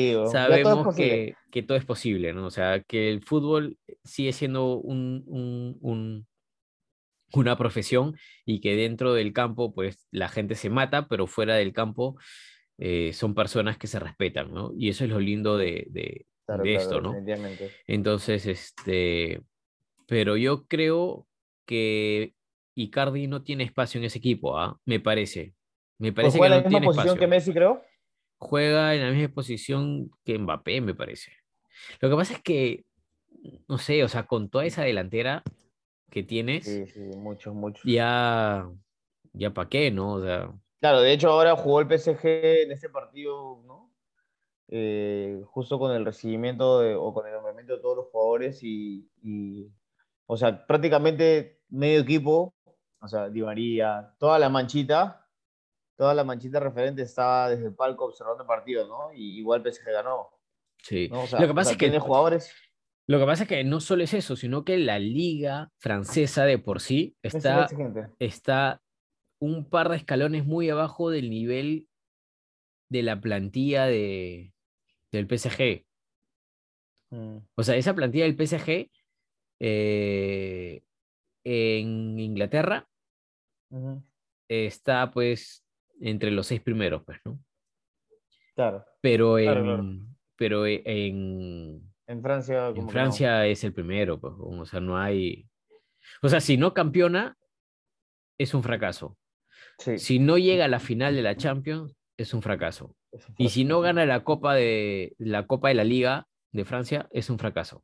Sí, 0.45 0.59
todo 0.61 0.81
sabemos 0.81 0.81
posible. 0.81 1.23
que, 1.23 1.37
que 1.51 1.63
todo 1.63 1.77
es 1.77 1.85
posible, 1.85 2.33
¿no? 2.33 2.45
O 2.47 2.49
sea, 2.51 2.81
que 2.83 3.09
el 3.09 3.23
fútbol 3.23 3.77
sigue 4.03 4.33
siendo 4.33 4.77
un, 4.79 5.23
un- 5.27 5.77
un- 5.81 6.27
una 7.33 7.57
profesión 7.57 8.15
y 8.45 8.61
que 8.61 8.75
dentro 8.75 9.13
del 9.13 9.33
campo, 9.33 9.73
pues 9.73 10.07
la 10.11 10.29
gente 10.29 10.55
se 10.55 10.69
mata, 10.69 11.07
pero 11.07 11.27
fuera 11.27 11.55
del 11.55 11.73
campo 11.73 12.17
eh, 12.79 13.13
son 13.13 13.35
personas 13.35 13.79
que 13.79 13.87
se 13.87 13.99
respetan, 13.99 14.53
¿no? 14.53 14.73
Y 14.77 14.89
eso 14.89 15.05
es 15.05 15.11
lo 15.11 15.19
lindo 15.21 15.57
de, 15.57 15.87
de- 15.91 16.26
Claro, 16.47 16.63
de 16.63 16.73
claro, 16.73 16.81
esto, 16.81 17.01
¿no? 17.01 17.13
Entonces, 17.85 18.45
este, 18.45 19.41
pero 20.07 20.37
yo 20.37 20.65
creo 20.65 21.27
que 21.65 22.33
Icardi 22.73 23.27
no 23.27 23.43
tiene 23.43 23.65
espacio 23.65 23.99
en 23.99 24.05
ese 24.05 24.17
equipo, 24.19 24.57
¿ah? 24.57 24.79
Me 24.85 24.99
parece. 25.01 25.53
Me 25.99 26.13
Pues 26.13 26.33
parece 26.33 26.37
juega 26.37 26.55
que 26.55 26.57
en 26.59 26.63
la 26.63 26.69
misma 26.69 26.79
tiene 26.79 26.85
posición 26.87 27.05
espacio 27.05 27.19
que 27.19 27.27
Messi, 27.27 27.53
creo. 27.53 27.83
juega 28.39 28.95
en 28.95 29.01
la 29.03 29.11
misma 29.11 29.33
posición 29.35 30.09
que 30.23 30.39
Mbappé, 30.39 30.79
me 30.81 30.95
parece. 30.95 31.33
Lo 31.99 32.09
que 32.09 32.15
pasa 32.15 32.33
es 32.35 32.41
que, 32.41 32.85
no 33.67 33.77
sé, 33.77 34.03
o 34.03 34.07
sea, 34.07 34.25
con 34.25 34.49
toda 34.49 34.65
esa 34.65 34.83
delantera 34.83 35.43
que 36.09 36.23
tienes, 36.23 36.63
Sí, 36.65 36.87
sí, 36.87 36.99
muchos, 37.17 37.53
muchos. 37.53 37.83
ya, 37.83 38.69
ya 39.33 39.53
para 39.53 39.67
qué, 39.67 39.91
¿no? 39.91 40.13
O 40.13 40.23
sea, 40.23 40.49
Claro, 40.79 41.01
de 41.01 41.11
hecho 41.11 41.29
ahora 41.29 41.55
jugó 41.55 41.81
el 41.81 41.87
PSG 41.87 42.63
en 42.63 42.71
ese 42.71 42.89
partido, 42.89 43.61
¿no? 43.65 43.86
Eh, 44.69 45.41
justo 45.45 45.79
con 45.79 45.95
el 45.95 46.03
recibimiento 46.03 46.79
de- 46.81 46.95
o 46.95 47.13
con 47.13 47.25
el 47.25 47.33
nombramiento 47.33 47.75
de 47.75 47.81
todos 47.81 47.97
los 47.97 48.07
jugadores 48.07 48.61
y, 48.63 49.09
y, 49.23 49.71
o 50.25 50.35
sea, 50.35 50.65
prácticamente 50.67 51.61
medio 51.69 52.01
equipo, 52.01 52.53
o 52.99 53.07
sea, 53.07 53.29
Di 53.29 53.41
María, 53.41 54.13
toda 54.19 54.37
la 54.39 54.49
manchita, 54.49 55.25
toda 55.95 56.13
la 56.13 56.23
manchita 56.25 56.59
referente 56.59 57.01
estaba 57.01 57.49
desde 57.49 57.67
el 57.67 57.75
palco 57.75 58.05
observando 58.05 58.43
el 58.43 58.47
partido, 58.47 58.87
¿no? 58.87 59.13
Y 59.13 59.37
igual 59.37 59.63
PSG 59.63 59.85
ganó, 59.91 60.29
sí. 60.81 61.07
¿no? 61.09 61.21
O 61.21 61.27
sea, 61.27 61.39
Lo 61.39 61.47
que 61.47 61.51
o 61.51 61.55
pasa 61.55 61.65
sea, 61.65 61.71
es 61.73 61.77
que 61.77 61.85
tiene 61.85 61.99
jugadores. 61.99 62.53
Lo 63.09 63.19
que 63.19 63.25
pasa 63.25 63.43
es 63.43 63.49
que 63.49 63.63
no 63.63 63.79
solo 63.79 64.03
es 64.03 64.13
eso, 64.13 64.35
sino 64.35 64.65
que 64.65 64.77
la 64.77 64.99
liga 64.99 65.71
francesa 65.77 66.43
de 66.43 66.57
por 66.59 66.81
sí 66.81 67.15
es 67.21 67.35
está, 67.35 67.69
está 68.19 68.81
un 69.39 69.69
par 69.69 69.87
de 69.87 69.95
escalones 69.95 70.45
muy 70.45 70.69
abajo 70.69 71.09
del 71.09 71.29
nivel 71.29 71.87
de 72.89 73.03
la 73.03 73.21
plantilla 73.21 73.85
de, 73.85 74.53
del 75.11 75.27
PSG. 75.27 75.85
Mm, 77.11 77.37
O 77.55 77.63
sea, 77.63 77.75
esa 77.75 77.93
plantilla 77.95 78.25
del 78.25 78.35
PSG 78.35 78.89
eh, 79.59 80.83
en 81.43 82.19
Inglaterra 82.19 82.87
está 84.47 85.11
pues 85.11 85.65
entre 85.99 86.31
los 86.31 86.47
seis 86.47 86.61
primeros, 86.61 87.03
pues, 87.05 87.19
¿no? 87.25 87.39
Claro, 88.55 88.85
Pero 89.01 89.37
en, 89.37 89.45
Claro, 89.45 89.63
claro. 89.63 89.85
pero 90.35 90.65
e- 90.65 90.81
en, 90.85 91.93
en 92.07 92.21
Francia. 92.21 92.67
en 92.69 92.75
no. 92.85 92.89
Francia 92.89 93.45
es 93.47 93.63
el 93.63 93.73
primero, 93.73 94.19
pues, 94.19 94.33
o 94.37 94.65
sea, 94.65 94.79
no 94.79 94.97
hay... 94.97 95.47
O 96.21 96.29
sea, 96.29 96.39
si 96.39 96.57
no 96.57 96.73
campeona, 96.73 97.37
es 98.39 98.53
un 98.53 98.63
fracaso. 98.63 99.17
Sí, 99.79 99.97
Si 99.97 100.19
no 100.19 100.37
llega 100.37 100.65
a 100.65 100.69
la 100.69 100.79
final 100.79 101.15
de 101.15 101.21
la 101.21 101.35
Champions, 101.35 101.96
es 102.17 102.33
un 102.33 102.41
fracaso. 102.41 102.95
es 103.11 103.27
un 103.29 103.35
Y 103.37 103.49
si 103.49 103.63
no 103.63 103.79
gana 103.79 104.05
la 104.05 104.23
Copa 104.23 104.55
de 104.55 105.13
la 105.17 105.47
Copa 105.47 105.69
de 105.69 105.75
la 105.75 105.83
Liga 105.83 106.27
de 106.51 106.65
Francia, 106.65 107.07
es 107.11 107.29
un 107.29 107.39
fracaso. 107.39 107.83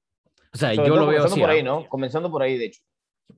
O 0.53 0.57
sea, 0.57 0.73
Sobre 0.75 0.87
yo 0.87 0.95
lo 0.95 1.07
veo 1.07 1.23
comenzando 1.23 1.33
así. 1.33 1.39
por 1.41 1.49
¿ah? 1.49 1.53
ahí, 1.53 1.63
¿no? 1.63 1.87
Comenzando 1.87 2.31
por 2.31 2.43
ahí, 2.43 2.57
de 2.57 2.65
hecho. 2.65 2.81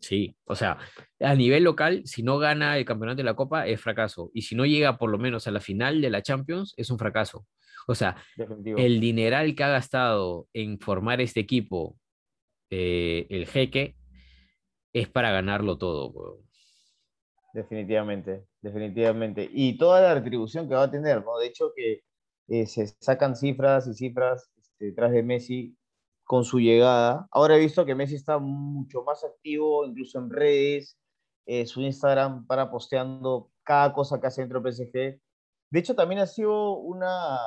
Sí, 0.02 0.36
o 0.46 0.56
sea, 0.56 0.78
a 1.20 1.36
nivel 1.36 1.64
local, 1.64 2.02
si 2.06 2.24
no 2.24 2.38
gana 2.38 2.78
el 2.78 2.86
campeonato 2.86 3.18
de 3.18 3.24
la 3.24 3.36
Copa, 3.36 3.68
es 3.68 3.80
fracaso. 3.80 4.32
Y 4.34 4.41
si 4.41 4.56
no 4.56 4.66
llega 4.66 4.98
por 4.98 5.10
lo 5.10 5.18
menos 5.18 5.48
a 5.48 5.52
la 5.52 5.62
final 5.62 6.02
de 6.02 6.10
la 6.10 6.22
Champions, 6.22 6.74
es 6.76 6.89
un 6.89 6.98
fracaso. 6.98 7.46
O 7.88 7.96
sea, 7.96 8.18
Definitivo. 8.36 8.78
el 8.80 9.00
dineral 9.00 9.56
que 9.56 9.64
ha 9.64 9.70
gastado 9.70 10.48
en 10.54 10.80
formar 10.80 11.22
este 11.22 11.39
equipo, 11.39 11.98
eh, 12.72 13.28
el 13.30 13.46
jeque, 13.48 13.96
es 14.91 15.08
para 15.08 15.32
ganarlo 15.32 15.78
todo. 15.78 16.10
weón. 16.10 16.45
Definitivamente, 17.56 18.45
definitivamente. 18.62 19.49
Y 19.49 19.78
toda 19.78 20.01
la 20.01 20.14
retribución 20.14 20.68
que 20.68 20.76
va 20.76 20.84
a 20.84 20.91
tener, 20.91 21.24
¿no? 21.24 21.38
De 21.38 21.47
hecho, 21.47 21.72
que 21.74 22.01
eh, 22.49 22.68
se 22.68 22.88
sacan 22.99 23.34
cifras 23.34 23.88
y 23.88 23.93
cifras 23.93 24.51
este, 24.58 24.88
detrás 24.88 25.14
de 25.14 25.24
Messi 25.24 25.78
con 26.26 26.43
su 26.43 26.60
llegada. 26.60 27.26
Ahora 27.32 27.56
he 27.56 27.60
visto 27.60 27.86
que 27.86 27.95
Messi 27.95 28.16
está 28.16 28.39
mucho 28.39 29.03
más 29.03 29.24
activo, 29.24 29.86
incluso 29.86 30.20
en 30.20 30.32
redes, 30.32 30.97
eh, 31.45 31.66
su 31.66 31.80
Instagram 31.80 32.45
para 32.45 32.70
posteando 32.70 33.49
cada 33.64 33.93
cosa 33.93 34.20
que 34.20 34.28
hace 34.28 34.41
dentro 34.41 34.60
del 34.60 34.74
PSG. 34.74 34.93
De 35.72 35.80
hecho, 35.80 35.95
también 35.95 36.20
ha 36.20 36.28
sido 36.28 36.74
una, 36.80 37.39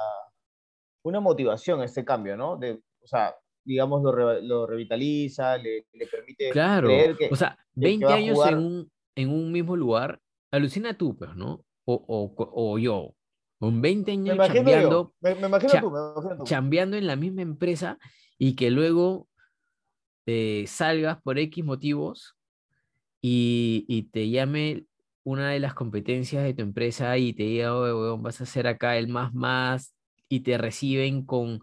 una 1.03 1.21
motivación 1.21 1.83
este 1.83 2.03
cambio, 2.03 2.35
¿no? 2.35 2.57
De, 2.57 2.81
o 3.03 3.07
sea, 3.07 3.37
digamos, 3.63 4.03
lo, 4.03 4.41
lo 4.41 4.67
revitaliza, 4.67 5.59
le, 5.59 5.85
le, 5.93 6.07
permite 6.07 6.49
claro. 6.49 6.89
que... 6.89 7.29
O 7.31 7.37
sea, 7.37 7.59
20 7.75 8.07
años 8.07 8.39
en 8.47 8.57
un, 8.57 8.91
en 9.19 9.31
un 9.31 9.51
mismo 9.51 9.77
lugar, 9.77 10.21
alucina 10.53 10.97
tú, 10.97 11.17
pues, 11.17 11.35
¿no? 11.35 11.65
O, 11.85 12.05
o, 12.07 12.33
o 12.37 12.79
yo, 12.79 13.17
con 13.59 13.81
20 13.83 14.13
años 14.13 14.37
chambeando, 14.47 15.13
me, 15.21 15.35
me 15.35 15.47
imagino 15.49 15.81
tú, 15.81 15.91
me 15.91 15.99
imagino 15.99 16.37
tú. 16.39 16.45
chambeando 16.45 16.97
en 16.97 17.07
la 17.09 17.17
misma 17.17 17.43
empresa 17.43 17.99
y 18.39 18.55
que 18.55 18.71
luego 18.71 19.27
eh, 20.27 20.67
salgas 20.69 21.21
por 21.21 21.37
X 21.37 21.65
motivos 21.65 22.37
y, 23.21 23.85
y, 23.89 24.05
te 24.05 24.31
llame 24.31 24.85
una 25.25 25.51
de 25.51 25.59
las 25.59 25.75
competencias 25.75 26.45
de 26.45 26.55
tu 26.55 26.63
empresa 26.63 27.19
y 27.19 27.33
te 27.33 27.43
diga, 27.43 27.75
oh, 27.75 28.19
vas 28.19 28.41
a 28.41 28.47
ser 28.47 28.69
acá 28.69 28.99
el 28.99 29.09
más 29.09 29.35
más 29.35 29.97
y 30.29 30.41
te 30.41 30.57
reciben 30.59 31.27
con, 31.27 31.61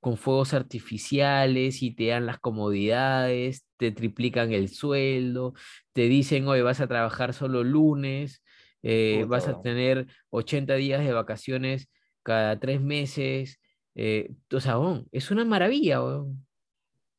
con 0.00 0.16
fuegos 0.16 0.54
artificiales 0.54 1.82
y 1.82 1.94
te 1.94 2.06
dan 2.06 2.26
las 2.26 2.38
comodidades, 2.38 3.66
te 3.76 3.92
triplican 3.92 4.52
el 4.52 4.68
sueldo, 4.68 5.54
te 5.92 6.02
dicen, 6.02 6.48
hoy 6.48 6.62
vas 6.62 6.80
a 6.80 6.86
trabajar 6.86 7.34
solo 7.34 7.62
lunes, 7.62 8.42
eh, 8.82 9.24
vas 9.28 9.46
a 9.46 9.60
tener 9.60 10.06
80 10.30 10.74
días 10.76 11.04
de 11.04 11.12
vacaciones 11.12 11.90
cada 12.22 12.58
tres 12.58 12.80
meses. 12.80 13.60
Eh, 13.94 14.32
o 14.52 14.60
sea, 14.60 14.76
es 15.12 15.30
una 15.30 15.44
maravilla. 15.44 16.00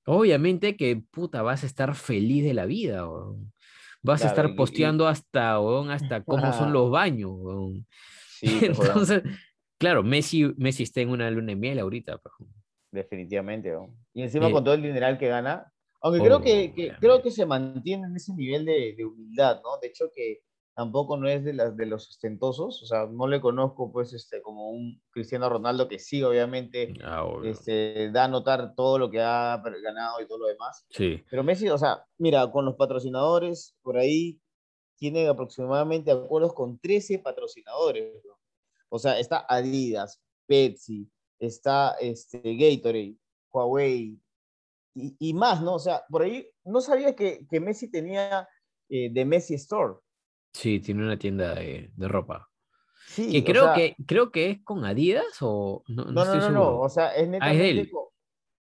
Obviamente 0.06 0.76
que 0.76 0.96
puta, 1.12 1.42
vas 1.42 1.64
a 1.64 1.68
estar 1.68 1.96
feliz 1.96 2.44
de 2.44 2.54
la 2.54 2.66
vida. 2.66 3.06
Vas 4.02 4.26
a 4.26 4.28
estar 4.28 4.56
posteando 4.56 5.08
hasta, 5.08 5.58
hasta 5.92 6.24
cómo 6.24 6.52
son 6.54 6.74
los 6.74 6.90
baños. 6.90 7.38
Entonces, 8.42 9.22
claro, 9.78 10.02
Messi, 10.02 10.52
Messi 10.58 10.84
está 10.84 11.02
en 11.02 11.10
una 11.10 11.30
luna 11.30 11.48
de 11.48 11.56
miel 11.56 11.80
ahorita. 11.80 12.20
Definitivamente. 12.92 13.74
Y 14.14 14.22
encima 14.22 14.52
con 14.52 14.64
todo 14.64 14.74
el 14.74 14.82
dineral 14.82 15.18
que 15.18 15.28
gana, 15.28 15.72
aunque 16.02 16.20
creo, 16.20 16.42
que, 16.42 16.74
que 16.74 16.92
creo 17.00 17.22
que 17.22 17.32
se 17.32 17.46
mantiene 17.46 18.08
en 18.08 18.16
ese 18.16 18.34
nivel 18.34 18.66
de, 18.66 18.96
de 18.98 19.06
humildad, 19.06 19.62
¿no? 19.64 19.78
De 19.80 19.88
hecho 19.88 20.12
que 20.14 20.42
tampoco 20.76 21.18
no 21.18 21.28
es 21.28 21.44
de, 21.44 21.54
las, 21.54 21.76
de 21.76 21.86
los 21.86 22.10
ostentosos, 22.10 22.82
o 22.82 22.86
sea, 22.86 23.06
no 23.06 23.28
le 23.28 23.42
conozco 23.42 23.92
pues 23.92 24.14
este, 24.14 24.42
como 24.42 24.70
un 24.72 25.02
Cristiano 25.12 25.50
Ronaldo 25.50 25.88
que 25.88 26.00
sí, 26.00 26.24
obviamente, 26.24 26.94
ah, 27.04 27.28
este, 27.44 28.10
da 28.12 28.26
a 28.26 28.28
notar 28.28 28.74
todo 28.76 28.98
lo 28.98 29.12
que 29.12 29.22
ha 29.22 29.62
ganado 29.84 30.22
y 30.22 30.28
todo 30.28 30.40
lo 30.40 30.48
demás. 30.48 30.86
Sí. 30.90 31.24
Pero 31.30 31.44
Messi, 31.44 31.70
o 31.70 31.78
sea, 31.78 32.06
mira, 32.18 32.50
con 32.52 32.66
los 32.66 32.76
patrocinadores, 32.76 33.76
por 33.82 33.98
ahí 33.98 34.40
tiene 34.98 35.28
aproximadamente 35.28 36.12
acuerdos 36.12 36.54
con 36.54 36.80
13 36.80 37.20
patrocinadores, 37.20 38.24
¿no? 38.26 38.40
O 38.90 39.00
sea, 39.00 39.20
está 39.20 39.46
Adidas, 39.48 40.22
Pepsi, 40.48 41.10
está 41.42 41.96
este, 42.00 42.40
Gatorade, 42.44 43.16
Huawei 43.52 44.18
y, 44.94 45.16
y, 45.20 45.34
más, 45.34 45.62
¿no? 45.62 45.76
O 45.76 45.80
sea, 45.80 46.04
por 46.10 46.22
ahí 46.22 46.48
no 46.64 46.82
sabía 46.82 47.16
que, 47.16 47.46
que 47.50 47.60
Messi 47.60 47.90
tenía 47.90 48.48
eh, 48.90 49.10
de 49.12 49.26
Messi 49.26 49.56
Store. 49.56 49.96
Sí, 50.54 50.80
tiene 50.80 51.04
una 51.04 51.18
tienda 51.18 51.56
de, 51.56 51.92
de 51.96 52.08
ropa. 52.08 52.48
Sí, 53.08 53.32
que 53.32 53.44
creo, 53.44 53.66
sea, 53.66 53.74
que 53.74 53.96
creo 54.06 54.32
que 54.32 54.52
es 54.52 54.64
con 54.64 54.86
Adidas 54.86 55.38
o 55.42 55.84
no. 55.88 56.06
No, 56.06 56.26
no, 56.26 56.36
no, 56.36 56.36
no, 56.36 56.50
no, 56.52 56.80
o 56.80 56.90
sea, 56.90 57.14
es 57.16 57.28
netamente. 57.28 57.44
Ah, 57.44 57.54
es 57.54 57.60
de 57.60 57.70
él. 57.70 57.92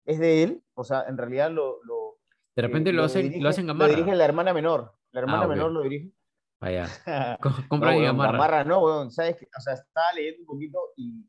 Es 0.05 0.19
de 0.19 0.43
él, 0.43 0.63
o 0.73 0.83
sea, 0.83 1.05
en 1.07 1.17
realidad 1.17 1.51
lo. 1.51 1.83
lo 1.83 2.17
de 2.55 2.61
repente 2.61 2.89
eh, 2.89 2.93
lo, 2.93 3.03
hacen, 3.03 3.23
dirige, 3.23 3.41
lo 3.41 3.49
hacen 3.49 3.67
Gamarra. 3.67 3.91
Lo 3.91 3.97
dirige 3.97 4.15
la 4.15 4.25
hermana 4.25 4.53
menor. 4.53 4.93
La 5.11 5.21
hermana 5.21 5.43
ah, 5.43 5.47
menor 5.47 5.71
lo 5.71 5.81
dirige. 5.83 6.11
Vaya. 6.59 6.87
Compra 7.69 7.93
no, 7.93 8.01
Gamarra. 8.01 8.31
Gamarra 8.31 8.63
no, 8.63 8.79
weón. 8.79 9.11
¿Sabes? 9.11 9.35
O 9.57 9.61
sea, 9.61 9.73
estaba 9.73 10.13
leyendo 10.13 10.41
un 10.41 10.47
poquito 10.47 10.79
y 10.95 11.25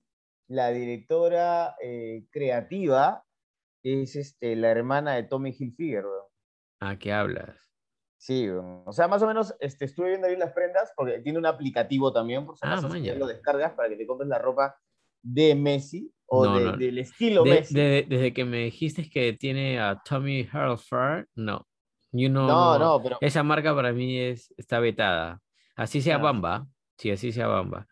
la 0.49 0.71
directora 0.71 1.77
eh, 1.83 2.27
creativa 2.31 3.25
es 3.83 4.17
este, 4.17 4.57
la 4.57 4.71
hermana 4.71 5.15
de 5.15 5.25
Tommy 5.25 5.55
Hilfiger, 5.57 6.05
weón. 6.05 6.25
Ah, 6.81 6.99
¿qué 6.99 7.13
hablas? 7.13 7.57
Sí, 8.19 8.49
o 8.49 8.93
sea, 8.93 9.09
más 9.09 9.23
o 9.23 9.27
menos 9.27 9.55
este, 9.61 9.85
estuve 9.85 10.09
viendo 10.09 10.27
ahí 10.27 10.37
las 10.37 10.53
prendas 10.53 10.93
porque 10.97 11.21
tiene 11.21 11.39
un 11.39 11.47
aplicativo 11.47 12.13
también, 12.13 12.45
por 12.47 12.57
si 12.57 12.67
acaso 12.67 12.89
ah, 12.91 13.15
lo 13.17 13.27
descargas 13.27 13.73
para 13.75 13.89
que 13.89 13.97
te 13.97 14.07
compres 14.07 14.29
la 14.29 14.39
ropa 14.39 14.77
de 15.23 15.55
Messi 15.55 16.13
o 16.27 16.45
no, 16.45 16.59
de, 16.59 16.65
no. 16.65 16.77
del 16.77 16.99
estilo 16.99 17.45
de, 17.45 17.51
Messi. 17.51 17.75
De, 17.75 18.07
desde 18.09 18.33
que 18.33 18.45
me 18.45 18.59
dijiste 18.65 19.09
que 19.09 19.35
tiene 19.35 19.79
a 19.79 20.01
Tommy 20.03 20.41
Hilfiger, 20.41 21.29
no. 21.35 21.67
You 22.13 22.29
know, 22.29 22.47
no, 22.47 22.79
no, 22.79 23.03
pero... 23.03 23.19
Esa 23.21 23.43
marca 23.43 23.75
para 23.75 23.93
mí 23.93 24.19
es, 24.19 24.53
está 24.57 24.81
vetada. 24.81 25.41
Así 25.77 26.01
sea 26.01 26.17
ah. 26.17 26.19
Bamba, 26.19 26.67
sí, 26.97 27.11
así 27.11 27.31
sea 27.31 27.47
Bamba. 27.47 27.87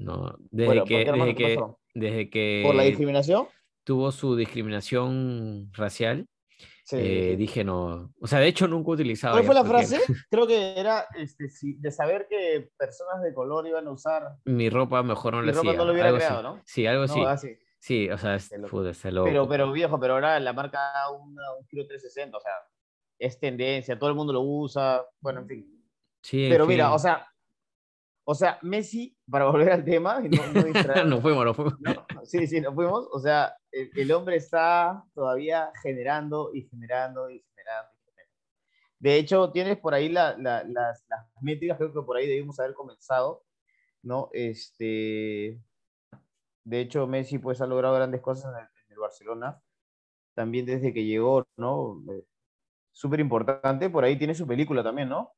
No, 0.00 0.34
desde 0.50 0.66
bueno, 0.66 0.84
que, 0.84 1.04
desde 1.04 1.34
que, 1.34 1.58
desde 1.94 2.30
que... 2.30 2.62
¿Por 2.64 2.74
la 2.74 2.84
discriminación? 2.84 3.48
Tuvo 3.84 4.12
su 4.12 4.36
discriminación 4.36 5.70
racial 5.72 6.26
Sí, 6.90 6.96
eh, 6.98 7.36
dije 7.36 7.62
no, 7.62 8.12
o 8.20 8.26
sea, 8.26 8.40
de 8.40 8.48
hecho 8.48 8.66
nunca 8.66 8.90
he 8.90 8.94
utilizado. 8.94 9.34
¿Cuál 9.34 9.44
fue 9.44 9.54
la 9.54 9.62
porque... 9.62 9.86
frase? 9.86 10.00
Creo 10.30 10.44
que 10.44 10.76
era 10.76 11.06
este, 11.14 11.44
de 11.78 11.90
saber 11.92 12.26
que 12.28 12.70
personas 12.76 13.22
de 13.22 13.32
color 13.32 13.64
iban 13.68 13.86
a 13.86 13.92
usar. 13.92 14.24
Mi 14.44 14.68
ropa 14.70 15.00
mejor 15.04 15.34
no 15.34 15.42
la 15.42 15.52
hacía. 15.52 15.72
no 15.74 15.84
lo 15.84 15.92
hubiera 15.92 16.12
creado, 16.12 16.38
así. 16.38 16.42
¿no? 16.42 16.62
Sí, 16.66 16.86
algo 16.86 17.04
así. 17.04 17.20
No, 17.20 17.28
así. 17.28 17.56
Sí, 17.78 18.10
o 18.10 18.18
sea, 18.18 18.34
es, 18.34 18.52
fue, 18.66 19.12
lo... 19.12 19.24
pero, 19.24 19.48
pero 19.48 19.72
viejo, 19.72 20.00
pero 20.00 20.14
ahora 20.14 20.38
la 20.40 20.52
marca 20.52 20.80
una, 21.12 21.54
un 21.58 21.66
kilo 21.66 21.86
360, 21.86 22.36
o 22.36 22.40
sea, 22.40 22.52
es 23.18 23.38
tendencia, 23.38 23.98
todo 23.98 24.10
el 24.10 24.16
mundo 24.16 24.32
lo 24.32 24.42
usa, 24.42 25.06
bueno, 25.20 25.40
en 25.40 25.46
fin. 25.46 25.84
Sí, 26.22 26.48
pero 26.50 26.64
en 26.64 26.70
mira, 26.70 26.86
fin. 26.86 26.94
o 26.94 26.98
sea, 26.98 27.26
o 28.30 28.34
sea, 28.36 28.60
Messi, 28.62 29.18
para 29.28 29.46
volver 29.46 29.72
al 29.72 29.84
tema, 29.84 30.20
no, 30.20 30.52
no 30.52 31.04
nos 31.04 31.20
fuimos, 31.20 31.44
nos 31.44 31.56
fuimos. 31.56 31.80
No, 31.80 32.06
sí, 32.22 32.46
sí, 32.46 32.60
nos 32.60 32.76
fuimos. 32.76 33.08
O 33.10 33.18
sea, 33.18 33.56
el, 33.72 33.90
el, 33.96 34.12
hombre 34.12 34.36
está 34.36 35.02
todavía 35.14 35.72
generando 35.82 36.54
y 36.54 36.62
generando 36.62 37.28
y 37.28 37.40
generando. 37.40 37.90
Y 37.90 38.00
generando. 38.06 38.30
De 39.00 39.16
hecho, 39.16 39.50
tienes 39.50 39.78
por 39.78 39.94
ahí 39.94 40.08
la, 40.08 40.38
la, 40.38 40.62
las, 40.62 41.04
las, 41.08 41.26
métricas, 41.40 41.76
creo 41.76 41.92
que 41.92 42.02
por 42.02 42.16
ahí 42.16 42.28
debimos 42.28 42.60
haber 42.60 42.74
comenzado, 42.74 43.42
¿no? 44.00 44.30
Este, 44.32 45.60
de 46.62 46.80
hecho, 46.80 47.08
Messi 47.08 47.38
pues 47.38 47.60
ha 47.60 47.66
logrado 47.66 47.96
grandes 47.96 48.20
cosas 48.20 48.52
en 48.52 48.60
el, 48.60 48.68
en 48.86 48.92
el 48.92 48.98
Barcelona, 49.00 49.60
también 50.34 50.66
desde 50.66 50.94
que 50.94 51.04
llegó, 51.04 51.48
¿no? 51.56 52.00
Súper 52.92 53.18
importante, 53.18 53.90
por 53.90 54.04
ahí 54.04 54.16
tiene 54.16 54.36
su 54.36 54.46
película 54.46 54.84
también, 54.84 55.08
¿no? 55.08 55.32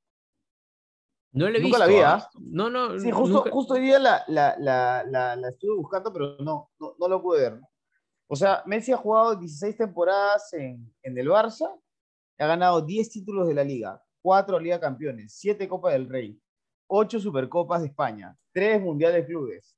No 1.33 1.49
la 1.49 1.59
he 1.59 1.63
nunca 1.63 1.79
visto. 1.79 1.79
la 1.79 1.87
vi, 1.87 1.97
¿ah? 2.01 2.29
No, 2.41 2.69
no. 2.71 2.99
Sí, 2.99 3.11
justo, 3.11 3.37
nunca... 3.39 3.51
justo 3.51 3.75
hoy 3.75 3.81
día 3.81 3.99
la, 3.99 4.23
la, 4.29 4.55
la, 4.59 5.05
la, 5.07 5.49
estuve 5.49 5.77
buscando, 5.77 6.13
pero 6.13 6.37
no, 6.39 6.71
no, 6.79 6.95
no 6.99 7.09
lo 7.09 7.23
pude 7.23 7.51
ver. 7.51 7.61
O 8.27 8.37
sea, 8.37 8.63
Messi 8.67 8.93
ha 8.93 8.97
jugado 8.97 9.37
16 9.37 9.77
temporadas 9.77 10.53
en, 10.53 10.95
en 11.03 11.19
el 11.19 11.29
Barça, 11.29 11.71
ha 12.39 12.47
ganado 12.47 12.83
10 12.83 13.11
títulos 13.11 13.47
de 13.49 13.55
la 13.55 13.65
Liga, 13.65 14.03
4 14.23 14.59
Liga 14.59 14.81
Campeones, 14.81 15.35
7 15.37 15.69
Copas 15.69 15.93
del 15.93 16.09
Rey, 16.09 16.39
8 16.87 17.21
Supercopas 17.21 17.81
de 17.83 17.89
España, 17.89 18.37
3 18.53 18.83
Mundiales 18.83 19.23
de 19.23 19.27
Clubes, 19.27 19.77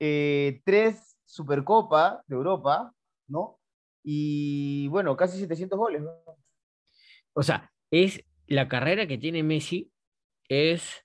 eh, 0.00 0.60
3 0.64 1.18
Supercopa 1.24 2.22
de 2.26 2.36
Europa, 2.36 2.92
¿no? 3.28 3.58
Y 4.02 4.88
bueno, 4.88 5.16
casi 5.16 5.38
700 5.38 5.78
goles, 5.78 6.02
¿no? 6.02 6.12
O 7.32 7.42
sea, 7.42 7.72
es 7.90 8.22
la 8.46 8.68
carrera 8.68 9.06
que 9.06 9.18
tiene 9.18 9.42
Messi 9.42 9.93
es 10.48 11.04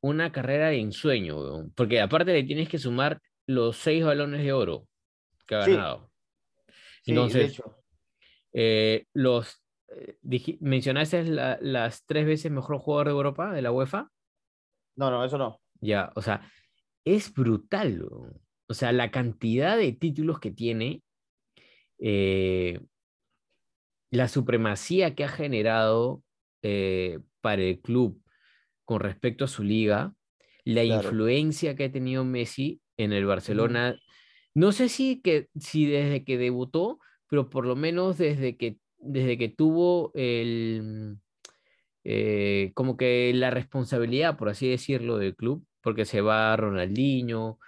una 0.00 0.32
carrera 0.32 0.68
de 0.68 0.80
ensueño, 0.80 1.70
porque 1.76 2.00
aparte 2.00 2.32
le 2.32 2.42
tienes 2.44 2.68
que 2.68 2.78
sumar 2.78 3.20
los 3.46 3.76
seis 3.76 4.04
balones 4.04 4.42
de 4.42 4.52
oro 4.52 4.88
que 5.46 5.54
ha 5.54 5.64
Sí. 5.64 5.70
ganado. 5.72 6.12
Sí, 7.02 7.10
Entonces, 7.12 7.52
hecho. 7.52 7.84
eh, 8.52 9.06
los 9.12 9.62
eh, 9.94 10.16
mencionaste 10.60 11.24
la- 11.24 11.58
las 11.60 12.04
tres 12.06 12.24
veces 12.26 12.50
mejor 12.50 12.78
jugador 12.78 13.08
de 13.08 13.12
Europa 13.12 13.52
de 13.52 13.62
la 13.62 13.70
UEFA. 13.72 14.10
No, 14.96 15.10
no, 15.10 15.24
eso 15.24 15.36
no. 15.36 15.60
Ya, 15.80 16.10
o 16.14 16.22
sea, 16.22 16.50
es 17.04 17.32
brutal. 17.34 18.02
weón. 18.02 18.40
O 18.68 18.74
sea, 18.74 18.92
la 18.92 19.10
cantidad 19.10 19.76
de 19.76 19.92
títulos 19.92 20.40
que 20.40 20.50
tiene, 20.50 21.02
eh, 21.98 22.80
la 24.10 24.28
supremacía 24.28 25.14
que 25.14 25.24
ha 25.24 25.28
generado 25.28 26.22
para 27.40 27.60
el 27.62 27.80
club 27.80 28.21
con 28.92 29.00
respecto 29.00 29.46
a 29.46 29.48
su 29.48 29.62
liga, 29.62 30.12
la 30.64 30.82
Claro. 30.82 31.08
influencia 31.08 31.74
que 31.74 31.84
ha 31.84 31.92
tenido 31.92 32.24
Messi 32.24 32.80
en 32.98 33.12
el 33.12 33.24
Barcelona. 33.24 33.96
No 34.54 34.70
sé 34.72 34.90
si, 34.90 35.22
que, 35.22 35.48
si 35.58 35.86
desde 35.86 36.24
que 36.24 36.36
debutó, 36.36 36.98
pero 37.26 37.48
por 37.48 37.64
lo 37.64 37.74
menos 37.74 38.18
desde 38.18 38.56
que, 38.58 38.76
desde 38.98 39.38
que 39.38 39.48
tuvo 39.48 40.12
el, 40.14 41.16
eh, 42.04 42.72
como 42.74 42.96
que 42.98 43.32
la 43.34 43.50
responsabilidad, 43.50 44.36
por 44.36 44.50
así 44.50 44.68
decirlo, 44.68 45.16
del 45.16 45.34
club, 45.36 45.64
porque 45.80 46.04
se 46.04 46.20
va 46.20 46.54
Ronaldinho. 46.54 47.58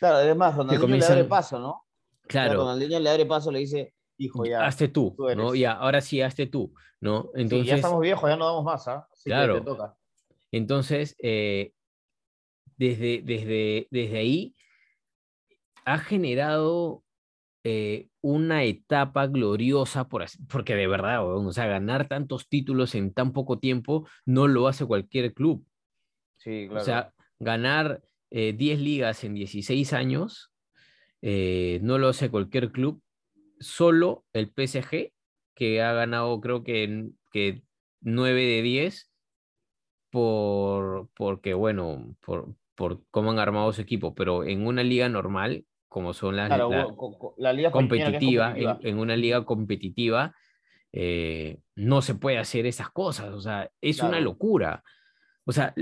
Claro, 0.00 0.16
además, 0.16 0.56
Ronaldinho 0.56 0.80
comienzan- 0.80 1.14
le 1.14 1.20
abre 1.20 1.28
paso, 1.28 1.60
¿no? 1.60 1.82
Claro, 2.26 2.54
Ronaldinho 2.64 2.98
le 2.98 3.08
abre 3.08 3.24
paso, 3.24 3.52
le 3.52 3.60
dice, 3.60 3.94
hijo, 4.18 4.44
ya. 4.44 4.66
hazte 4.66 4.88
tú, 4.88 5.14
tú 5.16 5.28
¿no? 5.36 5.54
Ya, 5.54 5.72
ahora 5.72 6.00
sí, 6.00 6.20
hazte 6.20 6.48
tú, 6.48 6.74
¿no? 7.00 7.30
sí, 7.34 7.42
Entonces, 7.42 7.68
ya 7.68 7.76
estamos 7.76 8.00
viejos, 8.00 8.28
ya 8.28 8.36
no 8.36 8.46
damos 8.46 8.64
más, 8.64 8.88
¿ah? 8.88 9.06
Que 9.24 9.30
Claro. 9.30 9.58
te 9.60 9.64
toca. 9.64 9.96
Entonces, 10.52 11.16
eh, 11.22 11.72
desde, 12.76 13.22
desde, 13.22 13.88
desde 13.90 14.18
ahí 14.18 14.54
ha 15.84 15.98
generado 15.98 17.04
eh, 17.64 18.08
una 18.20 18.64
etapa 18.64 19.26
gloriosa, 19.26 20.08
por 20.08 20.22
así- 20.22 20.38
porque 20.48 20.74
de 20.76 20.86
verdad, 20.86 21.26
o 21.26 21.52
sea, 21.52 21.66
ganar 21.66 22.06
tantos 22.08 22.48
títulos 22.48 22.94
en 22.94 23.12
tan 23.12 23.32
poco 23.32 23.58
tiempo 23.58 24.06
no 24.24 24.46
lo 24.46 24.68
hace 24.68 24.86
cualquier 24.86 25.34
club. 25.34 25.66
Sí, 26.36 26.66
claro. 26.68 26.82
O 26.82 26.84
sea, 26.84 27.14
ganar 27.40 28.02
eh, 28.30 28.52
10 28.52 28.78
ligas 28.80 29.24
en 29.24 29.34
16 29.34 29.92
años 29.92 30.52
eh, 31.22 31.80
no 31.82 31.98
lo 31.98 32.08
hace 32.08 32.30
cualquier 32.30 32.70
club, 32.70 33.02
solo 33.58 34.24
el 34.32 34.52
PSG, 34.52 35.12
que 35.54 35.82
ha 35.82 35.92
ganado 35.92 36.40
creo 36.40 36.62
que, 36.62 37.08
que 37.32 37.62
9 38.00 38.42
de 38.44 38.62
10 38.62 39.10
por, 40.10 41.08
porque, 41.16 41.54
bueno, 41.54 42.16
por, 42.24 42.54
por 42.74 43.02
cómo 43.10 43.30
han 43.30 43.38
armado 43.38 43.72
su 43.72 43.80
equipo, 43.82 44.14
pero 44.14 44.44
en 44.44 44.66
una 44.66 44.82
liga 44.82 45.08
normal, 45.08 45.64
como 45.88 46.12
son 46.12 46.36
las 46.36 46.48
Claro, 46.48 46.70
la- 47.38 47.52
liga 47.52 47.70
competitiva, 47.70 48.54
en, 48.56 48.98
una 48.98 49.16
liga 49.16 49.44
competitiva, 49.44 50.34
eh, 50.92 51.60
no 51.74 52.02
se 52.02 52.14
puede 52.14 52.38
hacer 52.38 52.66
esas 52.66 52.90
cosas, 52.90 53.32
o 53.32 53.40
sea, 53.40 53.70
es 53.80 54.02
una 54.02 54.20
locura. 54.20 54.82
O 55.44 55.52
sea, 55.52 55.74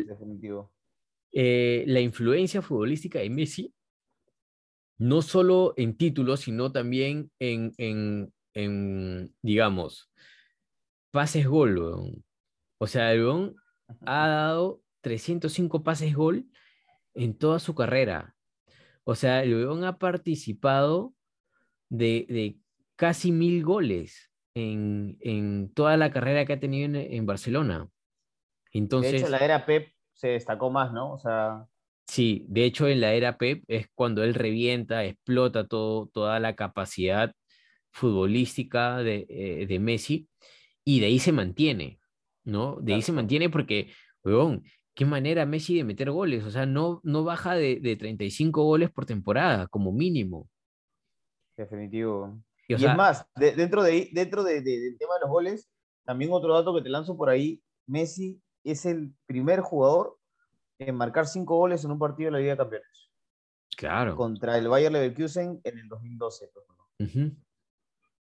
eh, 1.33 1.85
la 1.87 2.01
influencia 2.01 2.63
futbolística 2.63 3.19
de 3.19 3.31
Messi, 3.31 3.75
no 4.99 5.23
solo 5.23 5.75
en 5.77 5.97
títulos, 5.97 6.41
sino 6.41 6.71
también 6.71 7.31
en, 7.39 7.73
en, 7.79 8.33
en, 8.55 9.35
digamos, 9.43 10.11
pases 11.11 11.47
gol. 11.47 12.23
O 12.79 12.87
sea, 12.87 13.13
el 13.13 13.55
ha 14.07 14.29
dado 14.29 14.83
305 15.01 15.83
pases 15.83 16.15
gol 16.15 16.47
en 17.15 17.37
toda 17.39 17.59
su 17.59 17.75
carrera. 17.75 18.37
O 19.05 19.15
sea, 19.15 19.43
el 19.43 19.55
weón 19.55 19.85
ha 19.85 19.99
participado 19.99 21.15
de, 21.91 22.27
de 22.29 22.59
casi 22.97 23.33
mil 23.33 23.65
goles 23.65 24.33
en, 24.55 25.19
en 25.21 25.73
toda 25.75 25.97
la 25.97 26.13
carrera 26.13 26.45
que 26.47 26.55
ha 26.55 26.61
tenido 26.61 26.87
en, 26.87 26.97
en 26.97 27.27
Barcelona. 27.27 27.89
De 28.73 28.81
Entonces, 28.81 29.23
hecho, 29.23 29.29
la 29.29 29.39
era 29.39 29.67
Pep 29.67 29.93
se 30.13 30.29
destacó 30.29 30.71
más, 30.71 30.93
¿no? 30.93 31.13
O 31.13 31.19
sea, 31.19 31.67
Sí, 32.07 32.45
de 32.49 32.65
hecho 32.65 32.87
en 32.89 33.01
la 33.01 33.15
era 33.15 33.39
Pep 33.39 33.65
es 33.69 33.89
cuando 33.95 34.23
él 34.25 34.35
revienta, 34.35 35.05
explota 35.05 35.67
todo, 35.67 36.09
toda 36.09 36.39
la 36.41 36.55
capacidad 36.55 37.33
futbolística 37.93 38.99
de, 38.99 39.27
eh, 39.29 39.67
de 39.67 39.79
Messi 39.81 40.29
y 40.85 41.01
de 41.01 41.07
ahí 41.07 41.19
se 41.19 41.33
mantiene, 41.33 42.01
¿no? 42.45 42.77
De 42.81 42.95
ahí 42.95 43.03
se 43.03 43.13
mantiene 43.13 43.49
porque, 43.51 43.91
weón, 44.25 44.63
qué 44.95 45.05
manera 45.05 45.45
Messi 45.47 45.77
de 45.77 45.85
meter 45.85 46.11
goles, 46.11 46.45
o 46.45 46.51
sea, 46.51 46.67
no, 46.67 47.01
no 47.03 47.25
baja 47.25 47.55
de, 47.55 47.81
de 47.81 47.97
35 47.97 48.63
goles 48.63 48.91
por 48.91 49.07
temporada 49.07 49.67
como 49.69 49.93
mínimo. 49.93 50.49
definitivo. 51.57 52.41
Y, 52.69 52.75
o 52.75 52.77
Y, 52.77 52.81
sea, 52.81 52.93
es 52.93 52.97
más, 52.97 53.27
de- 53.37 53.53
dentro, 53.55 53.83
de, 53.83 54.09
dentro 54.13 54.43
de- 54.43 54.61
de- 54.63 54.81
del 54.81 54.99
tema 54.99 55.15
de 55.15 55.21
los 55.21 55.31
goles, 55.31 55.69
también 56.05 56.33
otro 56.33 56.55
dato 56.55 56.75
que 56.75 56.83
te 56.83 56.89
lanzo 56.89 57.17
por 57.17 57.29
ahí, 57.29 57.63
Messi 57.87 58.41
es 58.65 58.87
el 58.87 59.13
primer 59.27 59.61
jugador 59.61 60.19
en 60.79 60.95
marcar 60.97 61.27
cinco 61.27 61.57
goles 61.57 61.85
en 61.85 61.91
un 61.91 61.99
partido 61.99 62.29
de 62.29 62.33
la 62.33 62.39
Liga 62.39 62.53
de 62.53 62.57
Campeones 62.59 63.11
claro. 63.77 64.17
contra 64.17 64.57
el 64.59 64.69
Bayer 64.69 64.91
Leverkusen 64.91 65.61
en 65.63 65.79
el 65.79 65.89
2012. 65.89 66.51
pues, 66.53 66.67
¿no? 66.69 67.31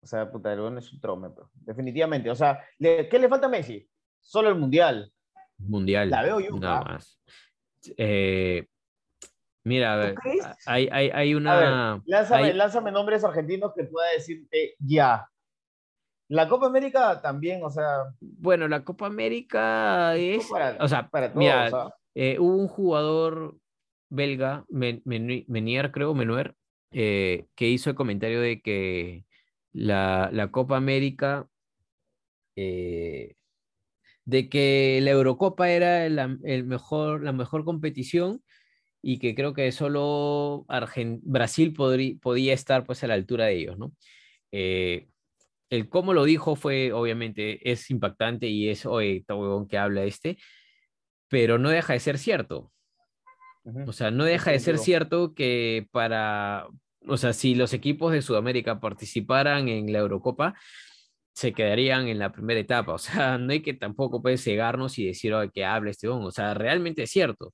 O 0.02 0.06
sea, 0.06 0.30
puta, 0.30 0.52
el 0.52 0.78
es 0.78 0.92
un 0.92 1.00
trome, 1.00 1.30
pues, 1.30 1.48
definitivamente. 1.54 2.30
O 2.30 2.34
sea, 2.36 2.62
¿qué 2.78 3.18
le 3.18 3.28
falta 3.28 3.46
a 3.46 3.50
Messi? 3.50 3.88
Solo 4.26 4.48
el 4.48 4.56
Mundial. 4.56 5.12
Mundial. 5.58 6.10
La 6.10 6.22
veo 6.22 6.40
yo, 6.40 6.50
Nada 6.58 6.80
ah. 6.84 6.92
más. 6.92 7.18
Eh, 7.96 8.66
mira, 9.62 9.94
a 10.02 10.14
hay, 10.66 10.88
hay, 10.90 11.10
hay 11.10 11.32
A 11.32 11.36
una... 11.36 11.56
ver, 11.94 12.02
lánzame, 12.06 12.42
hay- 12.48 12.52
lánzame 12.54 12.90
nombres 12.90 13.22
argentinos 13.22 13.72
que 13.74 13.84
pueda 13.84 14.10
decirte 14.10 14.74
ya. 14.80 15.28
La 16.28 16.48
Copa 16.48 16.66
América 16.66 17.22
también, 17.22 17.62
o 17.62 17.70
sea, 17.70 18.12
Bueno, 18.20 18.66
la 18.66 18.82
Copa 18.84 19.06
América 19.06 20.16
es, 20.16 20.44
para, 20.48 20.76
o 20.84 20.88
sea, 20.88 21.08
para 21.08 21.28
todos. 21.28 21.38
mira, 21.38 21.68
¿ah? 21.72 21.94
eh, 22.16 22.36
hubo 22.40 22.56
un 22.56 22.66
jugador 22.66 23.56
belga, 24.10 24.64
Men- 24.68 25.02
Menier, 25.04 25.92
creo, 25.92 26.14
Menuer, 26.14 26.56
eh, 26.90 27.46
que 27.54 27.68
hizo 27.68 27.90
el 27.90 27.96
comentario 27.96 28.40
de 28.40 28.60
que 28.60 29.24
la, 29.72 30.28
la 30.32 30.50
Copa 30.50 30.76
América, 30.76 31.46
eh, 32.56 33.35
de 34.26 34.48
que 34.50 34.98
la 35.02 35.12
Eurocopa 35.12 35.70
era 35.70 36.08
la, 36.10 36.36
el 36.44 36.64
mejor, 36.64 37.22
la 37.22 37.32
mejor 37.32 37.64
competición 37.64 38.42
y 39.00 39.18
que 39.18 39.34
creo 39.34 39.54
que 39.54 39.70
solo 39.72 40.66
Argen- 40.68 41.20
Brasil 41.22 41.72
podrí- 41.72 42.20
podía 42.20 42.52
estar 42.52 42.84
pues 42.84 43.02
a 43.04 43.06
la 43.06 43.14
altura 43.14 43.46
de 43.46 43.54
ellos, 43.56 43.78
¿no? 43.78 43.92
Eh, 44.52 45.08
el 45.70 45.88
cómo 45.88 46.12
lo 46.12 46.24
dijo 46.24 46.56
fue, 46.56 46.92
obviamente, 46.92 47.70
es 47.70 47.90
impactante 47.90 48.46
y 48.48 48.68
es, 48.68 48.84
oye, 48.84 49.24
huevón 49.28 49.66
que 49.66 49.78
habla 49.78 50.04
este, 50.04 50.38
pero 51.28 51.58
no 51.58 51.70
deja 51.70 51.92
de 51.92 52.00
ser 52.00 52.18
cierto. 52.18 52.72
O 53.88 53.92
sea, 53.92 54.12
no 54.12 54.24
deja 54.24 54.52
de 54.52 54.60
ser 54.60 54.78
cierto 54.78 55.34
que 55.34 55.88
para, 55.90 56.68
o 57.06 57.16
sea, 57.16 57.32
si 57.32 57.56
los 57.56 57.72
equipos 57.72 58.12
de 58.12 58.22
Sudamérica 58.22 58.78
participaran 58.78 59.68
en 59.68 59.92
la 59.92 59.98
Eurocopa, 59.98 60.54
se 61.36 61.52
quedarían 61.52 62.08
en 62.08 62.18
la 62.18 62.32
primera 62.32 62.58
etapa. 62.58 62.94
O 62.94 62.98
sea, 62.98 63.36
no 63.38 63.52
hay 63.52 63.60
que 63.60 63.74
tampoco 63.74 64.22
puede 64.22 64.38
cegarnos 64.38 64.98
y 64.98 65.06
decir 65.06 65.34
"Ay, 65.34 65.50
que 65.50 65.64
hable 65.66 65.90
este 65.90 66.08
hombre. 66.08 66.28
O 66.28 66.32
sea, 66.32 66.54
realmente 66.54 67.02
es 67.02 67.10
cierto. 67.10 67.52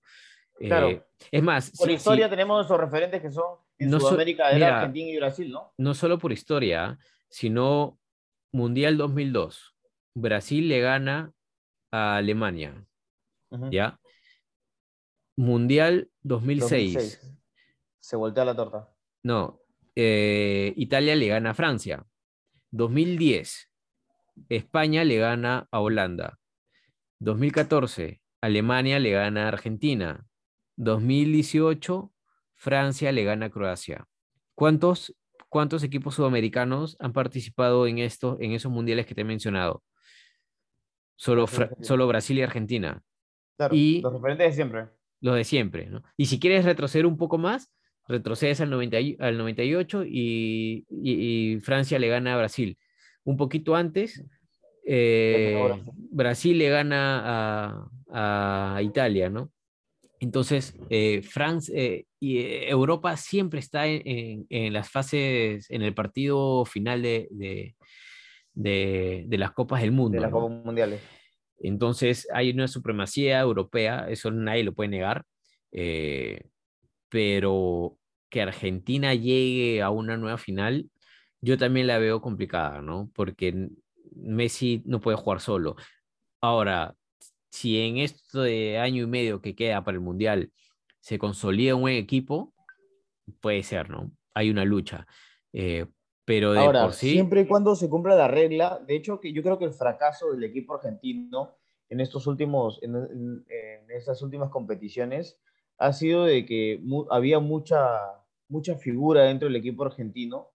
Claro. 0.58 0.88
Eh, 0.90 1.04
es 1.32 1.42
más, 1.42 1.72
Por 1.76 1.90
historia 1.90 2.30
tenemos 2.30 2.56
nuestros 2.56 2.78
referentes 2.78 3.20
que 3.20 3.30
son 3.30 3.56
en 3.78 3.90
No 3.90 3.98
Sudamérica, 3.98 4.52
mira, 4.54 4.78
Argentina 4.78 5.10
y 5.10 5.16
Brasil, 5.16 5.50
¿no? 5.50 5.72
no 5.76 5.94
solo 5.94 6.18
por 6.18 6.30
historia, 6.30 6.96
sino 7.28 7.98
Mundial 8.52 8.96
2002. 8.96 9.74
Brasil 10.14 10.68
le 10.68 10.80
gana 10.80 11.32
a 11.90 12.16
Alemania. 12.16 12.86
¿ya? 13.70 13.98
Mundial 15.36 16.08
2006. 16.22 16.94
2006. 16.94 17.38
Se 17.98 18.16
voltea 18.16 18.44
la 18.44 18.54
torta. 18.54 18.94
No, 19.24 19.60
eh, 19.96 20.72
Italia 20.76 21.16
le 21.16 21.26
gana 21.26 21.50
a 21.50 21.54
Francia. 21.54 22.06
2010, 22.70 23.71
España 24.48 25.04
le 25.04 25.18
gana 25.18 25.68
a 25.70 25.80
Holanda. 25.80 26.38
2014, 27.20 28.20
Alemania 28.40 28.98
le 28.98 29.10
gana 29.12 29.44
a 29.44 29.48
Argentina. 29.48 30.26
2018, 30.76 32.12
Francia 32.54 33.12
le 33.12 33.24
gana 33.24 33.46
a 33.46 33.50
Croacia. 33.50 34.06
¿Cuántos, 34.54 35.14
cuántos 35.48 35.82
equipos 35.82 36.14
sudamericanos 36.14 36.96
han 37.00 37.12
participado 37.12 37.86
en, 37.86 37.98
esto, 37.98 38.36
en 38.40 38.52
esos 38.52 38.72
mundiales 38.72 39.06
que 39.06 39.14
te 39.14 39.20
he 39.20 39.24
mencionado? 39.24 39.82
Solo, 41.16 41.42
Brasil 41.42 41.54
y 41.54 41.56
Fra- 41.56 41.64
Argentina. 41.66 41.86
solo 41.86 42.06
Brasil 42.08 42.38
y 42.38 42.42
Argentina, 42.42 43.02
Claro, 43.56 43.74
Y- 43.76 44.00
los 44.00 44.12
referentes 44.14 44.46
de 44.48 44.52
siempre. 44.54 44.86
los 45.20 45.34
de 45.36 45.44
siempre. 45.44 45.86
¿no? 45.86 46.02
Y 46.16 46.26
si 46.26 46.40
quieres 46.40 46.64
retroceder 46.64 47.06
un 47.06 47.16
poco 47.16 47.38
más, 47.38 47.70
retrocedes 48.08 48.60
al, 48.60 48.70
90 48.70 48.98
y- 48.98 49.16
al 49.20 49.38
98 49.38 50.04
y, 50.04 50.84
y- 50.90 51.52
y 51.54 51.60
Francia 51.60 51.98
le 52.00 52.08
gana 52.08 52.34
a 52.34 52.38
Brasil. 52.38 52.76
Un 53.24 53.36
poquito 53.36 53.74
antes, 53.74 54.24
eh, 54.84 55.68
Brasil. 56.10 56.58
Le 56.58 56.68
gana 56.68 57.88
a, 58.10 58.76
a 58.76 58.82
Italia, 58.82 59.30
¿no? 59.30 59.50
Entonces, 60.20 60.76
eh, 60.90 61.22
France, 61.22 61.72
eh, 61.74 62.06
y 62.20 62.38
eh, 62.38 62.68
Europa 62.70 63.16
siempre 63.16 63.58
está 63.60 63.86
en, 63.88 64.02
en- 64.06 64.46
en 64.50 64.72
las 64.72 64.88
fases, 64.90 65.68
en 65.70 65.82
el 65.82 65.94
partido 65.94 66.64
final 66.64 67.02
de, 67.02 67.26
de- 67.30 67.74
de- 68.54 69.24
de 69.26 69.38
las 69.38 69.52
Copas 69.52 69.80
del 69.82 69.90
Mundo. 69.92 70.16
de 70.16 70.20
las 70.20 70.30
¿no? 70.30 70.40
Copas 70.40 70.64
Mundiales. 70.64 71.00
Entonces 71.58 72.28
hay 72.32 72.50
una 72.50 72.66
supremacía 72.68 73.40
europea, 73.40 74.06
eso 74.08 74.30
nadie 74.30 74.64
lo 74.64 74.74
puede 74.74 74.90
negar, 74.90 75.24
pero 77.08 77.96
que 78.30 78.42
Argentina 78.42 79.14
llegue 79.14 79.82
a 79.82 79.90
una 79.90 80.16
nueva 80.16 80.38
final, 80.38 80.88
yo 81.42 81.58
también 81.58 81.88
la 81.88 81.98
veo 81.98 82.22
complicada, 82.22 82.80
¿no? 82.80 83.10
Porque 83.14 83.68
Messi 84.14 84.82
no 84.86 85.00
puede 85.00 85.16
jugar 85.16 85.40
solo. 85.40 85.76
Ahora, 86.40 86.94
si 87.50 87.80
en 87.80 87.98
esto 87.98 88.42
de 88.42 88.78
año 88.78 89.02
y 89.02 89.06
medio 89.06 89.42
que 89.42 89.54
queda 89.54 89.84
para 89.84 89.96
el 89.96 90.00
Mundial 90.00 90.52
se 91.00 91.18
consolida 91.18 91.74
un 91.74 91.82
buen 91.82 91.96
equipo, 91.96 92.54
puede 93.40 93.62
ser, 93.64 93.90
¿no? 93.90 94.12
Hay 94.34 94.50
una 94.50 94.64
lucha. 94.64 95.06
Eh, 95.52 95.86
pero 96.24 96.52
de 96.52 96.60
Ahora, 96.60 96.84
por 96.84 96.94
sí, 96.94 97.10
siempre 97.10 97.42
y 97.42 97.46
cuando 97.46 97.74
se 97.74 97.90
cumpla 97.90 98.14
la 98.14 98.28
regla, 98.28 98.80
de 98.86 98.94
hecho, 98.94 99.18
que 99.18 99.32
yo 99.32 99.42
creo 99.42 99.58
que 99.58 99.64
el 99.64 99.72
fracaso 99.72 100.30
del 100.30 100.44
equipo 100.44 100.74
argentino 100.74 101.56
en, 101.88 102.00
estos 102.00 102.28
últimos, 102.28 102.78
en, 102.82 102.94
en, 102.94 103.90
estas 103.90 104.22
últimas 104.22 104.48
competiciones 104.48 105.40
ha 105.78 105.92
sido 105.92 106.24
de 106.24 106.46
que 106.46 106.80
había 107.10 107.40
mucha, 107.40 107.98
mucha 108.48 108.76
figura 108.76 109.24
dentro 109.24 109.48
del 109.48 109.56
equipo 109.56 109.84
argentino 109.84 110.51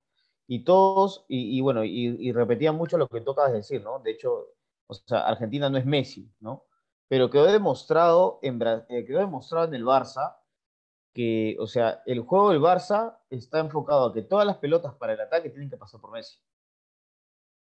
y 0.48 0.64
todos, 0.64 1.26
y, 1.28 1.60
bueno, 1.60 1.84
y, 1.84 2.16
y, 2.20 2.32
repetía 2.32 2.72
mucho 2.72 2.98
lo 2.98 3.10
que 3.10 3.20
tocas 3.20 3.52
decir, 3.52 3.84
¿no? 3.84 4.00
De 4.00 4.12
hecho, 4.12 4.48
o 4.88 4.94
sea, 4.94 5.28
Argentina 5.28 5.70
no 5.70 5.78
es 5.78 5.86
Messi, 5.86 6.32
¿no? 6.40 6.64
Pero 7.10 7.30
quedó 7.30 7.46
demostrado 7.46 8.40
en, 8.42 8.62
eh, 8.90 9.06
quedó 9.06 9.20
demostrado 9.20 9.68
en 9.68 9.76
el 9.76 9.86
Barça 9.86 10.38
que, 11.14 11.58
o 11.60 11.68
sea, 11.68 12.02
el 12.06 12.22
juego 12.22 12.52
del 12.52 12.62
Barça 12.62 13.18
está 13.30 13.60
enfocado 13.60 14.06
a 14.06 14.14
que 14.14 14.22
todas 14.22 14.46
las 14.46 14.58
pelotas 14.58 14.94
para 14.96 15.14
el 15.14 15.20
ataque 15.20 15.50
tienen 15.50 15.70
que 15.70 15.78
pasar 15.78 16.00
por 16.00 16.12
Messi. 16.12 16.40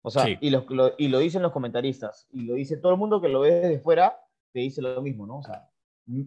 O 0.02 0.10
sea, 0.10 0.26
y, 0.40 0.50
lo, 0.50 0.64
y 0.96 1.08
lo 1.08 1.18
dicen 1.18 1.42
los 1.42 1.52
comentaristas, 1.52 2.28
y 2.30 2.42
lo 2.42 2.54
dice 2.54 2.76
todo 2.76 2.92
el 2.92 2.98
mundo 2.98 3.20
que 3.20 3.28
lo 3.28 3.40
ve 3.40 3.54
desde 3.54 3.80
fuera, 3.80 4.20
te 4.52 4.60
dice 4.60 4.80
lo 4.80 5.02
mismo, 5.02 5.26
¿no? 5.26 5.38
O 5.38 5.42
sea, 5.42 5.68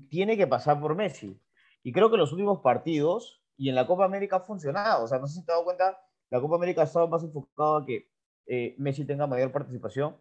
tiene 0.09 0.35
que 0.35 0.47
pasar 0.47 0.81
por 0.81 0.95
Messi. 0.95 1.39
Y 1.81 1.93
creo 1.93 2.09
que 2.09 2.15
en 2.15 2.21
los 2.21 2.33
últimos 2.33 2.59
partidos 2.59 3.41
y 3.55 3.69
en 3.69 3.75
la 3.75 3.87
Copa 3.87 4.03
América 4.05 4.37
ha 4.37 4.41
funcionado. 4.41 5.05
O 5.05 5.07
sea, 5.07 5.19
no 5.19 5.27
sé 5.27 5.35
si 5.35 5.45
te 5.45 5.51
has 5.51 5.55
dado 5.55 5.65
cuenta, 5.65 5.97
la 6.31 6.41
Copa 6.41 6.55
América 6.55 6.81
ha 6.81 6.85
estado 6.85 7.07
más 7.07 7.23
enfocada 7.23 7.79
a 7.79 7.85
que 7.85 8.07
eh, 8.47 8.73
Messi 8.77 9.05
tenga 9.05 9.27
mayor 9.27 9.51
participación 9.51 10.15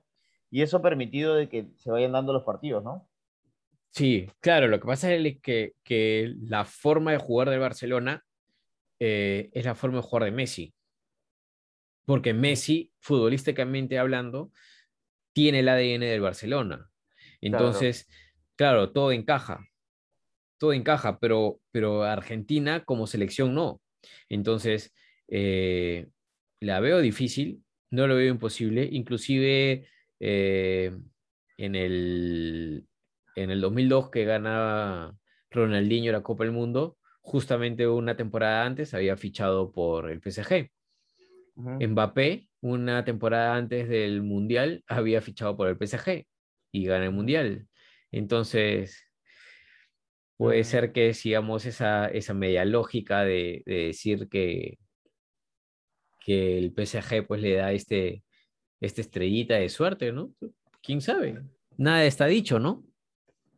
y 0.50 0.62
eso 0.62 0.76
ha 0.76 0.82
permitido 0.82 1.34
de 1.34 1.48
que 1.48 1.70
se 1.76 1.90
vayan 1.90 2.12
dando 2.12 2.32
los 2.32 2.42
partidos, 2.42 2.82
¿no? 2.84 3.08
Sí, 3.92 4.28
claro, 4.40 4.68
lo 4.68 4.78
que 4.78 4.86
pasa 4.86 5.12
es 5.12 5.40
que, 5.40 5.74
que 5.82 6.34
la 6.42 6.64
forma 6.64 7.12
de 7.12 7.18
jugar 7.18 7.48
del 7.48 7.60
Barcelona 7.60 8.24
eh, 8.98 9.50
es 9.52 9.64
la 9.64 9.74
forma 9.74 9.96
de 9.96 10.02
jugar 10.02 10.24
de 10.24 10.30
Messi. 10.32 10.74
Porque 12.04 12.34
Messi, 12.34 12.92
futbolísticamente 12.98 13.98
hablando, 13.98 14.52
tiene 15.32 15.60
el 15.60 15.68
ADN 15.68 16.00
del 16.00 16.20
Barcelona. 16.20 16.90
Entonces, 17.40 18.08
claro, 18.56 18.92
todo 18.92 19.12
encaja. 19.12 19.64
Todo 20.58 20.72
encaja, 20.72 21.18
pero, 21.18 21.60
pero 21.70 22.02
Argentina 22.02 22.84
como 22.84 23.06
selección 23.06 23.54
no. 23.54 23.80
Entonces, 24.28 24.92
eh, 25.30 26.08
la 26.60 26.80
veo 26.80 27.00
difícil, 27.00 27.64
no 27.90 28.06
lo 28.06 28.16
veo 28.16 28.30
imposible. 28.30 28.88
Inclusive 28.90 29.86
eh, 30.18 30.92
en, 31.56 31.74
el, 31.74 32.86
en 33.36 33.50
el 33.50 33.60
2002 33.60 34.10
que 34.10 34.24
gana 34.24 35.16
Ronaldinho 35.50 36.12
la 36.12 36.22
Copa 36.22 36.44
del 36.44 36.52
Mundo, 36.52 36.98
justamente 37.22 37.86
una 37.88 38.16
temporada 38.16 38.64
antes 38.66 38.92
había 38.92 39.16
fichado 39.16 39.72
por 39.72 40.10
el 40.10 40.20
PSG. 40.20 40.70
Mbappé, 41.56 42.48
una 42.60 43.04
temporada 43.04 43.54
antes 43.54 43.88
del 43.88 44.22
Mundial, 44.22 44.82
había 44.86 45.20
fichado 45.20 45.56
por 45.56 45.68
el 45.68 45.76
PSG 45.76 46.26
y 46.72 46.86
gana 46.86 47.06
el 47.06 47.12
Mundial. 47.12 47.68
Entonces, 48.10 49.04
puede 50.36 50.64
ser 50.64 50.92
que 50.92 51.12
sigamos 51.14 51.66
esa, 51.66 52.06
esa 52.08 52.34
media 52.34 52.64
lógica 52.64 53.24
de, 53.24 53.62
de, 53.66 53.86
decir 53.86 54.28
que, 54.28 54.78
que 56.30 56.58
el 56.58 56.72
PSG 56.72 57.26
pues 57.26 57.42
le 57.42 57.56
da 57.56 57.72
este, 57.72 58.22
esta 58.80 59.00
estrellita 59.00 59.54
de 59.54 59.68
suerte, 59.68 60.12
¿no? 60.12 60.30
¿Quién 60.80 61.00
sabe? 61.00 61.42
Nada 61.76 62.04
está 62.04 62.26
dicho, 62.26 62.60
¿no? 62.60 62.84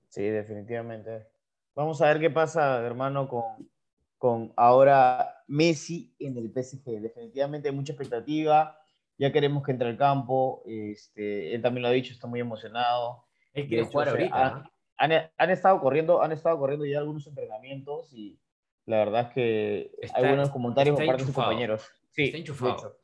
Sí, 0.08 0.22
definitivamente. 0.22 1.26
Vamos 1.74 2.00
a 2.00 2.06
ver 2.06 2.18
qué 2.18 2.30
pasa, 2.30 2.80
hermano, 2.82 3.28
con, 3.28 3.68
con 4.16 4.54
ahora 4.56 5.44
Messi 5.48 6.14
en 6.18 6.38
el 6.38 6.50
PSG. 6.50 6.98
Definitivamente 7.02 7.68
hay 7.68 7.74
mucha 7.74 7.92
expectativa. 7.92 8.78
Ya 9.18 9.30
queremos 9.30 9.62
que 9.62 9.72
entre 9.72 9.90
al 9.90 9.98
campo. 9.98 10.62
Este, 10.64 11.54
él 11.54 11.60
también 11.60 11.82
lo 11.82 11.88
ha 11.88 11.92
dicho, 11.92 12.14
está 12.14 12.26
muy 12.26 12.40
emocionado. 12.40 13.26
Él 13.52 13.68
quiere 13.68 13.84
jugar 13.84 14.08
ahorita. 14.08 14.64
Han, 14.96 15.50
estado 15.50 15.78
corriendo, 15.78 16.22
han 16.22 16.32
estado 16.32 16.58
corriendo 16.58 16.86
ya 16.86 17.00
algunos 17.00 17.26
entrenamientos 17.26 18.14
y 18.14 18.38
la 18.86 18.98
verdad 18.98 19.28
es 19.28 19.34
que 19.34 19.90
hay 20.14 20.26
buenos 20.26 20.48
comentarios 20.50 20.96
por 20.96 21.04
parte 21.04 21.22
de 21.22 21.26
sus 21.26 21.34
compañeros. 21.34 21.90
Sí, 22.12 22.24
está 22.24 22.38
enchufado 22.38 23.02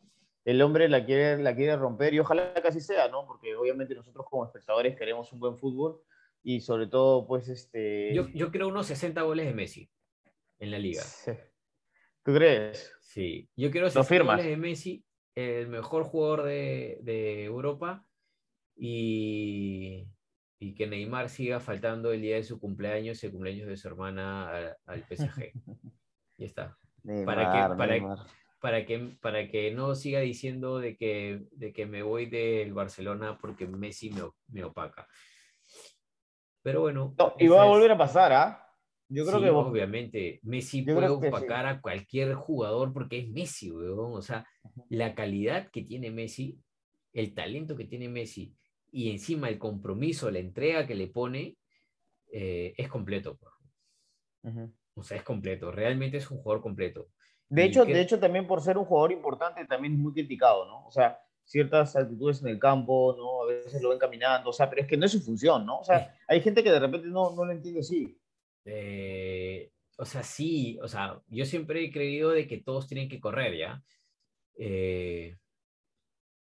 el 0.48 0.62
hombre 0.62 0.88
la 0.88 1.04
quiere, 1.04 1.36
la 1.42 1.54
quiere 1.54 1.76
romper 1.76 2.14
y 2.14 2.20
ojalá 2.20 2.54
casi 2.54 2.80
sea, 2.80 3.08
¿no? 3.08 3.26
Porque 3.26 3.54
obviamente 3.54 3.94
nosotros 3.94 4.24
como 4.30 4.46
espectadores 4.46 4.96
queremos 4.96 5.30
un 5.34 5.40
buen 5.40 5.58
fútbol 5.58 6.00
y 6.42 6.62
sobre 6.62 6.86
todo, 6.86 7.26
pues, 7.26 7.50
este... 7.50 8.14
Yo, 8.14 8.28
yo 8.28 8.50
creo 8.50 8.68
unos 8.68 8.86
60 8.86 9.20
goles 9.20 9.44
de 9.44 9.52
Messi 9.52 9.90
en 10.58 10.70
la 10.70 10.78
liga. 10.78 11.02
¿Tú 12.24 12.32
crees? 12.32 12.94
Sí, 13.02 13.46
yo 13.56 13.70
quiero 13.70 13.90
60 13.90 14.24
goles 14.24 14.46
de 14.46 14.56
Messi, 14.56 15.04
el 15.34 15.68
mejor 15.68 16.04
jugador 16.04 16.44
de, 16.44 16.98
de 17.02 17.44
Europa 17.44 18.06
y, 18.74 20.08
y, 20.58 20.74
que 20.74 20.86
Neymar 20.86 21.28
siga 21.28 21.60
faltando 21.60 22.10
el 22.10 22.22
día 22.22 22.36
de 22.36 22.44
su 22.44 22.58
cumpleaños, 22.58 23.22
el 23.22 23.32
cumpleaños 23.32 23.68
de 23.68 23.76
su 23.76 23.86
hermana 23.86 24.74
al, 24.86 25.04
PSG. 25.04 25.52
y 26.38 26.44
está. 26.46 26.78
para 27.26 27.52
que, 27.52 27.76
para, 27.76 28.26
para 28.60 28.84
que, 28.84 29.16
para 29.20 29.48
que 29.48 29.70
no 29.70 29.94
siga 29.94 30.20
diciendo 30.20 30.78
de 30.78 30.96
que, 30.96 31.46
de 31.52 31.72
que 31.72 31.86
me 31.86 32.02
voy 32.02 32.26
del 32.26 32.72
Barcelona 32.72 33.38
porque 33.40 33.66
Messi 33.66 34.10
me, 34.10 34.22
me 34.48 34.64
opaca. 34.64 35.06
Pero 36.62 36.82
bueno. 36.82 37.14
y 37.38 37.46
va 37.48 37.62
a 37.62 37.66
volver 37.66 37.92
a 37.92 37.98
pasar, 37.98 38.32
¿ah? 38.32 38.64
Yo 39.10 39.24
creo 39.24 39.40
que 39.40 39.48
obviamente 39.48 40.38
Messi 40.42 40.82
puede 40.82 41.08
opacar 41.08 41.66
a 41.66 41.80
cualquier 41.80 42.34
jugador 42.34 42.92
porque 42.92 43.20
es 43.20 43.28
Messi, 43.30 43.70
weón. 43.70 44.12
O 44.14 44.20
sea, 44.20 44.46
la 44.90 45.14
calidad 45.14 45.70
que 45.70 45.82
tiene 45.82 46.10
Messi, 46.10 46.60
el 47.14 47.34
talento 47.34 47.74
que 47.74 47.86
tiene 47.86 48.08
Messi 48.08 48.54
y 48.92 49.10
encima 49.10 49.48
el 49.48 49.58
compromiso, 49.58 50.30
la 50.30 50.40
entrega 50.40 50.86
que 50.86 50.94
le 50.94 51.08
pone, 51.08 51.56
eh, 52.30 52.74
es 52.76 52.88
completo. 52.88 53.38
O 54.94 55.02
sea, 55.02 55.16
es 55.16 55.22
completo. 55.22 55.72
Realmente 55.72 56.18
es 56.18 56.30
un 56.30 56.38
jugador 56.38 56.62
completo. 56.62 57.08
De 57.48 57.64
hecho, 57.64 57.84
de 57.84 58.00
hecho, 58.00 58.18
también 58.18 58.46
por 58.46 58.60
ser 58.60 58.76
un 58.76 58.84
jugador 58.84 59.12
importante, 59.12 59.64
también 59.64 59.94
es 59.94 59.98
muy 59.98 60.12
criticado, 60.12 60.66
¿no? 60.66 60.86
O 60.86 60.90
sea, 60.90 61.18
ciertas 61.44 61.96
actitudes 61.96 62.42
en 62.42 62.48
el 62.48 62.58
campo, 62.58 63.14
¿no? 63.16 63.42
A 63.42 63.46
veces 63.46 63.80
lo 63.80 63.88
ven 63.88 63.98
caminando, 63.98 64.50
o 64.50 64.52
sea, 64.52 64.68
pero 64.68 64.82
es 64.82 64.88
que 64.88 64.98
no 64.98 65.06
es 65.06 65.12
su 65.12 65.20
función, 65.20 65.64
¿no? 65.64 65.78
O 65.78 65.84
sea, 65.84 66.14
hay 66.28 66.42
gente 66.42 66.62
que 66.62 66.70
de 66.70 66.78
repente 66.78 67.08
no, 67.08 67.30
no 67.34 67.44
lo 67.44 67.52
entiende 67.52 67.80
así. 67.80 68.18
Eh, 68.66 69.70
o 69.96 70.04
sea, 70.04 70.22
sí, 70.22 70.78
o 70.82 70.88
sea, 70.88 71.20
yo 71.28 71.46
siempre 71.46 71.82
he 71.84 71.90
creído 71.90 72.30
de 72.30 72.46
que 72.46 72.58
todos 72.58 72.86
tienen 72.86 73.08
que 73.08 73.18
correr, 73.18 73.56
¿ya? 73.56 73.82
Eh, 74.56 75.36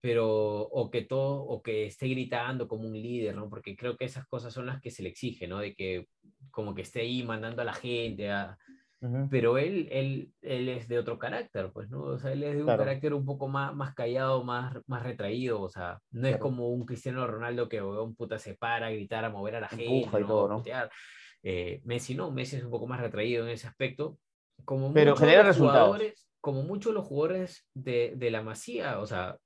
pero, 0.02 0.60
o 0.62 0.90
que 0.90 1.02
todo, 1.02 1.42
o 1.44 1.62
que 1.62 1.86
esté 1.86 2.08
gritando 2.08 2.68
como 2.68 2.86
un 2.86 3.00
líder, 3.00 3.36
¿no? 3.36 3.48
Porque 3.48 3.76
creo 3.76 3.96
que 3.96 4.04
esas 4.04 4.26
cosas 4.26 4.52
son 4.52 4.66
las 4.66 4.80
que 4.80 4.90
se 4.90 5.02
le 5.02 5.08
exige, 5.08 5.46
¿no? 5.46 5.58
De 5.58 5.74
que 5.74 6.08
como 6.50 6.74
que 6.74 6.82
esté 6.82 7.00
ahí 7.00 7.22
mandando 7.22 7.62
a 7.62 7.64
la 7.64 7.74
gente 7.74 8.30
a, 8.30 8.58
pero 9.30 9.56
él, 9.56 9.88
él, 9.90 10.32
él 10.42 10.68
es 10.68 10.86
de 10.86 10.98
otro 10.98 11.18
carácter, 11.18 11.70
pues, 11.72 11.88
¿no? 11.88 12.02
O 12.02 12.18
sea, 12.18 12.32
él 12.32 12.42
es 12.42 12.56
de 12.56 12.62
un 12.62 12.68
carácter 12.68 13.14
un 13.14 13.24
poco 13.24 13.48
más, 13.48 13.74
más 13.74 13.94
callado, 13.94 14.44
más, 14.44 14.76
más 14.86 15.02
retraído, 15.02 15.62
o 15.62 15.70
sea, 15.70 16.00
no 16.10 16.28
es 16.28 16.36
como 16.36 16.68
un 16.68 16.84
Cristiano 16.84 17.26
Ronaldo 17.26 17.68
que 17.68 17.80
un 17.80 18.14
puta 18.14 18.38
se 18.38 18.54
para 18.54 18.88
a 18.88 18.90
gritar, 18.90 19.24
a 19.24 19.30
mover 19.30 19.56
a 19.56 19.60
la 19.60 19.68
gente, 19.68 19.86
y 19.86 20.24
todo, 20.26 20.48
¿no? 20.48 20.62
Eh, 21.42 21.80
Messi 21.84 22.14
no, 22.14 22.30
Messi 22.30 22.56
es 22.56 22.64
un 22.64 22.70
poco 22.70 22.86
más 22.86 23.00
retraído 23.00 23.44
en 23.44 23.50
ese 23.50 23.66
aspecto. 23.66 24.18
Como 24.66 24.92
Pero 24.92 25.16
genera 25.16 25.42
resultados. 25.42 25.98
Como 26.42 26.62
muchos 26.62 26.92
los 26.92 27.06
jugadores 27.06 27.66
de, 27.74 28.14
de 28.16 28.30
la 28.30 28.42
Masía, 28.42 28.98
o 29.00 29.06
sea, 29.06 29.38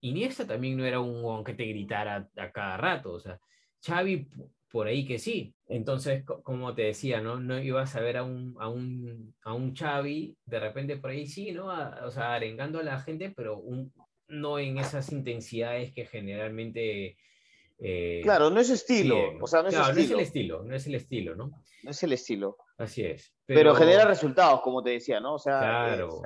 Iniesta 0.00 0.46
también 0.46 0.76
no 0.76 0.84
era 0.84 1.00
un 1.00 1.44
que 1.44 1.54
te 1.54 1.66
gritara 1.66 2.28
a 2.36 2.50
cada 2.50 2.76
rato, 2.76 3.12
o 3.12 3.20
sea, 3.20 3.38
Xavi 3.84 4.28
por 4.70 4.86
ahí 4.86 5.04
que 5.04 5.18
sí. 5.18 5.54
Entonces, 5.68 6.24
como 6.24 6.74
te 6.74 6.82
decía, 6.82 7.20
¿no? 7.20 7.40
No 7.40 7.58
ibas 7.58 7.94
a 7.96 8.00
ver 8.00 8.16
a 8.16 8.22
un, 8.22 8.56
a 8.58 8.68
un, 8.68 9.34
a 9.42 9.52
un 9.52 9.74
Xavi, 9.74 10.36
de 10.46 10.60
repente 10.60 10.96
por 10.96 11.10
ahí 11.10 11.26
sí, 11.26 11.52
¿no? 11.52 11.66
o 11.66 12.10
sea, 12.10 12.34
arengando 12.34 12.78
a 12.78 12.84
la 12.84 13.00
gente, 13.00 13.32
pero 13.34 13.58
un, 13.58 13.92
no 14.28 14.58
en 14.58 14.78
esas 14.78 15.12
intensidades 15.12 15.92
que 15.92 16.06
generalmente... 16.06 17.16
Eh, 17.78 18.20
claro, 18.22 18.50
no 18.50 18.60
es 18.60 18.70
estilo. 18.70 19.16
O 19.40 19.46
sea, 19.46 19.62
no 19.62 19.68
es, 19.68 19.74
claro, 19.74 19.94
no 19.94 20.00
es 20.00 20.10
el 20.10 20.20
estilo, 20.20 20.62
no 20.62 20.76
es 20.76 20.86
el 20.86 20.94
estilo, 20.94 21.34
¿no? 21.34 21.50
No 21.82 21.90
es 21.90 22.02
el 22.02 22.12
estilo. 22.12 22.56
Así 22.78 23.02
es. 23.02 23.32
Pero, 23.46 23.74
genera 23.74 24.04
resultados, 24.04 24.60
como 24.60 24.82
te 24.82 24.90
decía, 24.90 25.18
¿no? 25.18 25.34
O 25.34 25.38
sea, 25.38 25.58
claro. 25.58 26.22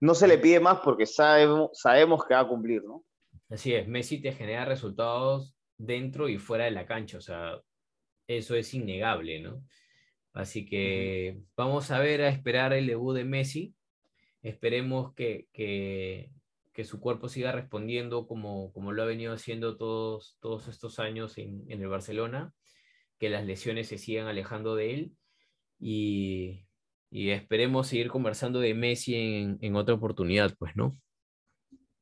no 0.00 0.14
se 0.14 0.28
le 0.28 0.38
pide 0.38 0.60
más 0.60 0.80
porque 0.80 1.06
sabemos, 1.06 1.70
sabemos 1.72 2.24
que 2.24 2.34
va 2.34 2.40
a 2.40 2.48
cumplir, 2.48 2.82
¿no? 2.84 3.04
Así 3.48 3.74
es, 3.74 3.88
Messi 3.88 4.20
te 4.20 4.32
genera 4.32 4.64
resultados 4.64 5.56
dentro 5.80 6.28
y 6.28 6.38
fuera 6.38 6.64
de 6.66 6.70
la 6.72 6.86
cancha, 6.86 7.18
o 7.18 7.20
sea, 7.20 7.60
eso 8.26 8.54
es 8.54 8.74
innegable, 8.74 9.40
¿no? 9.40 9.64
Así 10.32 10.64
que 10.66 11.40
vamos 11.56 11.90
a 11.90 11.98
ver, 11.98 12.22
a 12.22 12.28
esperar 12.28 12.72
el 12.72 12.86
debut 12.86 13.16
de 13.16 13.24
Messi. 13.24 13.74
Esperemos 14.42 15.14
que, 15.14 15.48
que, 15.52 16.30
que 16.72 16.84
su 16.84 17.00
cuerpo 17.00 17.28
siga 17.28 17.52
respondiendo 17.52 18.26
como, 18.26 18.72
como 18.72 18.92
lo 18.92 19.02
ha 19.02 19.06
venido 19.06 19.32
haciendo 19.32 19.76
todos, 19.76 20.36
todos 20.40 20.68
estos 20.68 20.98
años 21.00 21.36
en, 21.38 21.64
en 21.68 21.80
el 21.82 21.88
Barcelona, 21.88 22.54
que 23.18 23.30
las 23.30 23.44
lesiones 23.44 23.88
se 23.88 23.98
sigan 23.98 24.28
alejando 24.28 24.76
de 24.76 24.94
él 24.94 25.12
y, 25.78 26.66
y 27.10 27.30
esperemos 27.30 27.88
seguir 27.88 28.08
conversando 28.08 28.60
de 28.60 28.74
Messi 28.74 29.14
en, 29.14 29.58
en, 29.60 29.76
otra 29.76 29.94
oportunidad, 29.94 30.54
pues, 30.58 30.76
¿no? 30.76 30.96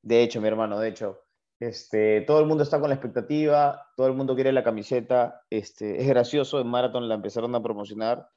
De 0.03 0.22
hecho, 0.22 0.41
mi 0.41 0.49
hermano, 0.49 0.79
de 0.79 0.91
hecho. 0.91 1.18
Este, 1.61 2.21
todo 2.23 2.41
el 2.41 2.47
mundo 2.47 2.63
está 2.63 2.79
con 2.79 2.89
la 2.89 2.95
expectativa, 2.95 3.87
todo 3.97 4.07
el 4.07 4.13
mundo 4.15 4.35
quiere 4.35 4.53
la 4.53 4.63
camiseta. 4.63 5.43
Este, 5.51 6.01
es 6.01 6.07
gracioso, 6.09 6.61
en 6.61 6.69
Marathon 6.69 7.09
la 7.09 7.17
empezaron 7.17 7.55
a 7.55 7.63
promocionar 7.63 8.29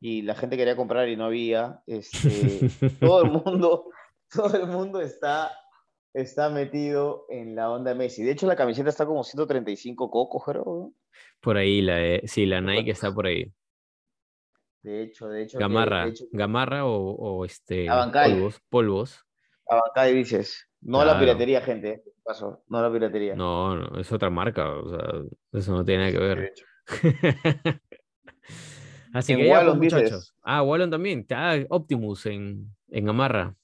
y 0.00 0.22
la 0.22 0.34
gente 0.34 0.56
quería 0.56 0.76
comprar 0.76 1.08
y 1.08 1.16
no 1.16 1.26
había. 1.26 1.82
Este, 1.86 2.68
todo 3.00 3.22
el 3.22 3.30
mundo, 3.32 3.90
todo 4.32 4.56
el 4.56 4.66
mundo 4.66 5.00
está, 5.02 5.50
está 6.14 6.48
metido 6.48 7.26
en 7.28 7.54
la 7.54 7.70
onda 7.70 7.90
de 7.90 7.96
Messi. 7.98 8.22
De 8.22 8.32
hecho, 8.32 8.46
la 8.46 8.56
camiseta 8.56 8.88
está 8.88 9.04
como 9.04 9.24
135 9.24 10.10
cocos, 10.10 10.42
creo. 10.44 10.92
Por 11.40 11.58
ahí, 11.58 11.82
la 11.82 11.96
de, 11.96 12.22
sí, 12.24 12.46
la 12.46 12.60
Nike 12.62 12.92
está 12.92 13.12
por 13.12 13.26
ahí. 13.26 13.52
De 14.82 15.02
hecho, 15.02 15.28
de 15.28 15.42
hecho. 15.42 15.58
Gamarra, 15.58 16.04
de 16.04 16.10
hecho, 16.12 16.24
Gamarra 16.32 16.86
o, 16.86 16.96
o 17.12 17.44
este 17.44 17.88
Abancay. 17.90 18.32
polvos, 18.32 18.60
polvos. 18.70 19.26
Abancay 19.68 20.14
dices. 20.14 20.66
No 20.80 20.98
la 21.00 21.12
Claro. 21.12 21.20
piratería, 21.20 21.60
gente. 21.60 22.02
Este 22.32 22.44
No 22.68 22.82
la 22.82 22.92
piratería. 22.92 23.34
No, 23.34 23.76
no, 23.76 23.98
es 24.00 24.10
otra 24.12 24.30
marca, 24.30 24.68
o 24.70 24.88
sea, 24.90 25.22
eso 25.52 25.72
no 25.72 25.84
tiene 25.84 26.10
nada 26.10 26.12
que 26.12 26.18
ver. 26.18 26.52
Así 29.12 29.32
En 29.32 29.38
que 29.40 29.46
ya, 29.48 29.54
pues, 29.54 29.64
Wallon 29.66 29.80
dices. 29.80 30.02
muchachos. 30.02 30.34
Ah, 30.42 30.62
Wallon 30.62 30.90
también. 30.90 31.26
Ah, 31.30 31.56
Optimus 31.70 32.26
en, 32.26 32.74
en 32.88 33.04
Gamarra. 33.06 33.54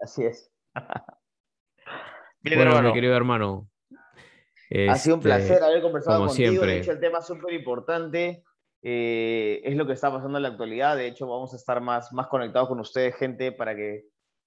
Así 0.00 0.24
es. 0.24 0.50
Bien, 2.42 2.58
Bueno, 2.58 2.70
mi 2.72 2.76
hermano. 2.76 2.92
querido 2.94 3.16
hermano. 3.16 3.68
Ha 4.88 4.96
sido 4.96 5.16
un 5.16 5.20
este, 5.20 5.28
placer 5.28 5.62
haber 5.62 5.80
conversado 5.82 6.18
como 6.18 6.28
contigo. 6.28 6.50
siempre. 6.50 6.72
De 6.72 6.78
hecho, 6.80 6.92
el 6.92 7.00
tema 7.00 7.18
es 7.20 7.26
súper 7.26 7.54
importante. 7.54 8.44
eh, 8.82 9.60
es 9.64 9.74
lo 9.76 9.86
que 9.86 9.94
está 9.94 10.10
pasando 10.12 10.38
en 10.38 10.42
la 10.42 10.48
actualidad. 10.50 10.96
De 10.96 11.06
hecho, 11.06 11.26
vamos 11.26 11.52
a 11.54 11.56
estar 11.56 11.80
más, 11.80 12.12
más 12.12 12.26
conectados 12.28 12.68
con 12.68 12.78
ustedes, 12.80 13.16
gente, 13.16 13.52
para 13.52 13.74
que 13.74 14.04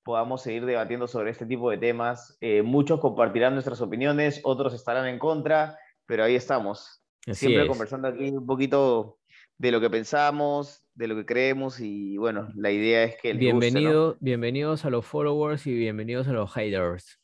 podamos 0.09 0.41
seguir 0.41 0.65
debatiendo 0.65 1.07
sobre 1.07 1.29
este 1.29 1.45
tipo 1.45 1.69
de 1.69 1.77
temas. 1.77 2.35
Eh, 2.41 2.63
muchos 2.63 2.99
compartirán 2.99 3.53
nuestras 3.53 3.79
opiniones, 3.79 4.41
otros 4.43 4.73
estarán 4.73 5.05
en 5.05 5.19
contra, 5.19 5.77
pero 6.07 6.23
ahí 6.23 6.33
estamos. 6.33 7.03
Así 7.27 7.41
Siempre 7.45 7.61
es. 7.61 7.69
conversando 7.69 8.07
aquí 8.07 8.31
un 8.31 8.47
poquito 8.47 9.19
de 9.59 9.71
lo 9.71 9.79
que 9.79 9.87
pensamos, 9.91 10.83
de 10.95 11.09
lo 11.09 11.15
que 11.15 11.27
creemos 11.27 11.79
y 11.79 12.17
bueno, 12.17 12.49
la 12.55 12.71
idea 12.71 13.03
es 13.03 13.21
que 13.21 13.35
les 13.35 13.53
guste, 13.53 13.69
¿no? 13.69 13.77
Bienvenido, 13.79 14.17
bienvenidos 14.19 14.83
a 14.83 14.89
los 14.89 15.05
followers 15.05 15.67
y 15.67 15.75
bienvenidos 15.75 16.27
a 16.27 16.33
los 16.33 16.51
haters. 16.53 17.19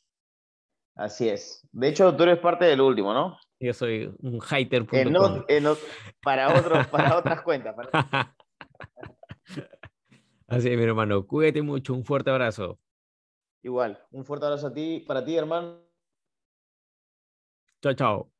Así 0.95 1.27
es. 1.27 1.67
De 1.71 1.87
hecho, 1.87 2.15
tú 2.15 2.21
eres 2.21 2.37
parte 2.37 2.65
del 2.65 2.81
último, 2.81 3.15
¿no? 3.15 3.35
Yo 3.59 3.73
soy 3.73 4.13
un 4.19 4.39
hater.com. 4.39 5.43
En 5.47 5.65
en 5.65 5.73
para, 6.21 6.53
otros, 6.55 6.85
para 6.85 7.17
otras 7.17 7.41
cuentas. 7.41 7.75
para- 7.75 8.35
Así 10.47 10.69
es, 10.69 10.77
mi 10.77 10.83
hermano. 10.83 11.25
Cuídate 11.27 11.61
mucho. 11.61 11.93
Un 11.93 12.03
fuerte 12.03 12.29
abrazo. 12.31 12.79
Igual, 13.63 13.99
un 14.11 14.23
fuerte 14.23 14.45
abrazo 14.45 14.67
a 14.67 14.73
ti, 14.73 15.03
para 15.05 15.25
ti, 15.25 15.35
hermano. 15.35 15.81
Chao, 17.81 17.93
chao. 17.93 18.34